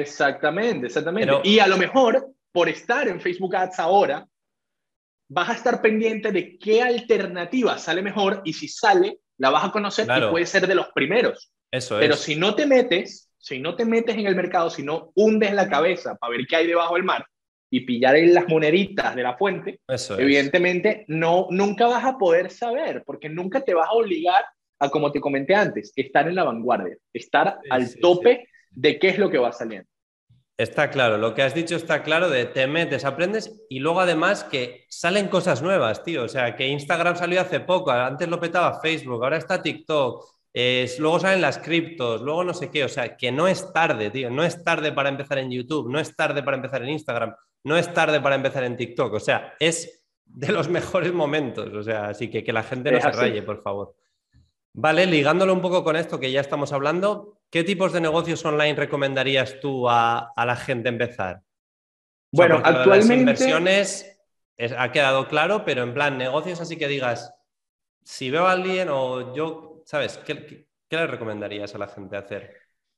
Exactamente, 0.00 0.86
exactamente. 0.86 1.40
Y 1.44 1.58
a 1.58 1.66
lo 1.66 1.76
mejor, 1.76 2.28
por 2.50 2.68
estar 2.68 3.08
en 3.08 3.20
Facebook 3.20 3.54
Ads 3.54 3.78
ahora, 3.78 4.26
vas 5.28 5.50
a 5.50 5.54
estar 5.54 5.80
pendiente 5.80 6.32
de 6.32 6.58
qué 6.58 6.82
alternativa 6.82 7.78
sale 7.78 8.02
mejor 8.02 8.42
y 8.44 8.52
si 8.52 8.68
sale, 8.68 9.18
la 9.38 9.50
vas 9.50 9.64
a 9.64 9.72
conocer 9.72 10.06
y 10.06 10.30
puede 10.30 10.46
ser 10.46 10.66
de 10.66 10.74
los 10.74 10.88
primeros. 10.94 11.50
Eso 11.70 11.98
Pero 11.98 12.16
si 12.16 12.36
no 12.36 12.54
te 12.54 12.66
metes, 12.66 13.30
si 13.38 13.58
no 13.58 13.74
te 13.74 13.84
metes 13.84 14.16
en 14.16 14.26
el 14.26 14.36
mercado, 14.36 14.70
si 14.70 14.82
no 14.82 15.10
hundes 15.14 15.54
la 15.54 15.68
cabeza 15.68 16.16
para 16.16 16.32
ver 16.32 16.46
qué 16.46 16.56
hay 16.56 16.66
debajo 16.66 16.94
del 16.94 17.04
mar, 17.04 17.24
y 17.74 17.80
pillar 17.80 18.16
en 18.16 18.34
las 18.34 18.46
moneditas 18.48 19.16
de 19.16 19.22
la 19.22 19.34
fuente, 19.38 19.80
evidentemente 20.18 21.06
no, 21.08 21.46
nunca 21.48 21.86
vas 21.86 22.04
a 22.04 22.18
poder 22.18 22.50
saber, 22.50 23.02
porque 23.06 23.30
nunca 23.30 23.62
te 23.62 23.72
vas 23.72 23.88
a 23.88 23.92
obligar 23.92 24.44
a, 24.78 24.90
como 24.90 25.10
te 25.10 25.22
comenté 25.22 25.54
antes, 25.54 25.90
estar 25.96 26.28
en 26.28 26.34
la 26.34 26.44
vanguardia, 26.44 26.98
estar 27.14 27.60
al 27.70 27.94
tope 27.98 28.46
de 28.70 28.98
qué 28.98 29.08
es 29.08 29.18
lo 29.18 29.30
que 29.30 29.38
va 29.38 29.52
saliendo. 29.52 29.88
Está 30.62 30.90
claro, 30.90 31.18
lo 31.18 31.34
que 31.34 31.42
has 31.42 31.54
dicho 31.54 31.76
está 31.76 32.02
claro 32.02 32.30
de 32.30 32.44
te 32.44 32.66
metes, 32.66 33.04
aprendes 33.04 33.64
y 33.68 33.80
luego 33.80 34.00
además 34.00 34.44
que 34.44 34.86
salen 34.88 35.28
cosas 35.28 35.62
nuevas, 35.62 36.04
tío. 36.04 36.24
O 36.24 36.28
sea, 36.28 36.54
que 36.54 36.68
Instagram 36.68 37.16
salió 37.16 37.40
hace 37.40 37.60
poco, 37.60 37.90
antes 37.90 38.28
lo 38.28 38.38
petaba 38.38 38.80
Facebook, 38.80 39.24
ahora 39.24 39.38
está 39.38 39.62
TikTok, 39.62 40.24
luego 40.98 41.20
salen 41.20 41.40
las 41.40 41.58
criptos, 41.58 42.22
luego 42.22 42.44
no 42.44 42.54
sé 42.54 42.70
qué. 42.70 42.84
O 42.84 42.88
sea, 42.88 43.16
que 43.16 43.32
no 43.32 43.48
es 43.48 43.72
tarde, 43.72 44.10
tío. 44.10 44.30
No 44.30 44.44
es 44.44 44.62
tarde 44.62 44.92
para 44.92 45.08
empezar 45.08 45.38
en 45.38 45.50
YouTube, 45.50 45.90
no 45.90 45.98
es 45.98 46.14
tarde 46.14 46.42
para 46.42 46.56
empezar 46.56 46.82
en 46.82 46.90
Instagram 46.90 47.34
no 47.64 47.76
es 47.76 47.92
tarde 47.92 48.20
para 48.20 48.34
empezar 48.34 48.64
en 48.64 48.76
TikTok, 48.76 49.14
o 49.14 49.20
sea, 49.20 49.54
es 49.58 50.04
de 50.24 50.52
los 50.52 50.68
mejores 50.68 51.12
momentos, 51.12 51.72
o 51.72 51.82
sea, 51.82 52.08
así 52.08 52.28
que 52.30 52.42
que 52.42 52.52
la 52.52 52.62
gente 52.62 52.90
no 52.90 53.00
se 53.00 53.10
raye, 53.10 53.42
por 53.42 53.62
favor. 53.62 53.94
Vale, 54.74 55.06
ligándolo 55.06 55.52
un 55.52 55.60
poco 55.60 55.84
con 55.84 55.96
esto 55.96 56.18
que 56.18 56.32
ya 56.32 56.40
estamos 56.40 56.72
hablando, 56.72 57.41
¿qué 57.52 57.62
tipos 57.62 57.92
de 57.92 58.00
negocios 58.00 58.44
online 58.44 58.74
recomendarías 58.74 59.60
tú 59.60 59.88
a, 59.88 60.32
la 60.36 60.56
gente 60.56 60.88
empezar? 60.88 61.42
bueno, 62.32 62.60
actualmente... 62.64 63.14
inversiones 63.14 64.08
ha 64.76 64.90
quedado 64.90 65.28
claro, 65.28 65.64
pero 65.64 65.84
en 65.84 65.94
plan, 65.94 66.18
negocios 66.18 66.60
así 66.60 66.76
que 66.76 66.88
digas, 66.88 67.32
si 68.02 68.30
veo 68.30 68.46
a 68.46 68.52
alguien 68.52 68.88
o 68.90 69.32
yo, 69.34 69.82
¿sabes? 69.86 70.18
¿Qué, 70.18 70.66
le 70.90 71.06
recomendarías 71.06 71.74
a 71.74 71.78
la 71.78 71.86
gente 71.86 72.16
hacer? 72.16 72.56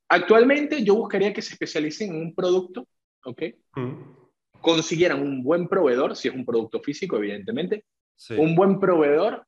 Actualmente 0.08 0.82
yo 0.82 0.94
buscaría 0.94 1.34
que 1.34 1.42
se 1.42 1.52
especialicen 1.52 2.14
en 2.14 2.20
un 2.22 2.34
producto, 2.34 2.86
¿ok? 3.24 3.42
Mm 3.74 4.24
consiguieran 4.64 5.20
un 5.20 5.44
buen 5.44 5.68
proveedor, 5.68 6.16
si 6.16 6.28
es 6.28 6.34
un 6.34 6.44
producto 6.44 6.80
físico, 6.80 7.18
evidentemente, 7.18 7.84
un 8.30 8.56
buen 8.56 8.80
proveedor 8.80 9.46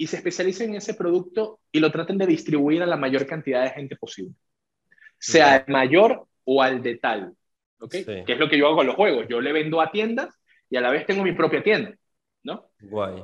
y 0.00 0.06
se 0.06 0.16
especialicen 0.16 0.70
en 0.70 0.76
ese 0.76 0.94
producto 0.94 1.60
y 1.70 1.78
lo 1.78 1.92
traten 1.92 2.16
de 2.16 2.26
distribuir 2.26 2.82
a 2.82 2.86
la 2.86 2.96
mayor 2.96 3.26
cantidad 3.26 3.62
de 3.62 3.68
gente 3.68 3.96
posible, 3.96 4.32
sea 5.18 5.56
el 5.56 5.70
mayor 5.70 6.26
o 6.42 6.62
al 6.62 6.82
de 6.82 6.96
tal, 6.96 7.34
¿ok? 7.78 7.90
Que 7.90 8.24
es 8.26 8.38
lo 8.38 8.48
que 8.48 8.56
yo 8.56 8.66
hago 8.66 8.76
con 8.76 8.86
los 8.86 8.96
juegos. 8.96 9.26
Yo 9.28 9.42
le 9.42 9.52
vendo 9.52 9.78
a 9.78 9.90
tiendas 9.90 10.34
y 10.70 10.78
a 10.78 10.80
la 10.80 10.90
vez 10.90 11.04
tengo 11.04 11.22
mi 11.22 11.32
propia 11.32 11.62
tienda, 11.62 11.94
¿no? 12.44 12.70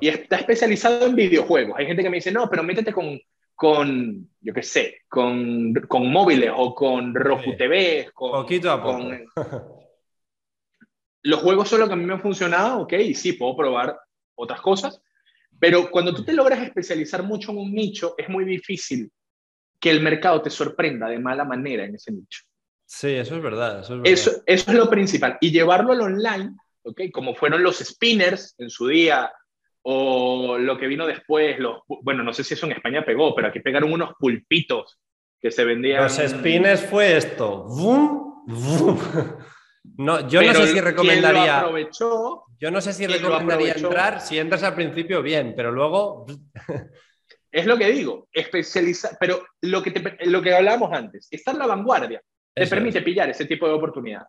Y 0.03 0.09
está 0.09 0.37
especializado 0.37 1.07
en 1.07 1.17
videojuegos. 1.17 1.79
Hay 1.79 1.87
gente 1.87 2.03
que 2.03 2.11
me 2.11 2.19
dice, 2.19 2.31
no, 2.31 2.47
pero 2.51 2.63
métete 2.63 2.93
con, 2.93 3.19
con 3.55 4.29
yo 4.43 4.53
qué 4.53 4.63
sé, 4.63 4.99
con, 5.09 5.73
con 5.89 6.13
móviles 6.13 6.53
o 6.55 6.75
con 6.75 7.15
Roku 7.15 7.57
TV, 7.57 8.11
con, 8.13 8.33
Poquito 8.33 8.71
a 8.71 8.83
poco. 8.83 9.13
los 11.23 11.41
juegos 11.41 11.71
son 11.71 11.81
lo 11.81 11.87
que 11.87 11.95
a 11.95 11.97
mí 11.97 12.05
me 12.05 12.13
han 12.13 12.21
funcionado, 12.21 12.83
ok, 12.83 12.93
y 12.93 13.15
sí, 13.15 13.33
puedo 13.33 13.57
probar 13.57 13.99
otras 14.35 14.61
cosas, 14.61 15.01
pero 15.59 15.91
cuando 15.91 16.15
tú 16.15 16.25
te 16.25 16.33
logras 16.33 16.63
especializar 16.63 17.23
mucho 17.23 17.53
en 17.53 17.59
un 17.59 17.75
nicho, 17.75 18.15
es 18.19 18.29
muy 18.29 18.45
difícil 18.45 19.11
que 19.81 19.91
el 19.91 20.01
mercado 20.01 20.43
te 20.43 20.51
sorprenda 20.51 21.09
de 21.09 21.19
mala 21.19 21.45
manera 21.45 21.85
en 21.85 21.95
ese 21.95 22.13
nicho. 22.13 22.43
Sí, 22.85 23.09
eso 23.09 23.37
es 23.37 23.43
verdad. 23.43 23.81
Eso 23.81 24.01
es, 24.05 24.27
Eso, 24.27 24.43
es 24.47 24.69
lo 24.69 24.89
principal. 24.89 25.39
Y 25.41 25.51
llevarlo 25.51 25.93
al 25.93 26.01
online, 26.01 26.55
¿ok? 26.83 27.03
Como 27.13 27.35
fueron 27.35 27.63
los 27.63 27.79
spinners 27.79 28.55
en 28.59 28.71
su 28.71 28.89
día, 28.89 29.31
o 29.83 30.59
lo 30.59 30.79
que 30.79 30.87
vino 30.87 31.07
después, 31.07 31.59
los, 31.59 31.81
bueno, 32.03 32.23
no 32.23 32.33
sé 32.33 32.43
si 32.45 32.55
eso 32.55 32.67
en 32.67 32.73
España 32.73 33.05
pegó, 33.05 33.35
pero 33.35 33.49
aquí 33.49 33.61
pegaron 33.61 33.93
unos 33.93 34.15
pulpitos 34.19 34.99
que 35.41 35.51
se 35.51 35.65
vendían. 35.65 36.03
Los 36.03 36.17
spinners 36.17 36.87
fue 36.87 37.17
esto. 37.17 37.65
¡Vum! 37.65 38.45
¡Vum! 38.47 38.99
No, 39.99 40.29
yo 40.29 40.43
no 40.43 40.53
sé 40.53 40.67
si 40.67 40.81
recomendaría. 40.81 41.65
Yo 42.59 42.71
no 42.71 42.81
sé 42.81 42.93
si 42.93 43.07
recomendaría 43.07 43.73
entrar. 43.73 44.21
Si 44.21 44.39
entras 44.39 44.63
al 44.63 44.75
principio, 44.75 45.23
bien, 45.23 45.55
pero 45.57 45.71
luego. 45.71 46.27
es 47.53 47.67
lo 47.67 47.77
que 47.77 47.91
digo, 47.91 48.29
especializar. 48.33 49.17
Pero 49.19 49.45
lo 49.63 49.83
que, 49.83 50.19
lo 50.25 50.43
que 50.43 50.55
hablábamos 50.55 50.93
antes, 50.93 51.29
estar 51.31 51.55
en 51.55 51.61
la 51.61 51.67
vanguardia 51.67 52.23
te 52.55 52.67
permite 52.67 53.03
pillar 53.03 53.29
ese 53.29 53.45
tipo 53.45 53.67
de 53.69 53.75
oportunidades. 53.75 54.29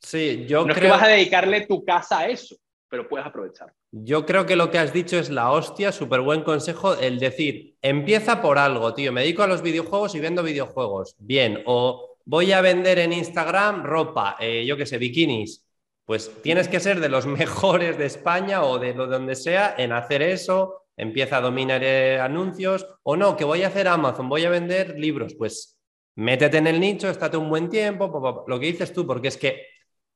Sí, 0.00 0.46
yo 0.48 0.66
no 0.66 0.74
creo. 0.74 0.90
que 0.90 0.90
vas 0.90 1.02
a 1.02 1.08
dedicarle 1.08 1.66
tu 1.66 1.84
casa 1.84 2.20
a 2.20 2.26
eso, 2.26 2.56
pero 2.88 3.08
puedes 3.08 3.26
aprovechar. 3.26 3.72
Yo 3.92 4.26
creo 4.26 4.46
que 4.46 4.56
lo 4.56 4.70
que 4.70 4.78
has 4.78 4.92
dicho 4.92 5.16
es 5.18 5.30
la 5.30 5.52
hostia, 5.52 5.92
súper 5.92 6.22
buen 6.22 6.42
consejo, 6.42 6.94
el 6.94 7.20
decir, 7.20 7.76
empieza 7.82 8.42
por 8.42 8.58
algo, 8.58 8.94
tío. 8.94 9.12
Me 9.12 9.20
dedico 9.20 9.44
a 9.44 9.46
los 9.46 9.62
videojuegos 9.62 10.14
y 10.16 10.20
vendo 10.20 10.42
videojuegos. 10.42 11.14
Bien, 11.18 11.62
o 11.66 12.16
voy 12.24 12.50
a 12.52 12.60
vender 12.60 12.98
en 12.98 13.12
Instagram 13.12 13.84
ropa, 13.84 14.36
eh, 14.40 14.64
yo 14.66 14.76
qué 14.76 14.86
sé, 14.86 14.98
bikinis. 14.98 15.64
Pues 16.04 16.42
tienes 16.42 16.68
que 16.68 16.80
ser 16.80 17.00
de 17.00 17.08
los 17.08 17.26
mejores 17.40 17.98
de 17.98 18.06
España 18.06 18.62
o 18.64 18.78
de 18.78 18.92
donde 18.92 19.34
sea 19.34 19.74
en 19.76 19.92
hacer 19.92 20.22
eso, 20.22 20.82
empieza 20.96 21.38
a 21.38 21.40
dominar 21.40 21.82
eh, 21.84 22.20
anuncios, 22.20 22.86
o 23.02 23.16
no, 23.16 23.36
que 23.36 23.44
voy 23.44 23.62
a 23.62 23.68
hacer 23.68 23.88
Amazon, 23.88 24.28
voy 24.28 24.44
a 24.44 24.50
vender 24.50 24.98
libros, 24.98 25.34
pues 25.34 25.78
métete 26.16 26.58
en 26.58 26.66
el 26.66 26.80
nicho, 26.80 27.08
estate 27.08 27.36
un 27.36 27.48
buen 27.48 27.68
tiempo, 27.68 28.44
lo 28.46 28.60
que 28.60 28.66
dices 28.66 28.92
tú, 28.92 29.06
porque 29.06 29.28
es 29.28 29.36
que 29.36 29.66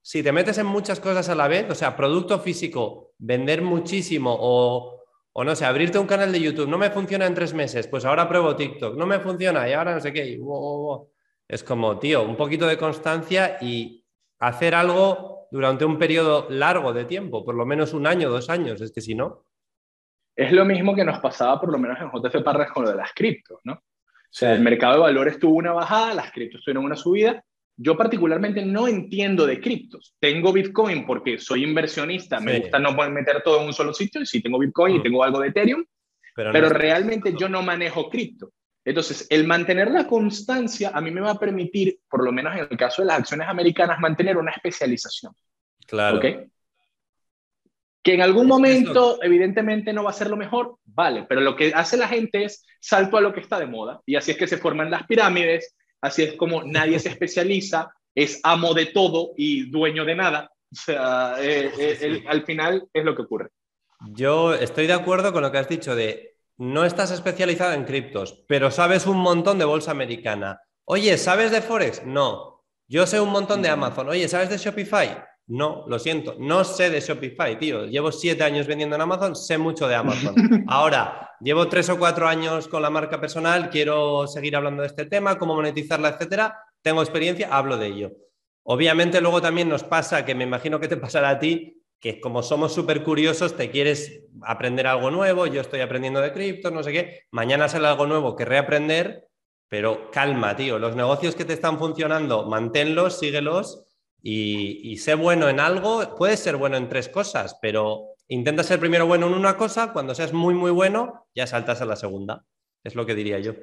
si 0.03 0.23
te 0.23 0.31
metes 0.31 0.59
en 0.59 0.67
muchas 0.67 1.01
cosas 1.01 1.29
a 1.29 1.35
la 1.35 1.49
vez, 1.49 1.67
o 1.69 1.75
sea, 1.75 1.97
producto 1.97 2.39
físico, 2.39 3.13
vender 3.19 3.63
muchísimo 3.63 4.37
o, 4.39 5.01
o 5.33 5.45
no 5.45 5.57
sé, 5.57 5.65
abrirte 5.65 5.99
un 5.99 6.07
canal 6.07 6.31
de 6.31 6.41
YouTube, 6.41 6.69
no 6.69 6.79
me 6.79 6.91
funciona 6.91 7.27
en 7.27 7.35
tres 7.35 7.55
meses, 7.55 7.89
pues 7.89 8.05
ahora 8.05 8.29
pruebo 8.29 8.55
TikTok, 8.55 8.97
no 8.97 9.05
me 9.07 9.19
funciona 9.19 9.69
y 9.69 9.73
ahora 9.73 9.95
no 9.95 10.01
sé 10.01 10.13
qué. 10.13 10.39
Es 11.49 11.65
como, 11.65 11.99
tío, 11.99 12.23
un 12.23 12.37
poquito 12.37 12.67
de 12.69 12.79
constancia 12.79 13.59
y 13.61 14.05
hacer 14.39 14.75
algo 14.77 15.36
durante 15.51 15.85
un 15.85 15.99
periodo 15.99 16.47
largo 16.51 16.93
de 16.93 17.05
tiempo, 17.05 17.45
por 17.45 17.55
lo 17.55 17.67
menos 17.67 17.95
un 17.95 18.07
año, 18.07 18.31
dos 18.31 18.51
años, 18.51 18.81
es 18.81 18.93
que 18.93 19.01
si 19.01 19.15
no. 19.15 19.45
Es 20.35 20.53
lo 20.53 20.65
mismo 20.65 20.95
que 20.95 21.05
nos 21.05 21.19
pasaba 21.21 21.61
por 21.61 21.73
lo 21.73 21.79
menos 21.79 21.99
en 22.01 22.11
JF 22.11 22.43
Parras 22.43 22.71
con 22.71 22.85
lo 22.85 22.91
de 22.91 22.97
las 22.97 23.13
criptos, 23.15 23.61
¿no? 23.65 23.73
O 23.75 24.39
sea, 24.39 24.53
el 24.53 24.61
mercado 24.61 24.95
de 24.95 25.01
valores 25.01 25.39
tuvo 25.39 25.57
una 25.57 25.73
bajada, 25.73 26.13
las 26.13 26.31
criptos 26.31 26.63
tuvieron 26.63 26.85
una 26.85 26.97
subida, 26.97 27.43
yo 27.79 27.97
particularmente 27.97 28.65
no 28.65 28.89
entiendo 28.89 29.47
de 29.47 29.61
criptos. 29.61 30.15
Tengo 30.19 30.53
Bitcoin 30.53 31.07
porque 31.07 31.39
soy 31.39 31.65
inversionista, 31.65 32.41
me 32.41 32.61
gusta 32.61 32.79
no 32.79 32.93
meter 32.93 33.43
todo 33.43 33.61
en 33.61 33.67
un 33.67 33.73
solo 33.73 33.95
sitio, 33.95 34.21
y 34.21 34.27
sí 34.27 34.43
tengo 34.43 34.59
Bitcoin 34.59 34.97
y 34.97 34.99
mm. 34.99 35.03
tengo 35.03 35.25
algo 35.25 35.41
de 35.41 35.49
Ethereum, 35.49 35.85
pero, 36.35 36.53
pero 36.53 36.69
realmente 36.69 37.35
yo 37.39 37.49
no 37.49 37.63
manejo 37.63 38.11
cripto. 38.11 38.51
Entonces, 38.87 39.27
el 39.31 39.49
mantener 39.49 39.91
la 39.91 40.07
constancia 40.07 40.93
a 40.95 41.01
mí 41.01 41.11
me 41.11 41.21
va 41.21 41.33
a 41.33 41.39
permitir, 41.41 41.99
por 42.09 42.23
lo 42.23 42.31
menos 42.31 42.55
en 42.55 42.69
el 42.71 42.77
caso 42.77 43.03
de 43.03 43.07
las 43.07 43.19
acciones 43.19 43.49
americanas, 43.49 43.99
mantener 43.99 44.37
una 44.37 44.53
especialización. 44.53 45.35
Claro. 45.89 46.19
¿Okay? 46.19 46.47
Que 48.01 48.15
en 48.15 48.23
algún 48.23 48.47
momento, 48.47 49.21
evidentemente, 49.25 49.93
no 49.93 50.05
va 50.05 50.11
a 50.11 50.13
ser 50.13 50.31
lo 50.31 50.37
mejor, 50.37 50.77
vale, 50.85 51.27
pero 51.29 51.41
lo 51.41 51.57
que 51.57 51.73
hace 51.75 51.97
la 51.97 52.07
gente 52.07 52.45
es 52.45 52.65
salto 52.79 53.17
a 53.17 53.21
lo 53.21 53.35
que 53.35 53.41
está 53.41 53.59
de 53.59 53.67
moda. 53.67 54.01
Y 54.07 54.15
así 54.15 54.31
es 54.31 54.37
que 54.37 54.47
se 54.47 54.59
forman 54.59 54.89
las 54.89 55.05
pirámides, 55.09 55.75
así 56.01 56.23
es 56.23 56.35
como 56.35 56.63
nadie 56.63 57.01
se 57.01 57.09
especializa, 57.15 57.91
es 58.15 58.39
amo 58.45 58.73
de 58.73 58.87
todo 58.87 59.33
y 59.37 59.69
dueño 59.69 60.05
de 60.05 60.15
nada. 60.15 60.49
O 60.71 60.77
sea, 60.77 61.35
eh, 61.41 61.73
eh, 61.77 62.25
al 62.29 62.45
final 62.45 62.87
es 62.93 63.05
lo 63.05 63.17
que 63.17 63.23
ocurre. 63.23 63.49
Yo 64.13 64.55
estoy 64.55 64.87
de 64.87 64.93
acuerdo 64.93 65.33
con 65.33 65.43
lo 65.43 65.51
que 65.51 65.59
has 65.59 65.69
dicho 65.69 65.97
de 65.97 66.36
no 66.59 66.85
estás 66.85 67.11
especializado 67.11 67.73
en 67.73 67.85
criptos, 67.85 68.45
pero 68.49 68.71
sabes 68.71 69.07
un 69.07 69.19
montón 69.19 69.59
de 69.59 69.65
bolsa 69.65 69.91
americana. 69.91 70.61
Oye, 70.85 71.19
¿sabes 71.19 71.51
de 71.51 71.63
Forex? 71.63 72.05
No. 72.07 72.65
Yo 72.89 73.07
sé 73.07 73.21
un 73.21 73.31
montón 73.31 73.63
de 73.63 73.69
Amazon. 73.69 74.09
Oye, 74.09 74.29
¿sabes 74.29 74.49
de 74.49 74.59
Shopify? 74.59 75.19
No, 75.49 75.85
lo 75.87 75.99
siento, 76.01 76.35
no 76.39 76.65
sé 76.65 76.91
de 76.91 77.01
Shopify, 77.01 77.59
tío. 77.59 77.87
Llevo 77.87 78.11
siete 78.11 78.43
años 78.43 78.67
vendiendo 78.67 78.97
en 78.97 79.03
Amazon, 79.03 79.37
sé 79.37 79.59
mucho 79.59 79.87
de 79.87 79.95
Amazon. 79.95 80.35
Ahora, 80.67 81.31
llevo 81.41 81.69
tres 81.69 81.89
o 81.89 81.99
cuatro 81.99 82.27
años 82.27 82.67
con 82.67 82.83
la 82.83 82.91
marca 82.91 83.21
personal, 83.21 83.71
quiero 83.71 84.27
seguir 84.27 84.57
hablando 84.57 84.83
de 84.83 84.89
este 84.89 85.07
tema, 85.07 85.39
cómo 85.39 85.55
monetizarla, 85.55 86.11
etcétera. 86.11 86.59
Tengo 86.83 87.01
experiencia, 87.01 87.49
hablo 87.53 87.77
de 87.77 87.87
ello. 87.87 88.13
Obviamente, 88.65 89.21
luego 89.21 89.41
también 89.41 89.69
nos 89.69 89.85
pasa, 89.85 90.25
que 90.25 90.35
me 90.35 90.45
imagino 90.45 90.81
que 90.81 90.89
te 90.89 90.97
pasará 90.97 91.31
a 91.31 91.39
ti, 91.39 91.81
como 92.23 92.43
somos 92.43 92.73
súper 92.73 93.03
curiosos, 93.03 93.57
te 93.57 93.71
quieres 93.71 94.25
aprender 94.43 94.87
algo 94.87 95.11
nuevo, 95.11 95.47
yo 95.47 95.61
estoy 95.61 95.81
aprendiendo 95.81 96.21
de 96.21 96.33
cripto, 96.33 96.71
no 96.71 96.83
sé 96.83 96.93
qué, 96.93 97.27
mañana 97.31 97.69
sale 97.69 97.87
algo 97.87 98.07
nuevo 98.07 98.37
que 98.37 98.45
reaprender, 98.45 99.29
pero 99.69 100.11
calma, 100.11 100.57
tío, 100.57 100.79
los 100.79 100.95
negocios 100.95 101.35
que 101.35 101.45
te 101.45 101.55
están 101.55 101.79
funcionando, 101.79 102.47
manténlos, 102.47 103.19
síguelos 103.19 103.85
y, 104.23 104.81
y 104.91 104.99
sé 104.99 105.15
bueno 105.15 105.49
en 105.49 105.61
algo, 105.61 106.15
puedes 106.17 106.41
ser 106.41 106.57
bueno 106.57 106.77
en 106.77 106.89
tres 106.89 107.09
cosas, 107.09 107.59
pero 107.61 108.15
intenta 108.29 108.63
ser 108.63 108.79
primero 108.79 109.07
bueno 109.07 109.27
en 109.27 109.35
una 109.35 109.57
cosa, 109.57 109.93
cuando 109.93 110.15
seas 110.15 110.33
muy, 110.33 110.55
muy 110.55 110.71
bueno, 110.71 111.27
ya 111.35 111.47
saltas 111.47 111.81
a 111.83 111.87
la 111.87 111.97
segunda, 111.97 112.45
es 112.85 112.95
lo 112.95 113.07
que 113.07 113.15
diría 113.15 113.39
yo. 113.39 113.55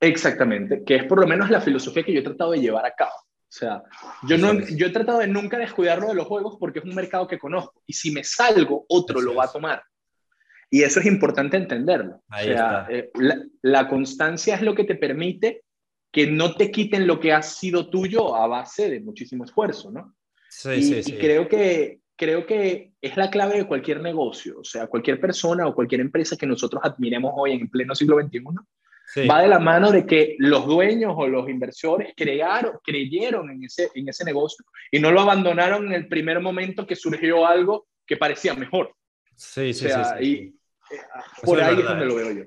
Exactamente, 0.00 0.84
que 0.84 0.96
es 0.96 1.04
por 1.04 1.20
lo 1.20 1.26
menos 1.26 1.50
la 1.50 1.60
filosofía 1.60 2.02
que 2.02 2.12
yo 2.12 2.20
he 2.20 2.24
tratado 2.24 2.52
de 2.52 2.60
llevar 2.60 2.84
a 2.86 2.94
cabo. 2.94 3.25
O 3.48 3.52
sea, 3.58 3.82
yo, 4.28 4.36
no, 4.38 4.60
yo 4.60 4.86
he 4.86 4.90
tratado 4.90 5.20
de 5.20 5.28
nunca 5.28 5.56
descuidarlo 5.56 6.08
de 6.08 6.14
los 6.14 6.26
juegos 6.26 6.56
porque 6.58 6.80
es 6.80 6.84
un 6.84 6.94
mercado 6.94 7.26
que 7.26 7.38
conozco 7.38 7.80
y 7.86 7.92
si 7.92 8.10
me 8.10 8.24
salgo, 8.24 8.84
otro 8.88 9.20
lo 9.20 9.34
va 9.34 9.44
a 9.44 9.52
tomar. 9.52 9.82
Y 10.68 10.82
eso 10.82 11.00
es 11.00 11.06
importante 11.06 11.56
entenderlo. 11.56 12.22
o 12.28 12.42
sea, 12.42 12.86
eh, 12.90 13.10
la, 13.62 13.88
constancia 13.88 14.56
es 14.56 14.62
lo 14.62 14.74
que 14.74 14.84
te 14.84 14.96
permite 14.96 15.62
que 16.10 16.26
no 16.26 16.56
te 16.56 16.70
quiten 16.70 17.06
lo 17.06 17.20
que 17.20 17.32
ha 17.32 17.42
sido 17.42 17.88
tuyo 17.88 18.34
a 18.34 18.46
base 18.48 18.90
de 18.90 19.00
muchísimo 19.00 19.44
esfuerzo, 19.44 19.90
¿no? 19.92 20.16
Sí, 20.50 20.70
y, 20.70 20.82
sí, 20.82 21.02
sí. 21.04 21.14
y 21.14 21.18
creo 21.18 21.48
que 21.48 22.00
creo 22.16 22.46
que 22.46 22.94
es 23.00 23.16
la 23.16 23.30
clave 23.30 23.58
de 23.58 23.66
cualquier 23.66 24.00
negocio, 24.00 24.60
o 24.60 24.64
sea, 24.64 24.86
cualquier 24.86 25.20
persona 25.20 25.66
o 25.66 25.74
cualquier 25.74 26.00
empresa 26.00 26.36
que 26.36 26.46
nosotros 26.46 26.80
admiremos 26.82 27.32
hoy 27.36 27.52
en 27.52 27.68
pleno 27.68 27.94
siglo 27.94 28.18
XXI, 28.20 28.42
va 29.28 29.42
de 29.42 29.48
la 29.48 29.58
mano 29.58 29.90
de 29.90 30.04
que 30.04 30.36
los 30.38 30.66
dueños 30.66 31.14
o 31.16 31.26
los 31.26 31.48
inversores 31.48 32.12
crearon, 32.16 32.78
creyeron 32.82 33.50
en 33.50 33.64
ese, 33.64 33.90
en 33.94 34.08
ese 34.08 34.24
negocio 34.24 34.64
y 34.90 34.98
no 34.98 35.10
lo 35.10 35.20
abandonaron 35.20 35.86
en 35.86 35.92
el 35.92 36.08
primer 36.08 36.40
momento 36.40 36.86
que 36.86 36.96
surgió 36.96 37.46
algo 37.46 37.86
que 38.06 38.16
parecía 38.16 38.54
mejor. 38.54 38.94
Sí, 39.36 39.72
sí, 39.74 39.88
sí, 39.88 40.24
Y, 40.24 40.34
eh, 40.94 41.00
por 41.42 41.60
ahí 41.60 41.78
es 41.78 41.84
donde 41.84 42.06
lo 42.06 42.14
veo 42.14 42.32
yo. 42.32 42.44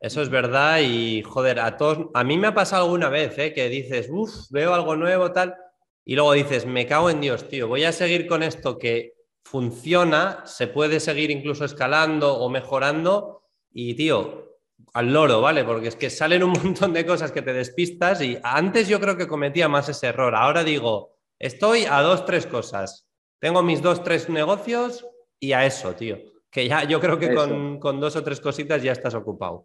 Eso 0.00 0.20
es 0.20 0.28
verdad 0.28 0.80
y 0.82 1.22
joder, 1.22 1.60
a 1.60 1.76
todos, 1.76 2.08
a 2.14 2.24
mí 2.24 2.36
me 2.36 2.48
ha 2.48 2.54
pasado 2.54 2.84
alguna 2.84 3.08
vez 3.08 3.38
¿eh? 3.38 3.52
que 3.54 3.68
dices, 3.68 4.08
uff, 4.10 4.50
veo 4.50 4.74
algo 4.74 4.96
nuevo, 4.96 5.30
tal, 5.30 5.56
y 6.04 6.16
luego 6.16 6.32
dices, 6.32 6.66
me 6.66 6.86
cago 6.86 7.08
en 7.08 7.20
Dios, 7.20 7.48
tío, 7.48 7.68
voy 7.68 7.84
a 7.84 7.92
seguir 7.92 8.26
con 8.26 8.42
esto 8.42 8.78
que 8.78 9.14
funciona, 9.44 10.44
se 10.44 10.66
puede 10.66 10.98
seguir 10.98 11.30
incluso 11.30 11.64
escalando 11.64 12.34
o 12.34 12.48
mejorando 12.48 13.44
y, 13.70 13.94
tío, 13.94 14.51
al 14.94 15.12
loro, 15.12 15.40
¿vale? 15.40 15.64
Porque 15.64 15.88
es 15.88 15.96
que 15.96 16.10
salen 16.10 16.42
un 16.42 16.52
montón 16.64 16.92
de 16.92 17.06
cosas 17.06 17.32
que 17.32 17.42
te 17.42 17.52
despistas 17.52 18.20
y 18.22 18.38
antes 18.42 18.88
yo 18.88 19.00
creo 19.00 19.16
que 19.16 19.26
cometía 19.28 19.68
más 19.68 19.88
ese 19.88 20.08
error. 20.08 20.34
Ahora 20.34 20.64
digo, 20.64 21.16
estoy 21.38 21.84
a 21.84 22.00
dos, 22.02 22.24
tres 22.24 22.46
cosas. 22.46 23.08
Tengo 23.38 23.62
mis 23.62 23.82
dos, 23.82 24.02
tres 24.02 24.28
negocios 24.28 25.04
y 25.40 25.52
a 25.52 25.66
eso, 25.66 25.94
tío. 25.94 26.18
Que 26.50 26.68
ya 26.68 26.84
yo 26.84 27.00
creo 27.00 27.18
que 27.18 27.34
con, 27.34 28.00
dos 28.00 28.16
o 28.16 28.22
tres 28.22 28.40
cositas 28.40 28.82
ya 28.82 28.92
estás 28.92 29.14
ocupado. 29.14 29.64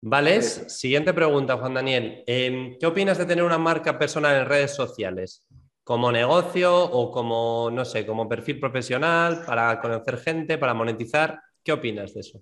¿Vale? 0.00 0.42
Siguiente 0.42 1.14
pregunta, 1.14 1.56
Juan 1.58 1.74
Daniel. 1.74 2.24
Em, 2.26 2.76
¿Qué 2.78 2.86
opinas 2.86 3.18
de 3.18 3.26
tener 3.26 3.44
una 3.44 3.58
marca 3.58 3.96
personal 3.98 4.34
en 4.34 4.46
redes 4.46 4.74
sociales? 4.74 5.46
¿Como 5.84 6.10
negocio 6.10 6.74
o 6.74 7.12
como, 7.12 7.70
no 7.70 7.84
sé, 7.84 8.04
como 8.04 8.28
perfil 8.28 8.58
profesional, 8.58 9.44
para 9.46 9.80
conocer 9.80 10.18
gente, 10.18 10.58
para 10.58 10.74
monetizar? 10.74 11.40
¿Qué 11.62 11.70
opinas 11.72 12.14
de 12.14 12.20
eso? 12.20 12.40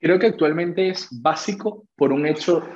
Creo 0.00 0.18
que 0.18 0.28
actualmente 0.28 0.88
es 0.88 1.08
básico 1.10 1.86
por 1.96 2.12
un 2.12 2.26
hecho 2.26 2.68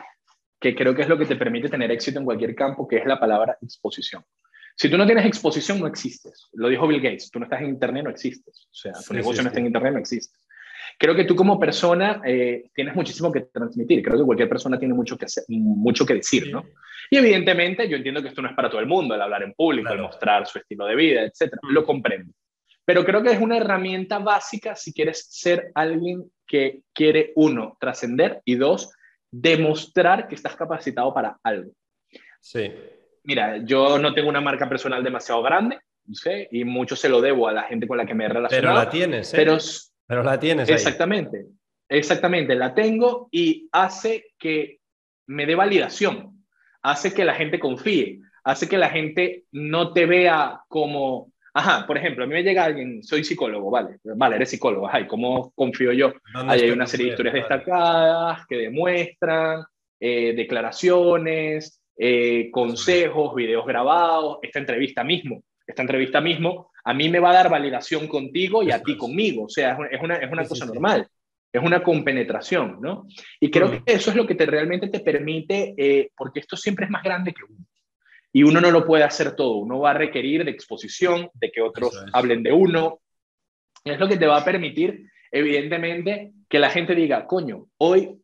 que 0.60 0.74
creo 0.74 0.94
que 0.94 1.02
es 1.02 1.08
lo 1.08 1.18
que 1.18 1.26
te 1.26 1.36
permite 1.36 1.68
tener 1.68 1.90
éxito 1.90 2.18
en 2.18 2.24
cualquier 2.24 2.54
campo, 2.54 2.86
que 2.86 2.98
es 2.98 3.06
la 3.06 3.18
palabra 3.18 3.58
exposición. 3.60 4.24
Si 4.76 4.88
tú 4.88 4.96
no 4.96 5.06
tienes 5.06 5.26
exposición, 5.26 5.80
no 5.80 5.86
existes. 5.86 6.48
Lo 6.54 6.68
dijo 6.68 6.86
Bill 6.86 7.00
Gates, 7.00 7.30
tú 7.30 7.38
no 7.38 7.44
estás 7.44 7.60
en 7.60 7.68
Internet, 7.68 8.04
no 8.04 8.10
existes. 8.10 8.68
O 8.70 8.74
sea, 8.74 8.92
tu 9.06 9.12
negocio 9.12 9.42
no 9.42 9.48
está 9.48 9.60
en 9.60 9.66
Internet, 9.66 9.92
no 9.92 9.98
existe. 9.98 10.38
Creo 10.98 11.14
que 11.14 11.24
tú 11.24 11.34
como 11.34 11.58
persona 11.58 12.20
eh, 12.24 12.70
tienes 12.74 12.94
muchísimo 12.94 13.30
que 13.30 13.42
transmitir. 13.42 14.02
Creo 14.02 14.18
que 14.18 14.24
cualquier 14.24 14.48
persona 14.48 14.78
tiene 14.78 14.94
mucho 14.94 15.16
que, 15.16 15.26
hacer, 15.26 15.44
mucho 15.48 16.06
que 16.06 16.14
decir, 16.14 16.50
¿no? 16.50 16.64
Y 17.10 17.16
evidentemente 17.16 17.88
yo 17.88 17.96
entiendo 17.96 18.22
que 18.22 18.28
esto 18.28 18.42
no 18.42 18.48
es 18.48 18.54
para 18.54 18.70
todo 18.70 18.80
el 18.80 18.86
mundo, 18.86 19.14
el 19.14 19.22
hablar 19.22 19.42
en 19.42 19.52
público, 19.52 19.92
el 19.92 20.00
mostrar 20.00 20.46
su 20.46 20.58
estilo 20.58 20.86
de 20.86 20.96
vida, 20.96 21.22
etc. 21.22 21.54
Lo 21.68 21.84
comprendo. 21.84 22.32
Pero 22.85 23.05
creo 23.05 23.22
que 23.22 23.30
es 23.30 23.41
una 23.41 23.57
herramienta 23.57 24.18
básica 24.18 24.74
si 24.74 24.93
quieres 24.93 25.26
ser 25.30 25.70
alguien 25.74 26.30
que 26.47 26.83
quiere, 26.93 27.33
uno, 27.37 27.76
trascender 27.80 28.43
y 28.45 28.57
dos, 28.57 28.91
demostrar 29.30 30.28
que 30.28 30.35
estás 30.35 30.57
capacitado 30.57 31.14
para 31.14 31.39
algo. 31.43 31.72
Sí. 32.41 32.70
Mira, 33.24 33.59
yo 33.64 33.99
no 33.99 34.12
tengo 34.12 34.28
una 34.28 34.41
marca 34.41 34.68
personal 34.68 35.03
demasiado 35.03 35.43
grande, 35.43 35.78
¿sí? 36.12 36.49
y 36.51 36.64
mucho 36.64 36.97
se 36.97 37.09
lo 37.09 37.20
debo 37.20 37.49
a 37.49 37.53
la 37.53 37.62
gente 37.62 37.87
con 37.87 37.97
la 37.97 38.05
que 38.05 38.14
me 38.14 38.24
he 38.24 38.28
relacionado. 38.28 38.74
Pero 38.74 38.85
la 38.85 38.91
tienes, 38.91 39.33
¿eh? 39.33 39.37
Pero, 39.37 39.59
pero 40.07 40.22
la 40.22 40.39
tienes. 40.39 40.68
Exactamente, 40.68 41.47
exactamente, 41.89 42.55
la 42.57 42.74
tengo 42.74 43.28
y 43.30 43.68
hace 43.72 44.26
que 44.39 44.80
me 45.28 45.47
dé 45.47 45.55
validación, 45.55 46.45
hace 46.83 47.14
que 47.14 47.24
la 47.24 47.35
gente 47.35 47.61
confíe, 47.61 48.20
hace 48.45 48.68
que 48.68 48.76
la 48.76 48.91
gente 48.91 49.45
no 49.53 49.93
te 49.93 50.05
vea 50.05 50.61
como 50.68 51.32
Ajá, 51.55 51.86
por 51.86 51.98
ejemplo, 51.98 52.24
a 52.24 52.26
mí 52.26 52.32
me 52.32 52.42
llega 52.42 52.64
alguien, 52.64 53.03
soy 53.03 53.24
psicólogo, 53.24 53.70
vale, 53.70 53.98
vale, 54.05 54.36
eres 54.36 54.50
psicólogo, 54.50 54.88
ajá, 54.88 55.00
¿y 55.00 55.07
cómo 55.07 55.53
confío 55.55 55.92
yo? 55.92 56.14
hay 56.34 56.70
una 56.70 56.86
serie 56.86 57.07
de 57.07 57.12
historias 57.12 57.34
destacadas 57.34 58.46
que 58.46 58.57
demuestran 58.57 59.62
eh, 60.00 60.32
declaraciones, 60.34 61.82
eh, 61.96 62.50
consejos, 62.50 63.34
videos 63.34 63.66
grabados, 63.66 64.38
esta 64.42 64.61
entrevista 64.61 65.05
mismo, 65.05 65.42
esta 65.66 65.82
entrevista 65.82 66.22
mismo, 66.22 66.70
a 66.84 66.94
mí 66.94 67.11
me 67.11 67.20
va 67.20 67.30
a 67.30 67.34
dar 67.34 67.50
validación 67.50 68.09
contigo 68.09 68.62
y 68.62 68.70
a 68.70 68.82
ti 68.82 68.96
conmigo, 68.96 69.44
o 69.44 69.48
sea, 69.48 69.76
es 69.90 70.00
una, 70.00 70.16
es 70.16 70.32
una 70.32 70.44
cosa 70.44 70.64
normal, 70.64 71.07
es 71.53 71.62
una 71.62 71.82
compenetración, 71.82 72.78
¿no? 72.80 73.07
Y 73.38 73.50
creo 73.50 73.68
mm. 73.68 73.70
que 73.70 73.92
eso 73.92 74.11
es 74.11 74.16
lo 74.16 74.26
que 74.26 74.34
te, 74.34 74.46
realmente 74.46 74.88
te 74.88 75.00
permite, 75.00 75.74
eh, 75.76 76.11
porque 76.16 76.40
esto 76.40 76.57
siempre 76.57 76.86
es 76.86 76.90
más 76.90 77.03
grande 77.03 77.34
que 77.34 77.44
uno. 77.44 77.59
Y 78.33 78.43
uno 78.45 78.61
no 78.61 78.70
lo 78.70 78.87
puede 78.87 79.05
hacer 79.05 79.37
todo, 79.37 79.57
uno 79.57 79.80
va 79.80 79.91
a 79.91 79.95
requerir 79.95 80.45
de 80.45 80.51
exposición, 80.51 81.28
de 81.35 81.51
que 81.51 81.61
otros 81.61 82.05
hablen 82.12 82.43
de 82.43 82.53
uno. 82.53 83.01
Es 83.85 83.99
lo 83.99 84.09
que 84.09 84.16
te 84.16 84.26
va 84.26 84.39
a 84.39 84.45
permitir, 84.45 85.07
evidentemente, 85.30 86.33
que 86.49 86.59
la 86.59 86.70
gente 86.70 86.95
diga, 86.95 87.26
coño, 87.26 87.66
hoy, 87.78 88.18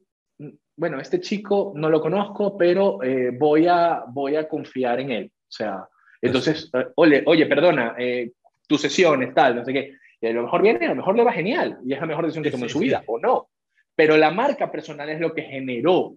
bueno, 0.77 1.01
este 1.01 1.21
chico 1.21 1.73
no 1.75 1.91
lo 1.91 2.01
conozco, 2.01 2.57
pero 2.57 3.03
eh, 3.03 3.31
voy, 3.37 3.67
a, 3.67 4.05
voy 4.09 4.37
a 4.37 4.49
confiar 4.49 5.01
en 5.01 5.11
él. 5.11 5.33
O 5.35 5.51
sea, 5.51 5.89
entonces, 6.23 6.71
eh, 6.73 6.87
oye, 6.95 7.23
oye, 7.27 7.47
perdona, 7.47 7.95
eh, 7.99 8.33
tu 8.67 8.79
sesión 8.79 9.23
es 9.23 9.35
tal, 9.35 9.57
no 9.57 9.65
sé 9.65 9.73
qué. 9.73 9.95
Y 10.21 10.27
a 10.27 10.33
lo 10.33 10.43
mejor 10.43 10.63
viene, 10.63 10.87
a 10.87 10.91
lo 10.91 10.97
mejor 10.97 11.17
le 11.17 11.25
va 11.25 11.33
genial 11.33 11.79
y 11.85 11.93
es 11.93 12.01
la 12.01 12.07
mejor 12.07 12.25
decisión 12.25 12.45
que 12.45 12.51
tomó 12.51 12.65
en 12.65 12.71
su 12.71 12.81
vida, 12.81 13.03
o 13.07 13.19
no. 13.19 13.49
Pero 13.95 14.17
la 14.17 14.31
marca 14.31 14.71
personal 14.71 15.09
es 15.11 15.21
lo 15.21 15.35
que 15.35 15.43
generó 15.43 16.17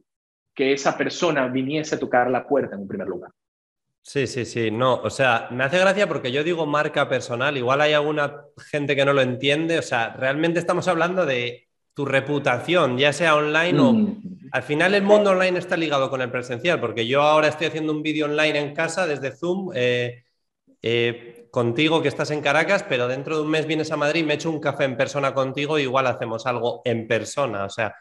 que 0.53 0.73
esa 0.73 0.97
persona 0.97 1.47
viniese 1.47 1.95
a 1.95 1.99
tocar 1.99 2.29
la 2.29 2.47
puerta 2.47 2.75
en 2.75 2.81
un 2.81 2.87
primer 2.87 3.07
lugar. 3.07 3.31
Sí, 4.03 4.25
sí, 4.25 4.45
sí, 4.45 4.71
no, 4.71 4.95
o 4.95 5.09
sea, 5.11 5.47
me 5.51 5.63
hace 5.63 5.77
gracia 5.77 6.07
porque 6.07 6.31
yo 6.31 6.43
digo 6.43 6.65
marca 6.65 7.07
personal, 7.07 7.55
igual 7.55 7.81
hay 7.81 7.93
alguna 7.93 8.45
gente 8.71 8.95
que 8.95 9.05
no 9.05 9.13
lo 9.13 9.21
entiende, 9.21 9.77
o 9.77 9.83
sea, 9.83 10.15
realmente 10.17 10.59
estamos 10.59 10.87
hablando 10.87 11.25
de 11.25 11.69
tu 11.93 12.05
reputación, 12.05 12.97
ya 12.97 13.13
sea 13.13 13.35
online 13.35 13.79
o... 13.79 13.93
Mm. 13.93 14.21
Al 14.53 14.63
final 14.63 14.93
el 14.95 15.03
mundo 15.03 15.31
online 15.31 15.59
está 15.59 15.77
ligado 15.77 16.09
con 16.09 16.21
el 16.21 16.29
presencial, 16.29 16.79
porque 16.81 17.07
yo 17.07 17.21
ahora 17.21 17.47
estoy 17.47 17.67
haciendo 17.67 17.93
un 17.93 18.01
vídeo 18.01 18.25
online 18.25 18.59
en 18.59 18.75
casa 18.75 19.07
desde 19.07 19.31
Zoom 19.31 19.71
eh, 19.73 20.25
eh, 20.81 21.47
contigo 21.51 22.01
que 22.01 22.09
estás 22.09 22.31
en 22.31 22.41
Caracas, 22.41 22.83
pero 22.83 23.07
dentro 23.07 23.37
de 23.37 23.43
un 23.43 23.49
mes 23.49 23.65
vienes 23.65 23.91
a 23.91 23.97
Madrid, 23.97 24.25
me 24.25 24.33
echo 24.33 24.49
un 24.49 24.59
café 24.59 24.83
en 24.83 24.97
persona 24.97 25.33
contigo, 25.33 25.79
igual 25.79 26.05
hacemos 26.07 26.45
algo 26.45 26.81
en 26.83 27.07
persona. 27.07 27.63
O 27.63 27.69
sea, 27.69 27.95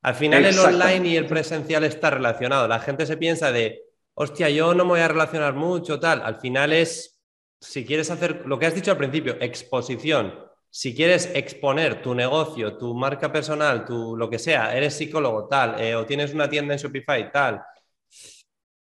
al 0.00 0.14
final 0.14 0.46
el 0.46 0.58
online 0.58 1.08
y 1.08 1.16
el 1.16 1.26
presencial 1.26 1.84
está 1.84 2.08
relacionado. 2.08 2.66
La 2.68 2.80
gente 2.80 3.04
se 3.04 3.18
piensa 3.18 3.52
de, 3.52 3.81
hostia, 4.14 4.48
yo 4.50 4.74
no 4.74 4.84
me 4.84 4.90
voy 4.90 5.00
a 5.00 5.08
relacionar 5.08 5.54
mucho, 5.54 6.00
tal. 6.00 6.22
Al 6.22 6.40
final 6.40 6.72
es, 6.72 7.20
si 7.60 7.84
quieres 7.84 8.10
hacer 8.10 8.42
lo 8.46 8.58
que 8.58 8.66
has 8.66 8.74
dicho 8.74 8.90
al 8.90 8.98
principio, 8.98 9.36
exposición 9.40 10.52
si 10.74 10.94
quieres 10.94 11.30
exponer 11.34 12.00
tu 12.00 12.14
negocio, 12.14 12.78
tu 12.78 12.94
marca 12.94 13.30
personal, 13.30 13.84
tu 13.84 14.16
lo 14.16 14.30
que 14.30 14.38
sea, 14.38 14.74
eres 14.74 14.94
psicólogo 14.96 15.46
tal, 15.46 15.78
eh, 15.78 15.94
o 15.94 16.06
tienes 16.06 16.32
una 16.32 16.48
tienda 16.48 16.72
en 16.72 16.80
Shopify 16.80 17.30
tal, 17.30 17.62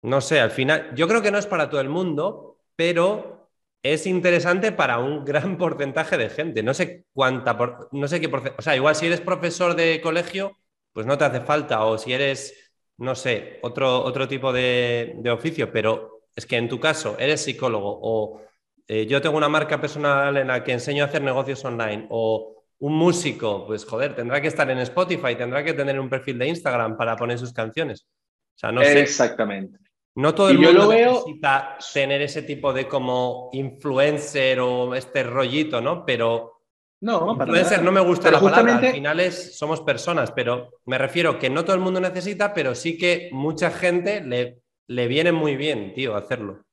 no 0.01 0.21
sé, 0.21 0.39
al 0.39 0.51
final, 0.51 0.91
yo 0.95 1.07
creo 1.07 1.21
que 1.21 1.31
no 1.31 1.37
es 1.37 1.47
para 1.47 1.69
todo 1.69 1.81
el 1.81 1.89
mundo, 1.89 2.59
pero 2.75 3.49
es 3.83 4.05
interesante 4.07 4.71
para 4.71 4.99
un 4.99 5.25
gran 5.25 5.57
porcentaje 5.57 6.17
de 6.17 6.29
gente. 6.29 6.63
No 6.63 6.73
sé 6.73 7.05
cuánta, 7.13 7.57
no 7.91 8.07
sé 8.07 8.21
qué 8.21 8.29
porcentaje, 8.29 8.59
o 8.59 8.61
sea, 8.61 8.75
igual 8.75 8.95
si 8.95 9.07
eres 9.07 9.21
profesor 9.21 9.75
de 9.75 10.01
colegio, 10.01 10.57
pues 10.93 11.05
no 11.05 11.17
te 11.17 11.25
hace 11.25 11.41
falta, 11.41 11.83
o 11.85 11.97
si 11.97 12.13
eres, 12.13 12.68
no 12.99 13.15
sé, 13.15 13.59
otro, 13.61 14.03
otro 14.03 14.27
tipo 14.27 14.53
de, 14.53 15.15
de 15.17 15.31
oficio, 15.31 15.71
pero 15.71 16.23
es 16.35 16.45
que 16.45 16.57
en 16.57 16.69
tu 16.69 16.79
caso 16.79 17.15
eres 17.19 17.41
psicólogo 17.41 17.99
o 18.01 18.41
eh, 18.87 19.05
yo 19.05 19.21
tengo 19.21 19.37
una 19.37 19.49
marca 19.49 19.79
personal 19.79 20.35
en 20.37 20.47
la 20.47 20.63
que 20.63 20.71
enseño 20.71 21.03
a 21.03 21.07
hacer 21.07 21.21
negocios 21.21 21.63
online 21.63 22.07
o 22.09 22.63
un 22.79 22.93
músico, 22.93 23.67
pues 23.67 23.85
joder, 23.85 24.15
tendrá 24.15 24.41
que 24.41 24.47
estar 24.47 24.69
en 24.71 24.79
Spotify, 24.79 25.35
tendrá 25.35 25.63
que 25.63 25.73
tener 25.73 25.99
un 25.99 26.09
perfil 26.09 26.39
de 26.39 26.47
Instagram 26.47 26.97
para 26.97 27.15
poner 27.15 27.37
sus 27.37 27.53
canciones. 27.53 28.07
O 28.55 28.59
sea, 28.59 28.71
no 28.71 28.83
sé. 28.83 29.01
Exactamente. 29.01 29.77
No 30.15 30.33
todo 30.33 30.49
el 30.49 30.59
mundo 30.59 30.91
necesita 30.91 31.77
tener 31.93 32.21
ese 32.21 32.41
tipo 32.41 32.73
de 32.73 32.87
como 32.87 33.49
influencer 33.53 34.59
o 34.59 34.95
este 34.95 35.23
rollito, 35.23 35.81
¿no? 35.81 36.03
Pero 36.05 36.58
no, 37.01 37.31
influencer 37.33 37.81
no 37.81 37.91
me 37.91 38.01
gusta 38.01 38.29
la 38.29 38.39
palabra. 38.39 38.77
Al 38.77 38.91
final 38.91 39.19
es, 39.19 39.57
somos 39.57 39.81
personas, 39.81 40.31
pero 40.31 40.81
me 40.85 40.97
refiero 40.97 41.39
que 41.39 41.49
no 41.49 41.63
todo 41.63 41.75
el 41.75 41.81
mundo 41.81 42.01
necesita, 42.01 42.53
pero 42.53 42.75
sí 42.75 42.97
que 42.97 43.29
mucha 43.31 43.71
gente 43.71 44.21
le, 44.21 44.59
le 44.87 45.07
viene 45.07 45.31
muy 45.31 45.55
bien, 45.55 45.93
tío, 45.93 46.15
hacerlo. 46.15 46.65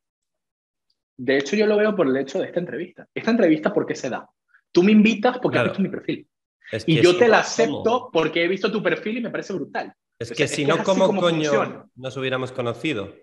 De 1.17 1.39
hecho, 1.39 1.57
yo 1.57 1.67
lo 1.67 1.77
veo 1.77 1.95
por 1.95 2.09
el 2.09 2.17
hecho 2.17 2.39
de 2.41 2.47
esta 2.47 2.61
entrevista. 2.61 3.09
Esta 3.15 3.31
entrevista, 3.31 3.73
¿por 3.73 3.87
qué 3.87 3.95
se 3.95 4.11
da? 4.11 4.29
Tú 4.73 4.83
me 4.83 4.93
invitas 4.93 5.39
porque 5.39 5.59
has 5.59 5.65
visto 5.65 5.83
mi 5.83 5.89
perfil. 5.89 6.29
y 6.87 7.01
yo 7.01 7.17
te 7.17 7.29
la 7.29 7.39
acepto 7.39 8.11
porque 8.13 8.45
he 8.45 8.49
visto 8.49 8.71
tu 8.71 8.83
perfil 8.83 9.19
y 9.19 9.21
me 9.23 9.31
parece 9.31 9.53
brutal. 9.53 9.93
Es 10.19 10.33
que 10.33 10.49
si 10.49 10.65
no, 10.65 10.83
¿cómo 10.83 11.15
coño 11.17 11.89
nos 11.95 12.17
hubiéramos 12.17 12.53
conocido? 12.53 13.15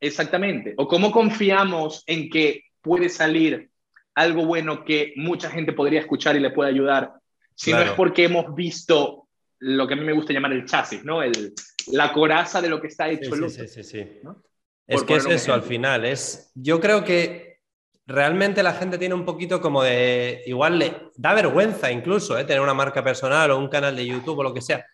Exactamente. 0.00 0.74
O 0.76 0.88
cómo 0.88 1.10
confiamos 1.12 2.02
en 2.06 2.28
que 2.30 2.64
puede 2.80 3.08
salir 3.08 3.70
algo 4.18 4.44
bueno 4.44 4.84
que 4.84 5.12
mucha 5.16 5.48
gente 5.48 5.72
podría 5.72 6.00
escuchar 6.00 6.34
y 6.34 6.40
le 6.40 6.50
puede 6.50 6.70
ayudar, 6.70 7.12
si 7.54 7.72
no 7.72 7.80
es 7.80 7.92
porque 7.92 8.24
hemos 8.24 8.52
visto 8.54 9.28
lo 9.60 9.86
que 9.86 9.94
a 9.94 9.96
mí 9.96 10.04
me 10.04 10.12
gusta 10.12 10.32
llamar 10.32 10.52
el 10.52 10.64
chasis, 10.64 11.04
¿no? 11.04 11.22
El, 11.22 11.54
la 11.92 12.12
coraza 12.12 12.60
de 12.60 12.68
lo 12.68 12.80
que 12.80 12.88
está 12.88 13.08
hecho 13.08 13.34
sí, 13.34 13.48
Sí, 13.48 13.68
sí, 13.68 13.84
sí. 13.84 14.06
Es 14.86 15.04
que 15.04 15.14
es 15.14 15.26
eso 15.26 15.54
al 15.54 15.62
final. 15.62 16.04
Es, 16.04 16.50
yo 16.54 16.80
creo 16.80 17.04
que 17.04 17.60
realmente 18.06 18.62
la 18.62 18.72
gente 18.72 18.98
tiene 18.98 19.14
un 19.14 19.24
poquito 19.24 19.60
como 19.60 19.82
de. 19.82 20.42
Igual 20.46 20.78
le 20.78 21.10
da 21.16 21.34
vergüenza 21.34 21.90
incluso 21.90 22.36
¿eh? 22.38 22.44
tener 22.44 22.60
una 22.60 22.74
marca 22.74 23.04
personal 23.04 23.50
o 23.52 23.58
un 23.58 23.68
canal 23.68 23.94
de 23.94 24.06
YouTube 24.06 24.38
o 24.38 24.42
lo 24.42 24.54
que 24.54 24.62
sea. 24.62 24.84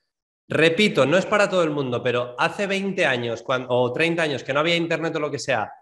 Repito, 0.48 1.06
no 1.06 1.16
es 1.16 1.24
para 1.24 1.48
todo 1.48 1.62
el 1.62 1.70
mundo, 1.70 2.02
pero 2.02 2.34
hace 2.38 2.66
20 2.66 3.06
años 3.06 3.42
o 3.46 3.92
30 3.92 4.22
años 4.22 4.44
que 4.44 4.52
no 4.52 4.60
había 4.60 4.76
internet 4.76 5.16
o 5.16 5.20
lo 5.20 5.30
que 5.30 5.38
sea, 5.38 5.72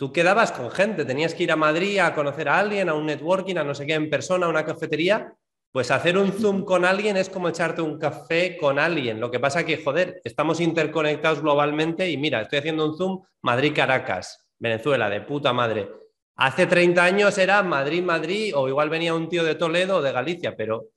tú 0.00 0.14
quedabas 0.14 0.50
con 0.50 0.70
gente, 0.70 1.04
tenías 1.04 1.34
que 1.34 1.42
ir 1.42 1.52
a 1.52 1.56
Madrid 1.56 1.98
a 1.98 2.14
conocer 2.14 2.48
a 2.48 2.58
alguien, 2.58 2.88
a 2.88 2.94
un 2.94 3.04
networking, 3.04 3.56
a 3.56 3.64
no 3.64 3.74
sé 3.74 3.84
qué, 3.84 3.92
en 3.92 4.08
persona, 4.08 4.46
a 4.46 4.48
una 4.48 4.64
cafetería, 4.64 5.34
pues 5.70 5.90
hacer 5.90 6.16
un 6.16 6.32
Zoom 6.32 6.64
con 6.64 6.86
alguien 6.86 7.18
es 7.18 7.28
como 7.28 7.50
echarte 7.50 7.82
un 7.82 7.98
café 7.98 8.56
con 8.56 8.78
alguien. 8.78 9.20
Lo 9.20 9.30
que 9.30 9.38
pasa 9.38 9.66
que, 9.66 9.76
joder, 9.76 10.22
estamos 10.24 10.58
interconectados 10.58 11.42
globalmente 11.42 12.08
y 12.08 12.16
mira, 12.16 12.40
estoy 12.40 12.60
haciendo 12.60 12.86
un 12.86 12.96
Zoom 12.96 13.22
Madrid-Caracas, 13.42 14.48
Venezuela, 14.58 15.10
de 15.10 15.20
puta 15.20 15.52
madre. 15.52 15.90
Hace 16.36 16.66
30 16.66 17.04
años 17.04 17.36
era 17.36 17.62
Madrid-Madrid 17.62 18.54
o 18.56 18.68
igual 18.68 18.88
venía 18.88 19.12
un 19.12 19.28
tío 19.28 19.44
de 19.44 19.54
Toledo 19.54 19.98
o 19.98 20.02
de 20.02 20.12
Galicia, 20.12 20.56
pero 20.56 20.92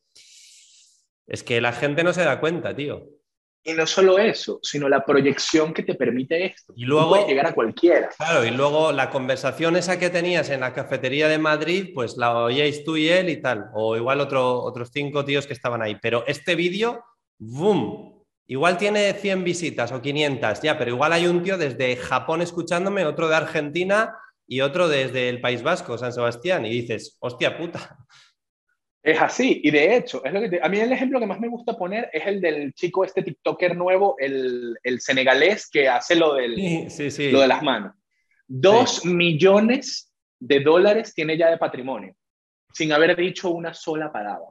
es 1.28 1.44
que 1.44 1.60
la 1.60 1.74
gente 1.74 2.06
no 2.06 2.14
se 2.14 2.24
da 2.24 2.40
cuenta, 2.40 2.74
tío. 2.74 3.06
Y 3.66 3.74
no 3.74 3.88
solo 3.88 4.20
eso, 4.20 4.60
sino 4.62 4.90
la 4.90 5.06
proyección 5.06 5.74
que 5.74 5.84
te 5.84 5.96
permite 5.96 6.48
esto. 6.48 6.74
Y 6.76 6.84
luego 6.84 7.26
llegar 7.26 7.48
a 7.48 7.54
cualquiera. 7.54 8.10
Claro, 8.18 8.46
y 8.46 8.52
luego 8.52 8.92
la 8.92 9.10
conversación 9.10 9.78
esa 9.78 9.98
que 9.98 10.10
tenías 10.10 10.50
en 10.50 10.60
la 10.60 10.74
cafetería 10.74 11.30
de 11.30 11.38
Madrid, 11.38 11.92
pues 11.94 12.18
la 12.18 12.38
oíais 12.38 12.84
tú 12.84 12.98
y 12.98 13.08
él 13.08 13.30
y 13.30 13.42
tal, 13.42 13.70
o 13.74 13.96
igual 13.96 14.20
otro, 14.20 14.62
otros 14.62 14.90
cinco 14.92 15.24
tíos 15.24 15.48
que 15.48 15.54
estaban 15.54 15.82
ahí. 15.82 15.98
Pero 16.02 16.26
este 16.28 16.56
vídeo, 16.56 17.06
¡boom! 17.40 18.14
Igual 18.48 18.78
tiene 18.78 19.14
100 19.14 19.44
visitas 19.46 19.94
o 19.94 20.02
500, 20.02 20.62
ya, 20.62 20.78
pero 20.78 20.92
igual 20.92 21.14
hay 21.14 21.28
un 21.28 21.42
tío 21.42 21.58
desde 21.58 21.96
Japón 21.96 22.42
escuchándome, 22.42 23.06
otro 23.06 23.30
de 23.30 23.36
Argentina 23.38 24.18
y 24.46 24.60
otro 24.60 24.90
desde 24.90 25.30
el 25.30 25.40
País 25.40 25.64
Vasco, 25.64 25.98
San 25.98 26.12
Sebastián, 26.12 26.66
y 26.66 26.70
dices, 26.70 27.16
hostia 27.22 27.58
puta, 27.58 27.98
es 29.04 29.22
así, 29.22 29.60
y 29.62 29.70
de 29.70 29.98
hecho, 29.98 30.24
es 30.24 30.32
lo 30.32 30.40
que 30.40 30.60
a 30.64 30.70
mí 30.70 30.80
el 30.80 30.94
ejemplo 30.94 31.20
que 31.20 31.26
más 31.26 31.40
me 31.40 31.50
gusta 31.50 31.78
poner 31.78 32.10
es 32.14 32.26
el 32.26 32.40
del 32.40 32.74
chico, 32.74 33.04
este 33.04 33.22
TikToker 33.22 33.76
nuevo, 33.76 34.16
el, 34.18 34.78
el 34.82 35.02
senegalés 35.02 35.70
que 35.70 35.90
hace 35.90 36.16
lo, 36.16 36.36
del, 36.36 36.56
lo 37.32 37.42
de 37.42 37.48
las 37.48 37.62
manos. 37.62 37.94
Dos 38.48 39.04
millones 39.04 40.10
de 40.40 40.62
dólares 40.62 41.14
tiene 41.14 41.38
ya 41.38 41.50
de 41.50 41.58
patrimonio, 41.58 42.16
sin 42.72 42.94
haber 42.94 43.18
dicho 43.18 43.50
una 43.50 43.74
sola 43.74 44.10
palabra. 44.10 44.48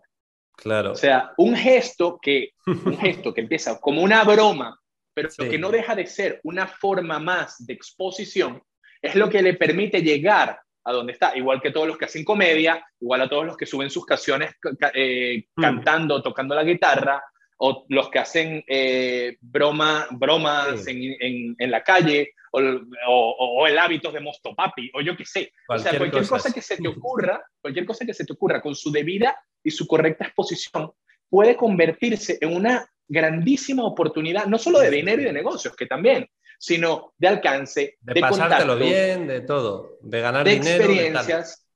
Claro. 0.55 0.93
O 0.93 0.97
sea, 0.97 1.33
un 1.39 1.57
gesto 1.57 2.19
que, 2.21 2.51
un 2.67 2.99
gesto 2.99 3.33
que 3.33 3.41
empieza 3.41 3.81
como 3.81 4.03
una 4.03 4.23
broma, 4.23 4.79
pero 5.15 5.31
que 5.31 5.59
no 5.59 5.71
deja 5.71 5.95
de 5.95 6.07
ser 6.07 6.41
una 6.45 6.67
forma 6.67 7.19
más 7.19 7.65
de 7.67 7.73
exposición, 7.73 8.63
es 9.01 9.15
lo 9.15 9.31
que 9.31 9.41
le 9.41 9.55
permite 9.55 10.03
llegar 10.03 10.61
a 10.85 10.93
dónde 10.93 11.13
está. 11.13 11.37
Igual 11.37 11.61
que 11.61 11.71
todos 11.71 11.87
los 11.87 11.97
que 11.97 12.07
hacen 12.07 12.25
comedia, 12.25 12.85
igual 13.01 13.23
a 13.23 13.29
todos 13.29 13.47
los 13.47 13.57
que 13.57 13.67
suben 13.67 13.91
sus 13.91 14.05
canciones 14.05 14.55
eh, 14.95 15.45
mm. 15.55 15.61
cantando, 15.61 16.23
tocando 16.23 16.55
la 16.55 16.65
guitarra, 16.65 17.23
o 17.65 17.87
los 17.91 18.09
que 18.09 18.19
hacen 18.19 18.65
eh, 18.67 19.37
broma, 19.41 20.09
bromas 20.11 20.85
en, 20.89 21.55
en, 21.57 21.71
la 21.71 21.85
calle, 21.85 22.33
o, 22.51 22.59
o, 22.59 23.67
el 23.69 23.79
hábito 23.79 24.11
de 24.11 24.19
Mosto 24.19 24.53
Papi, 24.53 24.91
o 24.95 25.01
yo 25.01 25.17
qué 25.17 25.25
sé. 25.25 25.53
o 25.69 25.79
sea, 25.79 25.97
cualquier 25.97 26.27
cosa. 26.27 26.53
que 26.53 26.61
se 26.61 26.77
te 26.77 26.89
ocurra, 26.89 27.41
cualquier 27.61 27.87
cosa 27.87 28.05
que 28.05 28.15
se 28.15 28.25
te 28.25 28.33
ocurra 28.33 28.61
con 28.61 28.75
su 28.75 28.91
debida 28.91 29.37
y 29.63 29.71
su 29.71 29.87
correcta 29.87 30.25
exposición, 30.25 30.91
puede 31.29 31.55
convertirse 31.55 32.37
en 32.41 32.57
una 32.57 32.85
grandísima 33.07 33.85
oportunidad, 33.85 34.47
no 34.47 34.59
solo 34.59 34.81
de 34.81 34.91
dinero 34.91 35.23
y 35.23 35.27
de 35.27 35.33
negocios, 35.33 35.77
que 35.77 35.87
también, 35.87 36.29
sino 36.63 37.13
de 37.19 37.27
alcance, 37.27 37.99
de, 38.01 38.15
de 38.15 38.21
pasártelo 38.21 38.77
bien, 38.77 39.27
de 39.27 39.41
todo, 39.41 39.99
de 40.01 40.21
ganar 40.21 40.45
de 40.45 40.53
dinero. 40.53 40.85
Experiencias. 40.85 41.67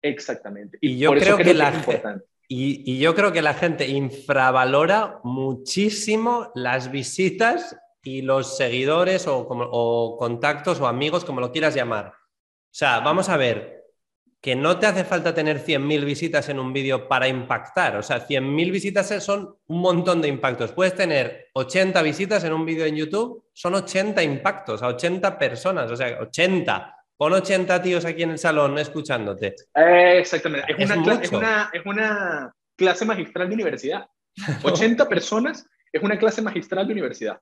Exactamente. 0.00 0.78
Y, 0.80 0.96
yo 0.96 1.12
creo, 1.12 1.36
que, 1.36 1.52
la 1.52 1.72
gente, 1.72 2.02
y, 2.48 2.98
yo 2.98 3.14
creo 3.14 3.32
que 3.32 3.42
la 3.42 3.52
gente 3.52 3.86
infravalora 3.86 5.20
muchísimo 5.24 6.50
las 6.54 6.90
visitas 6.90 7.76
y 8.02 8.22
los 8.22 8.56
seguidores 8.56 9.26
o, 9.26 9.40
o 9.46 10.16
contactos 10.16 10.80
o 10.80 10.86
amigos, 10.86 11.26
como 11.26 11.42
lo 11.42 11.52
quieras 11.52 11.74
llamar. 11.74 12.06
O 12.06 12.70
sea, 12.70 13.00
vamos 13.00 13.28
a 13.28 13.36
ver, 13.36 13.83
que 14.44 14.54
no 14.54 14.78
te 14.78 14.84
hace 14.84 15.04
falta 15.04 15.32
tener 15.32 15.64
100.000 15.64 16.04
visitas 16.04 16.50
en 16.50 16.58
un 16.58 16.70
vídeo 16.70 17.08
para 17.08 17.26
impactar. 17.26 17.96
O 17.96 18.02
sea, 18.02 18.28
100.000 18.28 18.70
visitas 18.70 19.24
son 19.24 19.56
un 19.68 19.80
montón 19.80 20.20
de 20.20 20.28
impactos. 20.28 20.72
Puedes 20.72 20.94
tener 20.94 21.46
80 21.54 22.02
visitas 22.02 22.44
en 22.44 22.52
un 22.52 22.66
vídeo 22.66 22.84
en 22.84 22.94
YouTube, 22.94 23.42
son 23.54 23.74
80 23.74 24.22
impactos 24.22 24.82
a 24.82 24.88
80 24.88 25.38
personas. 25.38 25.90
O 25.90 25.96
sea, 25.96 26.18
80. 26.20 26.94
Pon 27.16 27.32
80 27.32 27.80
tíos 27.80 28.04
aquí 28.04 28.24
en 28.24 28.32
el 28.32 28.38
salón 28.38 28.76
escuchándote. 28.78 29.54
exactamente. 29.74 30.74
Es, 30.76 30.90
una, 30.90 31.14
es, 31.22 31.32
una, 31.32 31.70
es 31.72 31.86
una 31.86 32.54
clase 32.76 33.06
magistral 33.06 33.48
de 33.48 33.54
universidad. 33.54 34.06
80 34.62 35.08
personas 35.08 35.66
es 35.90 36.02
una 36.02 36.18
clase 36.18 36.42
magistral 36.42 36.86
de 36.86 36.92
universidad. 36.92 37.40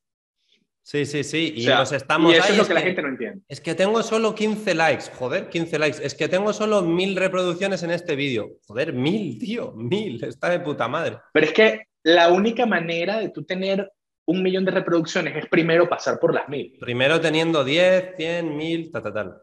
Sí, 0.83 1.07
sí, 1.07 1.23
sí. 1.23 1.55
Y 1.57 1.67
nos 1.67 1.93
estamos. 1.93 2.33
Y 2.33 2.37
eso 2.37 2.53
es 2.53 2.59
lo 2.59 2.67
que, 2.67 2.75
la 2.75 2.81
gente 2.81 3.03
no 3.03 3.09
entiende. 3.09 3.43
Es 3.49 3.61
que 3.61 3.75
tengo 3.75 4.03
solo 4.03 4.35
15 4.35 4.75
likes. 4.75 5.05
Joder, 5.17 5.49
15 5.49 5.79
likes. 5.79 5.99
Es 6.05 6.15
que 6.15 6.29
tengo 6.29 6.53
solo 6.53 6.83
mil 6.83 7.15
reproducciones 7.17 7.83
en 7.85 7.93
este 7.93 8.17
vídeo. 8.17 8.59
Joder, 8.67 8.93
mil, 8.93 9.39
tío. 9.39 9.73
Mil. 9.73 10.23
Está 10.25 10.51
de 10.51 10.61
puta 10.61 10.89
madre. 10.89 11.19
Pero 11.33 11.47
es 11.47 11.53
que 11.53 11.83
la 12.03 12.33
única 12.33 12.67
manera 12.67 13.19
de 13.19 13.29
tú 13.29 13.45
tener 13.45 13.91
un 14.25 14.43
millón 14.43 14.65
de 14.65 14.73
reproducciones 14.73 15.37
es 15.37 15.47
primero 15.47 15.89
pasar 15.89 16.19
por 16.19 16.35
las 16.35 16.49
mil. 16.49 16.77
Primero 16.81 17.21
teniendo 17.21 17.65
10, 17.65 18.17
100, 18.17 18.57
mil, 18.57 18.91
tal, 18.91 19.03
tal, 19.05 19.15
tal. 19.15 19.37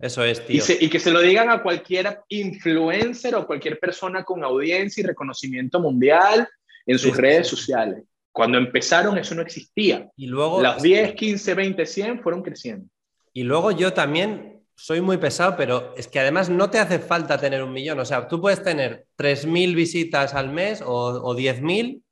Eso 0.00 0.22
es, 0.22 0.46
tío. 0.46 0.62
Y, 0.80 0.84
y, 0.84 0.88
que 0.88 1.00
se 1.00 1.10
lo 1.10 1.20
digan 1.20 1.50
a 1.50 1.60
cualquier 1.60 2.20
influencer 2.28 3.34
o 3.34 3.46
cualquier 3.48 3.80
persona 3.80 4.22
con 4.22 4.44
audiencia 4.44 5.00
y 5.00 5.06
reconocimiento 5.06 5.80
mundial 5.80 6.48
en 6.86 6.98
sus 7.00 7.16
redes 7.16 7.48
sociales 7.48 8.04
Cuando 8.38 8.56
empezaron 8.56 9.18
eso 9.18 9.34
no 9.34 9.42
existía. 9.42 10.12
Y 10.14 10.28
luego... 10.28 10.62
Las 10.62 10.80
10, 10.80 11.16
15, 11.16 11.54
20, 11.54 11.84
100 11.84 12.22
fueron 12.22 12.40
creciendo. 12.40 12.86
Y 13.32 13.42
luego 13.42 13.72
yo 13.72 13.92
también 13.92 14.62
soy 14.76 15.00
muy 15.00 15.16
pesado, 15.16 15.56
pero 15.56 15.92
es 15.96 16.06
que 16.06 16.20
además 16.20 16.48
no 16.48 16.70
te 16.70 16.78
hace 16.78 17.00
falta 17.00 17.36
tener 17.36 17.64
un 17.64 17.72
millón. 17.72 17.98
O 17.98 18.04
sea, 18.04 18.28
tú 18.28 18.40
puedes 18.40 18.62
tener 18.62 19.06
3.000 19.18 19.74
visitas 19.74 20.34
al 20.34 20.50
mes 20.50 20.82
o, 20.82 20.94
o 20.94 21.34
10.000, 21.34 22.04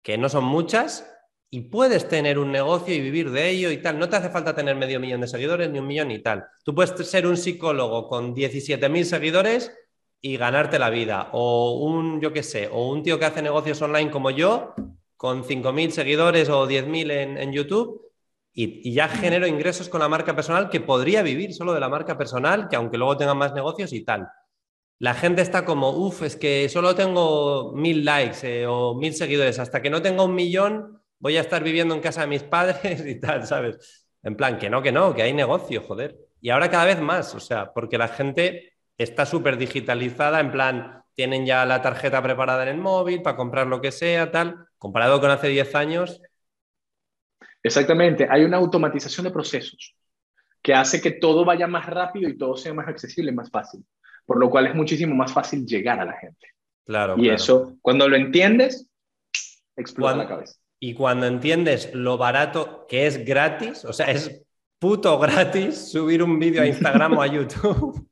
que 0.00 0.16
no 0.16 0.28
son 0.28 0.44
muchas, 0.44 1.10
y 1.50 1.62
puedes 1.62 2.08
tener 2.08 2.38
un 2.38 2.52
negocio 2.52 2.94
y 2.94 3.00
vivir 3.00 3.32
de 3.32 3.50
ello 3.50 3.72
y 3.72 3.78
tal. 3.78 3.98
No 3.98 4.08
te 4.08 4.14
hace 4.14 4.30
falta 4.30 4.54
tener 4.54 4.76
medio 4.76 5.00
millón 5.00 5.22
de 5.22 5.26
seguidores 5.26 5.68
ni 5.70 5.80
un 5.80 5.88
millón 5.88 6.12
y 6.12 6.20
tal. 6.20 6.44
Tú 6.62 6.72
puedes 6.72 7.04
ser 7.04 7.26
un 7.26 7.36
psicólogo 7.36 8.06
con 8.06 8.32
17.000 8.32 9.02
seguidores 9.02 9.72
y 10.20 10.36
ganarte 10.36 10.78
la 10.78 10.90
vida. 10.90 11.30
O 11.32 11.80
un, 11.80 12.20
yo 12.20 12.32
qué 12.32 12.44
sé, 12.44 12.68
o 12.70 12.92
un 12.92 13.02
tío 13.02 13.18
que 13.18 13.24
hace 13.24 13.42
negocios 13.42 13.82
online 13.82 14.12
como 14.12 14.30
yo, 14.30 14.72
con 15.16 15.44
5.000 15.44 15.90
seguidores 15.90 16.48
o 16.48 16.66
10.000 16.66 17.10
en, 17.10 17.38
en 17.38 17.52
YouTube. 17.52 18.00
Y, 18.52 18.88
y, 18.88 18.94
ya 18.94 19.08
genero 19.08 19.46
ingresos 19.46 19.88
con 19.88 20.00
la 20.00 20.08
marca 20.08 20.34
personal 20.36 20.70
que 20.70 20.80
podría 20.80 21.22
vivir 21.22 21.52
solo 21.54 21.74
de 21.74 21.80
la 21.80 21.88
marca 21.88 22.16
personal, 22.16 22.68
que 22.68 22.76
aunque 22.76 22.98
luego 22.98 23.16
tenga 23.16 23.34
más 23.34 23.52
negocios 23.52 23.92
y 23.92 24.04
tal. 24.04 24.28
La 24.98 25.14
gente 25.14 25.42
está 25.42 25.64
como, 25.64 25.90
uff, 25.90 26.22
es 26.22 26.36
que 26.36 26.68
solo 26.68 26.94
tengo 26.94 27.72
mil 27.74 28.04
likes 28.04 28.38
eh, 28.42 28.66
o 28.66 28.94
mil 28.94 29.12
seguidores. 29.14 29.58
Hasta 29.58 29.82
que 29.82 29.90
no 29.90 30.00
tenga 30.00 30.22
un 30.22 30.34
millón, 30.34 31.02
voy 31.18 31.36
a 31.36 31.40
estar 31.40 31.62
viviendo 31.62 31.94
en 31.94 32.00
casa 32.00 32.22
de 32.22 32.26
mis 32.28 32.42
padres 32.42 33.04
y 33.06 33.20
tal, 33.20 33.46
¿sabes? 33.46 34.06
En 34.22 34.36
plan, 34.36 34.58
que 34.58 34.70
no, 34.70 34.82
que 34.82 34.92
no, 34.92 35.14
que 35.14 35.22
hay 35.22 35.32
negocio, 35.32 35.82
joder. 35.82 36.16
Y 36.40 36.50
ahora 36.50 36.70
cada 36.70 36.86
vez 36.86 37.00
más, 37.00 37.34
o 37.34 37.40
sea, 37.40 37.72
porque 37.72 37.98
la 37.98 38.08
gente 38.08 38.74
está 38.96 39.26
súper 39.26 39.58
digitalizada, 39.58 40.40
en 40.40 40.52
plan, 40.52 41.03
tienen 41.14 41.46
ya 41.46 41.64
la 41.64 41.82
tarjeta 41.82 42.22
preparada 42.22 42.62
en 42.64 42.70
el 42.70 42.78
móvil 42.78 43.22
para 43.22 43.36
comprar 43.36 43.66
lo 43.66 43.80
que 43.80 43.92
sea, 43.92 44.30
tal, 44.30 44.66
comparado 44.78 45.20
con 45.20 45.30
hace 45.30 45.48
10 45.48 45.74
años. 45.74 46.20
Exactamente, 47.62 48.26
hay 48.28 48.44
una 48.44 48.58
automatización 48.58 49.24
de 49.24 49.30
procesos 49.30 49.94
que 50.60 50.74
hace 50.74 51.00
que 51.00 51.12
todo 51.12 51.44
vaya 51.44 51.66
más 51.66 51.86
rápido 51.86 52.28
y 52.28 52.38
todo 52.38 52.56
sea 52.56 52.72
más 52.72 52.88
accesible, 52.88 53.32
más 53.32 53.50
fácil, 53.50 53.84
por 54.24 54.38
lo 54.38 54.48
cual 54.48 54.66
es 54.66 54.74
muchísimo 54.74 55.14
más 55.14 55.32
fácil 55.32 55.66
llegar 55.66 56.00
a 56.00 56.06
la 56.06 56.14
gente. 56.14 56.48
Claro. 56.84 57.14
Y 57.16 57.22
claro. 57.22 57.36
eso, 57.36 57.76
cuando 57.82 58.08
lo 58.08 58.16
entiendes, 58.16 58.88
explota 59.76 60.14
cuando, 60.14 60.22
la 60.24 60.28
cabeza. 60.28 60.58
Y 60.80 60.94
cuando 60.94 61.26
entiendes 61.26 61.94
lo 61.94 62.16
barato 62.16 62.86
que 62.88 63.06
es 63.06 63.24
gratis, 63.24 63.84
o 63.84 63.92
sea, 63.92 64.10
es 64.10 64.42
puto 64.78 65.18
gratis 65.18 65.90
subir 65.92 66.22
un 66.22 66.38
vídeo 66.38 66.62
a 66.62 66.66
Instagram 66.66 67.18
o 67.18 67.22
a 67.22 67.26
YouTube. 67.32 68.08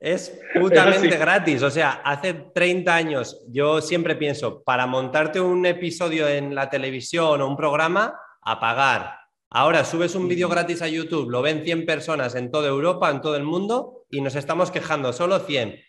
Es 0.00 0.38
putamente 0.54 1.08
es 1.08 1.18
gratis. 1.18 1.62
O 1.62 1.70
sea, 1.70 2.02
hace 2.04 2.34
30 2.34 2.94
años 2.94 3.44
yo 3.48 3.80
siempre 3.80 4.16
pienso, 4.16 4.62
para 4.62 4.86
montarte 4.86 5.40
un 5.40 5.64
episodio 5.66 6.28
en 6.28 6.54
la 6.54 6.68
televisión 6.70 7.40
o 7.40 7.48
un 7.48 7.56
programa, 7.56 8.18
a 8.42 8.60
pagar. 8.60 9.18
Ahora 9.50 9.84
subes 9.84 10.14
un 10.14 10.28
vídeo 10.28 10.48
gratis 10.48 10.82
a 10.82 10.88
YouTube, 10.88 11.30
lo 11.30 11.42
ven 11.42 11.64
100 11.64 11.86
personas 11.86 12.34
en 12.34 12.50
toda 12.50 12.68
Europa, 12.68 13.10
en 13.10 13.20
todo 13.20 13.36
el 13.36 13.44
mundo, 13.44 14.04
y 14.10 14.20
nos 14.20 14.34
estamos 14.36 14.70
quejando, 14.70 15.12
solo 15.12 15.38
100. 15.38 15.80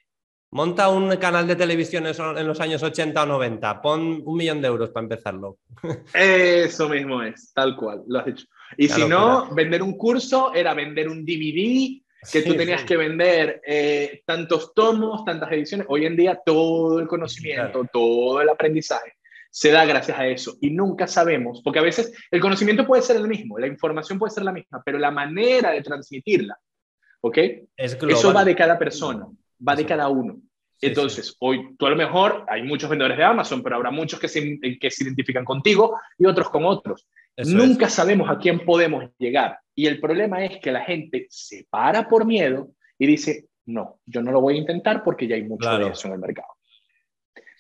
Monta 0.52 0.90
un 0.90 1.14
canal 1.18 1.46
de 1.46 1.58
televisión 1.58 2.06
en 2.08 2.48
los 2.48 2.60
años 2.62 2.82
80 2.82 3.22
o 3.22 3.26
90, 3.26 3.82
pon 3.82 4.22
un 4.24 4.38
millón 4.38 4.62
de 4.62 4.68
euros 4.68 4.92
para 4.92 5.04
empezarlo. 5.04 5.58
Eso 6.14 6.88
mismo 6.88 7.22
es, 7.22 7.52
tal 7.54 7.76
cual, 7.76 8.04
lo 8.08 8.20
has 8.20 8.28
dicho. 8.28 8.46
Y 8.78 8.88
si 8.88 9.06
no, 9.06 9.54
vender 9.54 9.84
un 9.84 9.98
curso 9.98 10.54
era 10.54 10.74
vender 10.74 11.10
un 11.10 11.26
DVD 11.26 12.02
que 12.22 12.42
sí, 12.42 12.48
tú 12.48 12.56
tenías 12.56 12.82
sí. 12.82 12.88
que 12.88 12.98
vender 12.98 13.62
eh, 13.66 14.22
tantos 14.26 14.74
tomos, 14.74 15.24
tantas 15.26 15.52
ediciones. 15.52 15.88
Hoy 15.90 16.06
en 16.06 16.16
día 16.16 16.40
todo 16.46 17.00
el 17.00 17.08
conocimiento, 17.08 17.80
claro. 17.82 17.90
todo 17.92 18.42
el 18.42 18.50
aprendizaje 18.50 19.14
se 19.50 19.72
da 19.72 19.86
gracias 19.86 20.20
a 20.20 20.28
eso 20.28 20.56
y 20.62 20.70
nunca 20.70 21.08
sabemos, 21.08 21.62
porque 21.64 21.80
a 21.80 21.84
veces 21.84 22.14
el 22.30 22.40
conocimiento 22.40 22.86
puede 22.86 23.02
ser 23.02 23.16
el 23.16 23.28
mismo, 23.28 23.58
la 23.58 23.66
información 23.68 24.20
puede 24.20 24.32
ser 24.32 24.44
la 24.44 24.52
misma, 24.52 24.84
pero 24.86 25.00
la 25.00 25.10
manera 25.10 25.72
de 25.72 25.82
transmitirla, 25.82 26.60
¿ok? 27.22 27.38
Es 27.76 27.98
eso 28.00 28.34
va 28.34 28.46
de 28.46 28.56
cada 28.56 28.78
persona, 28.78 29.26
va 29.68 29.76
de 29.76 29.86
cada 29.86 30.10
uno. 30.10 30.40
Entonces, 30.80 31.36
hoy 31.40 31.76
tú 31.76 31.88
a 31.88 31.90
lo 31.90 31.96
mejor 31.96 32.46
hay 32.48 32.62
muchos 32.62 32.90
vendedores 32.90 33.18
de 33.18 33.24
Amazon, 33.24 33.64
pero 33.64 33.78
habrá 33.78 33.90
muchos 33.90 34.20
que 34.20 34.28
se, 34.28 34.60
que 34.80 34.92
se 34.92 35.04
identifican 35.06 35.44
contigo 35.44 36.00
y 36.20 36.28
otros 36.28 36.50
con 36.50 36.66
otros. 36.66 37.08
Eso 37.36 37.58
Nunca 37.58 37.88
es. 37.88 37.94
sabemos 37.94 38.30
a 38.30 38.38
quién 38.38 38.64
podemos 38.64 39.10
llegar. 39.18 39.60
Y 39.78 39.86
el 39.86 40.00
problema 40.00 40.44
es 40.44 40.60
que 40.60 40.72
la 40.72 40.84
gente 40.84 41.28
se 41.30 41.68
para 41.70 42.10
por 42.10 42.26
miedo 42.26 42.72
y 42.98 43.06
dice, 43.06 43.46
no, 43.68 44.00
yo 44.08 44.24
no 44.24 44.32
lo 44.32 44.42
voy 44.42 44.56
a 44.56 44.58
intentar 44.58 45.04
porque 45.04 45.28
ya 45.28 45.36
hay 45.36 45.44
mucho 45.44 45.70
claro. 45.70 45.86
de 45.86 45.92
eso 45.92 46.08
en 46.08 46.16
el 46.16 46.20
mercado. 46.20 46.48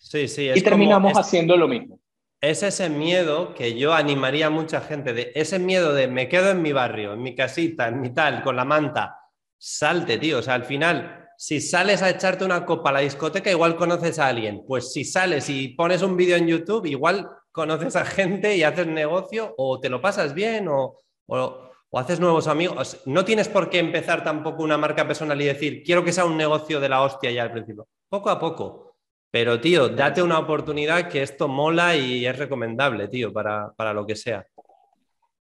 Sí, 0.01 0.28
sí. 0.28 0.49
y 0.49 0.61
terminamos 0.61 1.11
como, 1.11 1.22
haciendo 1.22 1.55
lo 1.55 1.68
mismo. 1.68 1.99
Es 2.41 2.63
ese 2.63 2.89
miedo 2.89 3.53
que 3.53 3.78
yo 3.78 3.93
animaría 3.93 4.47
a 4.47 4.49
mucha 4.49 4.82
gente, 4.82 5.13
de 5.13 5.32
ese 5.36 5.59
miedo 5.59 5.93
de 5.93 6.07
me 6.07 6.28
quedo 6.28 6.49
en 6.49 6.63
mi 6.63 6.72
barrio, 6.72 7.13
en 7.13 7.22
mi 7.22 7.36
casita, 7.36 7.88
en 7.88 8.01
mi 8.01 8.11
tal, 8.11 8.41
con 8.41 8.55
la 8.55 8.65
manta. 8.65 9.15
Salte, 9.55 10.18
tío. 10.18 10.39
O 10.39 10.41
sea, 10.41 10.55
al 10.55 10.63
final, 10.63 11.30
si 11.38 11.61
sales 11.61 12.01
a 12.01 12.09
echarte 12.09 12.45
una 12.45 12.65
copa 12.65 12.89
a 12.89 12.93
la 12.93 12.99
discoteca, 13.01 13.51
igual 13.51 13.76
conoces 13.76 14.18
a 14.18 14.26
alguien. 14.26 14.63
Pues 14.65 14.91
si 14.91 15.05
sales 15.05 15.51
y 15.51 15.68
pones 15.68 16.01
un 16.01 16.18
vídeo 16.18 16.36
en 16.36 16.47
YouTube, 16.47 16.88
igual 16.88 17.30
conoces 17.51 17.95
a 17.95 18.05
gente 18.05 18.55
y 18.55 18.63
haces 18.63 18.88
negocio 18.88 19.53
o 19.55 19.80
te 19.80 19.89
lo 19.89 20.01
pasas 20.01 20.34
bien 20.34 20.68
o, 20.68 20.95
o, 21.28 21.66
o, 21.89 21.99
haces 21.99 22.19
nuevos 22.19 22.47
amigos. 22.47 23.01
No 23.05 23.25
tienes 23.25 23.47
por 23.47 23.69
qué 23.69 23.79
empezar 23.79 24.23
tampoco 24.23 24.63
una 24.63 24.77
marca 24.77 25.07
personal 25.07 25.41
y 25.41 25.45
decir, 25.45 25.83
quiero 25.83 26.03
que 26.03 26.11
sea 26.11 26.25
un 26.25 26.38
negocio 26.38 26.79
de 26.79 26.89
la 26.89 27.01
hostia 27.01 27.31
ya 27.31 27.43
al 27.43 27.51
principio. 27.51 27.88
Poco 28.09 28.29
a 28.29 28.39
poco. 28.39 28.95
Pero, 29.29 29.59
tío, 29.59 29.89
date 29.89 30.21
una 30.21 30.39
oportunidad 30.39 31.09
que 31.09 31.21
esto 31.21 31.47
mola 31.47 31.95
y 31.95 32.25
es 32.25 32.38
recomendable, 32.38 33.07
tío, 33.07 33.33
para, 33.33 33.71
para 33.75 33.93
lo 33.93 34.05
que 34.05 34.15
sea. 34.15 34.45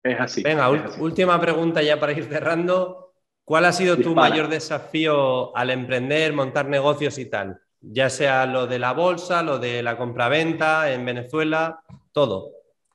Es 0.03 0.19
así. 0.19 0.43
Venga, 0.43 0.75
es 0.75 0.85
así. 0.85 1.01
última 1.01 1.41
pregunta 1.41 1.83
ya 1.83 2.01
para 2.01 2.13
ir 2.13 2.25
cerrando. 2.25 3.13
¿Cuál 3.45 3.65
ha 3.65 3.73
sido 3.73 3.97
Dispara. 3.97 4.29
tu 4.29 4.33
mayor 4.33 4.49
desafío 4.49 5.57
al 5.57 5.71
emprender, 5.71 6.33
montar 6.33 6.67
negocios 6.67 7.19
y 7.19 7.27
tal? 7.27 7.61
Ya 7.81 8.11
sea 8.11 8.45
lo 8.47 8.67
de 8.67 8.79
la 8.79 8.93
bolsa, 8.93 9.43
lo 9.43 9.59
de 9.59 9.83
la 9.83 9.97
compraventa 9.97 10.93
en 10.93 11.05
Venezuela, 11.05 11.81
todo. 12.13 12.51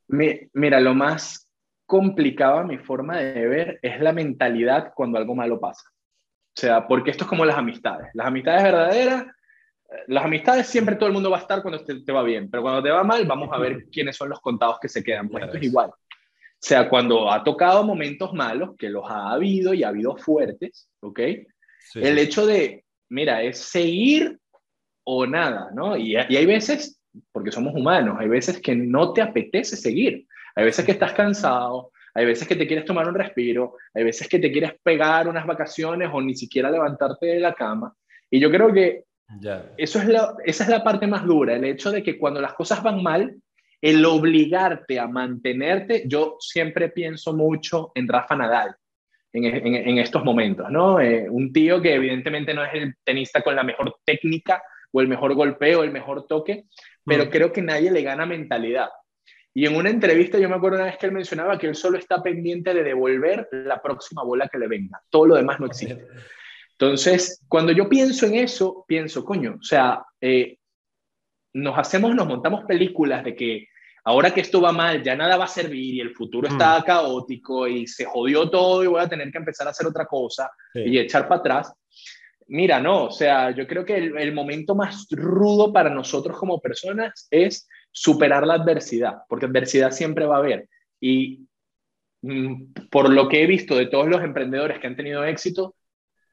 Mira, 0.08 0.80
lo 0.80 0.94
más 0.94 1.43
complicado 1.94 2.58
a 2.58 2.64
mi 2.64 2.80
forma 2.80 3.18
de 3.18 3.48
ver 3.48 3.80
es 3.84 4.02
la 4.02 4.14
mentalidad 4.14 4.94
cuando 4.96 5.20
algo 5.20 5.36
malo 5.36 5.60
pasa. 5.60 5.84
O 6.56 6.60
sea, 6.60 6.88
porque 6.88 7.12
esto 7.12 7.26
es 7.26 7.30
como 7.30 7.46
las 7.46 7.56
amistades. 7.56 8.10
Las 8.14 8.26
amistades 8.26 8.64
verdaderas 8.64 9.26
las 10.08 10.26
amistades 10.26 10.66
siempre 10.66 10.96
todo 10.96 11.06
el 11.06 11.14
mundo 11.14 11.30
va 11.30 11.38
a 11.38 11.42
estar 11.42 11.62
cuando 11.62 11.84
te, 11.84 12.02
te, 12.02 12.12
va 12.12 12.24
bien, 12.24 12.50
pero 12.50 12.64
cuando 12.64 12.82
te 12.82 12.90
va 12.90 13.04
mal, 13.04 13.28
vamos 13.28 13.50
a 13.52 13.60
ver 13.60 13.86
quiénes 13.92 14.16
son 14.16 14.30
los 14.30 14.40
contados 14.40 14.80
que 14.82 14.90
se 14.90 15.04
quedan. 15.04 15.30
Pues 15.30 15.44
esto 15.44 15.58
es 15.58 15.64
igual. 15.64 15.90
O 15.90 16.66
sea, 16.66 16.90
cuando 16.90 17.32
ha 17.32 17.44
tocado 17.44 17.84
momentos 17.84 18.34
malos, 18.34 18.72
que 18.76 18.90
los 18.90 19.04
ha 19.08 19.34
habido 19.34 19.72
y 19.76 19.84
ha 19.84 19.90
habido 19.90 20.18
fuertes, 20.18 20.90
¿ok? 21.02 21.20
Sí, 21.92 22.00
el 22.02 22.18
hecho 22.18 22.48
de, 22.48 22.86
mira, 23.10 23.44
es 23.44 23.60
seguir 23.60 24.40
o 25.04 25.28
nada, 25.28 25.70
¿no? 25.76 25.96
Y, 25.96 26.14
y 26.14 26.16
hay 26.38 26.46
veces, 26.48 27.00
porque 27.32 27.52
somos 27.52 27.76
humanos, 27.76 28.18
hay 28.20 28.30
veces 28.30 28.60
que 28.60 28.76
no 28.76 29.14
te 29.14 29.22
apetece 29.22 29.76
seguir. 29.76 30.26
Hay 30.56 30.66
veces 30.66 30.86
que 30.86 30.92
estás 30.94 31.14
cansado, 31.14 31.92
hay 32.14 32.26
veces 32.26 32.48
que 32.48 32.56
te 32.56 32.68
quieres 32.68 32.86
tomar 32.86 33.08
un 33.08 33.16
respiro, 33.16 33.76
hay 33.94 34.04
veces 34.04 34.28
que 34.28 34.40
te 34.40 34.52
quieres 34.52 34.74
pegar 34.84 35.28
unas 35.28 35.46
vacaciones 35.46 36.10
o 36.12 36.22
ni 36.22 36.36
siquiera 36.36 36.70
levantarte 36.70 37.28
de 37.28 37.40
la 37.40 37.54
cama. 37.54 37.94
Y 38.30 38.40
yo 38.40 38.52
creo 38.52 38.72
que. 38.72 39.06
Eso 39.78 40.00
es 40.00 40.08
la, 40.08 40.36
esa 40.46 40.64
es 40.64 40.70
la 40.70 40.84
parte 40.84 41.08
más 41.08 41.26
dura, 41.26 41.56
el 41.56 41.64
hecho 41.64 41.92
de 41.92 42.04
que 42.04 42.20
cuando 42.20 42.40
las 42.40 42.54
cosas 42.54 42.84
van 42.84 43.02
mal, 43.02 43.36
el 43.82 44.06
obligarte 44.06 45.00
a 45.00 45.08
mantenerte, 45.08 46.04
yo 46.06 46.38
siempre 46.40 46.90
pienso 46.90 47.34
mucho 47.34 47.92
en 47.96 48.08
Rafa 48.08 48.36
Nadal 48.36 48.76
en, 49.34 49.46
en, 49.46 49.76
en 49.76 49.98
estos 49.98 50.24
momentos, 50.24 50.70
¿no? 50.70 51.00
Eh, 51.00 51.28
un 51.30 51.52
tío 51.52 51.82
que 51.82 51.96
evidentemente 51.96 52.54
no 52.54 52.64
es 52.64 52.74
el 52.76 52.96
tenista 53.04 53.42
con 53.42 53.56
la 53.56 53.64
mejor 53.64 53.96
técnica 54.06 54.62
o 54.92 55.02
el 55.02 55.08
mejor 55.08 55.34
golpeo, 55.34 55.84
el 55.84 55.92
mejor 55.92 56.28
toque, 56.28 56.66
pero 57.04 57.26
mm. 57.26 57.30
creo 57.30 57.52
que 57.52 57.62
nadie 57.62 57.92
le 57.92 58.04
gana 58.04 58.26
mentalidad. 58.26 58.90
Y 59.54 59.68
en 59.68 59.76
una 59.76 59.90
entrevista 59.90 60.40
yo 60.40 60.50
me 60.50 60.56
acuerdo 60.56 60.78
una 60.78 60.86
vez 60.86 60.98
que 60.98 61.06
él 61.06 61.12
mencionaba 61.12 61.60
que 61.60 61.68
él 61.68 61.76
solo 61.76 61.98
está 61.98 62.24
pendiente 62.24 62.74
de 62.74 62.84
devolver 62.84 63.48
la 63.52 63.82
próxima 63.82 64.24
bola 64.24 64.50
que 64.50 64.58
le 64.58 64.68
venga, 64.68 65.02
todo 65.10 65.28
lo 65.28 65.36
demás 65.36 65.60
no 65.60 65.68
existe. 65.68 66.08
Entonces, 66.72 67.42
cuando 67.48 67.72
yo 67.72 67.88
pienso 67.88 68.26
en 68.26 68.36
eso, 68.36 68.84
pienso, 68.88 69.24
coño, 69.24 69.58
o 69.60 69.64
sea, 69.64 70.04
eh, 70.20 70.58
nos 71.54 71.78
hacemos, 71.78 72.16
nos 72.16 72.28
montamos 72.28 72.66
películas 72.66 73.24
de 73.24 73.36
que 73.36 73.68
ahora 74.06 74.32
que 74.32 74.42
esto 74.42 74.60
va 74.60 74.72
mal, 74.72 75.04
ya 75.04 75.16
nada 75.16 75.38
va 75.38 75.46
a 75.46 75.48
servir 75.48 75.96
y 75.96 76.02
el 76.02 76.16
futuro 76.16 76.48
está 76.48 76.80
mm. 76.80 76.84
caótico 76.84 77.68
y 77.68 77.86
se 77.86 78.06
jodió 78.06 78.50
todo 78.50 78.84
y 78.84 78.88
voy 78.88 79.02
a 79.02 79.08
tener 79.08 79.32
que 79.32 79.38
empezar 79.38 79.68
a 79.68 79.70
hacer 79.70 79.86
otra 79.86 80.08
cosa 80.08 80.52
sí. 80.74 80.82
y 80.82 80.98
echar 80.98 81.28
para 81.28 81.40
atrás. 81.40 81.74
Mira, 82.48 82.80
no, 82.80 83.06
o 83.06 83.12
sea, 83.12 83.52
yo 83.52 83.66
creo 83.68 83.86
que 83.86 83.96
el, 83.96 84.18
el, 84.18 84.34
momento 84.34 84.76
más 84.76 85.08
rudo 85.12 85.72
para 85.72 85.90
nosotros 85.90 86.38
como 86.38 86.60
personas 86.60 87.28
es 87.32 87.70
superar 87.94 88.46
la 88.46 88.56
adversidad, 88.56 89.20
porque 89.30 89.46
adversidad 89.46 89.92
siempre 89.92 90.26
va 90.26 90.36
a 90.36 90.40
haber. 90.40 90.68
Y 91.00 91.48
mm, 92.22 92.74
por 92.92 93.10
lo 93.10 93.30
que 93.30 93.44
he 93.44 93.48
visto 93.48 93.76
de 93.76 93.86
todos 93.86 94.08
los 94.08 94.22
emprendedores 94.22 94.80
que 94.80 94.88
han 94.88 94.98
tenido 94.98 95.24
éxito, 95.24 95.76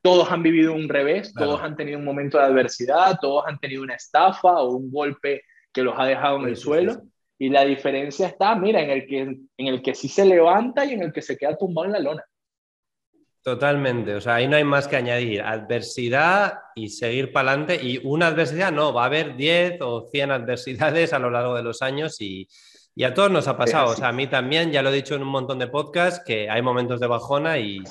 todos 0.03 0.33
han 0.33 0.43
vivido 0.43 0.73
un 0.73 0.89
revés, 0.89 1.33
claro. 1.33 1.51
todos 1.51 1.63
han 1.63 1.77
tenido 1.77 1.99
un 1.99 2.05
momento 2.05 2.39
de 2.39 2.45
adversidad, 2.45 3.19
todos 3.21 3.45
han 3.47 3.59
tenido 3.59 3.83
una 3.83 3.95
estafa 3.95 4.61
o 4.61 4.75
un 4.75 4.91
golpe 4.91 5.43
que 5.73 5.83
los 5.83 5.95
ha 5.99 6.07
dejado 6.07 6.39
en 6.39 6.49
el 6.49 6.57
sí, 6.57 6.63
suelo. 6.63 6.95
Sí, 6.95 7.01
Y 7.39 7.49
la 7.51 7.65
diferencia 7.65 8.27
está, 8.27 8.55
mira, 8.57 8.81
en 8.83 8.91
el 8.91 9.07
que, 9.07 9.21
en 9.21 9.67
el 9.67 9.83
que 9.83 9.95
sí 9.95 10.09
se 10.09 10.25
levanta 10.25 10.85
y 10.87 10.95
en 10.95 11.03
el 11.03 11.13
que 11.13 11.23
se 11.23 11.37
queda 11.37 11.57
tumbado 11.57 11.87
en 11.87 11.93
la 11.93 12.01
lona. 12.01 12.25
Totalmente, 13.43 14.14
o 14.14 14.20
sea, 14.20 14.34
ahí 14.34 14.47
no 14.47 14.57
hay 14.57 14.64
más 14.64 14.86
que 14.86 14.97
añadir 14.97 15.41
adversidad 15.41 16.59
y 16.74 16.91
seguir 16.91 17.32
para 17.32 17.53
adelante. 17.53 17.80
Y 17.82 17.99
una 18.05 18.26
adversidad 18.26 18.70
no, 18.70 18.93
va 18.93 19.05
a 19.05 19.07
haber 19.07 19.34
10 19.34 19.80
o 19.80 20.07
100 20.11 20.30
adversidades 20.30 21.14
a 21.14 21.18
lo 21.18 21.30
largo 21.30 21.55
de 21.55 21.62
los 21.62 21.80
años 21.80 22.20
y, 22.20 22.47
y 22.95 23.05
a 23.05 23.14
todos 23.14 23.30
nos 23.30 23.49
ha 23.49 23.57
pasado. 23.57 23.93
O 23.93 23.97
sea, 23.97 24.09
a 24.09 24.12
mí 24.12 24.26
también, 24.26 24.72
ya 24.72 24.82
lo 24.82 24.91
he 24.91 24.95
dicho 24.95 25.14
en 25.14 25.22
un 25.22 25.28
montón 25.28 25.59
de 25.59 25.68
podcasts, 25.68 26.22
que 26.22 26.51
hay 26.51 26.61
momentos 26.61 27.01
de 27.01 27.07
bajona 27.07 27.59
y, 27.59 27.82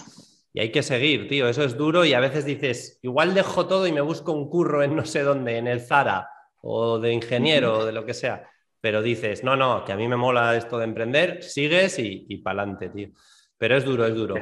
y 0.53 0.59
hay 0.59 0.71
que 0.71 0.83
seguir, 0.83 1.27
tío. 1.27 1.49
Eso 1.49 1.63
es 1.63 1.75
duro 1.75 2.05
y 2.05 2.13
a 2.13 2.19
veces 2.19 2.45
dices, 2.45 2.99
igual 3.01 3.33
dejo 3.33 3.65
todo 3.65 3.87
y 3.87 3.91
me 3.91 4.01
busco 4.01 4.31
un 4.31 4.51
curro 4.51 4.83
en 4.83 4.95
no 4.95 5.03
sé 5.03 5.23
dónde, 5.23 5.57
en 5.57 5.67
el 5.67 5.81
Zara 5.81 6.29
o 6.61 6.99
de 6.99 7.11
ingeniero 7.11 7.79
o 7.79 7.85
de 7.85 7.91
lo 7.91 8.05
que 8.05 8.13
sea. 8.13 8.47
Pero 8.81 9.01
dices, 9.01 9.43
no, 9.43 9.55
no, 9.55 9.83
que 9.83 9.93
a 9.93 9.97
mí 9.97 10.07
me 10.07 10.15
mola 10.15 10.55
esto 10.55 10.77
de 10.77 10.85
emprender, 10.85 11.41
sigues 11.41 11.97
y, 11.97 12.27
y 12.29 12.37
para 12.37 12.61
adelante, 12.61 12.89
tío. 12.89 13.09
Pero 13.57 13.75
es 13.75 13.83
duro, 13.83 14.05
es 14.05 14.15
duro. 14.15 14.35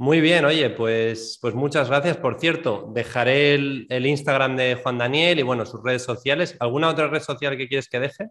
Muy 0.00 0.22
bien, 0.22 0.46
oye, 0.46 0.70
pues, 0.70 1.38
pues 1.42 1.54
muchas 1.54 1.90
gracias. 1.90 2.16
Por 2.16 2.40
cierto, 2.40 2.90
dejaré 2.94 3.52
el, 3.52 4.06
Instagram 4.06 4.56
de 4.56 4.76
Juan 4.76 4.96
Daniel 4.96 5.38
y 5.38 5.42
bueno, 5.42 5.66
sus 5.66 5.82
redes 5.84 6.02
sociales. 6.02 6.56
¿Alguna 6.58 6.88
otra 6.88 7.08
red 7.08 7.20
social 7.20 7.54
que 7.58 7.68
quieres 7.68 7.86
que 7.86 8.00
deje? 8.00 8.30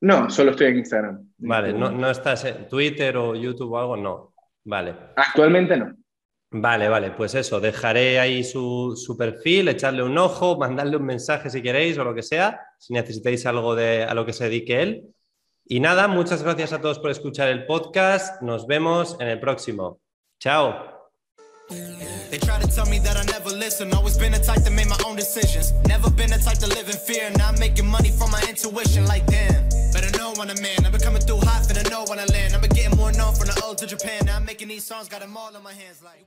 No, 0.00 0.30
solo 0.30 0.52
estoy 0.52 0.68
en 0.68 0.76
Instagram. 0.76 1.32
Vale, 1.38 1.72
no, 1.72 1.90
no 1.90 2.08
estás 2.08 2.44
en 2.44 2.68
Twitter 2.68 3.16
o 3.16 3.34
YouTube 3.34 3.72
o 3.72 3.78
algo, 3.80 3.96
no. 3.96 4.34
Vale. 4.62 4.94
Actualmente 5.16 5.76
no. 5.76 5.96
Vale, 6.52 6.88
vale, 6.88 7.10
pues 7.10 7.34
eso, 7.34 7.58
dejaré 7.58 8.20
ahí 8.20 8.44
su, 8.44 8.94
su, 8.96 9.18
perfil, 9.18 9.66
echarle 9.66 10.04
un 10.04 10.16
ojo, 10.16 10.56
mandarle 10.60 10.96
un 10.96 11.06
mensaje 11.06 11.50
si 11.50 11.60
queréis 11.60 11.98
o 11.98 12.04
lo 12.04 12.14
que 12.14 12.22
sea, 12.22 12.60
si 12.78 12.92
necesitáis 12.92 13.44
algo 13.46 13.74
de 13.74 14.04
a 14.04 14.14
lo 14.14 14.24
que 14.24 14.32
se 14.32 14.44
dedique 14.44 14.80
él. 14.80 15.12
Y 15.64 15.80
nada, 15.80 16.06
muchas 16.06 16.44
gracias 16.44 16.72
a 16.72 16.80
todos 16.80 17.00
por 17.00 17.10
escuchar 17.10 17.48
el 17.48 17.66
podcast. 17.66 18.40
Nos 18.42 18.68
vemos 18.68 19.16
en 19.18 19.26
el 19.26 19.40
próximo. 19.40 20.00
Ciao. 20.40 20.94
They 21.68 22.38
try 22.38 22.60
to 22.60 22.68
tell 22.68 22.86
me 22.86 23.00
that 23.00 23.16
I 23.16 23.24
never 23.24 23.50
listen. 23.50 23.92
Always 23.92 24.16
been 24.16 24.30
the 24.30 24.38
type 24.38 24.62
to 24.62 24.70
make 24.70 24.88
my 24.88 24.98
own 25.04 25.16
decisions. 25.16 25.72
Never 25.88 26.08
been 26.10 26.30
the 26.30 26.38
type 26.38 26.58
to 26.58 26.68
live 26.68 26.88
in 26.88 26.96
fear. 26.96 27.28
Now 27.36 27.48
I'm 27.48 27.58
making 27.58 27.88
money 27.88 28.10
from 28.10 28.30
my 28.30 28.40
intuition. 28.48 29.04
Like 29.04 29.26
damn, 29.26 29.68
better 29.92 30.16
know 30.16 30.32
when 30.36 30.48
I'm 30.48 30.58
in. 30.58 30.86
I've 30.86 30.92
been 30.92 31.00
coming 31.00 31.22
through 31.22 31.40
hot, 31.40 31.66
finna 31.66 31.90
know 31.90 32.04
when 32.08 32.20
I 32.20 32.24
land. 32.26 32.54
I've 32.54 32.62
been 32.62 32.70
getting 32.70 32.96
more 32.96 33.10
known 33.12 33.34
from 33.34 33.48
the 33.48 33.60
old 33.64 33.78
to 33.78 33.86
Japan. 33.86 34.26
Now 34.26 34.36
I'm 34.36 34.44
making 34.44 34.68
these 34.68 34.84
songs, 34.84 35.08
got 35.08 35.22
them 35.22 35.36
all 35.36 35.54
in 35.54 35.62
my 35.62 35.72
hands. 35.72 36.02
Like. 36.04 36.24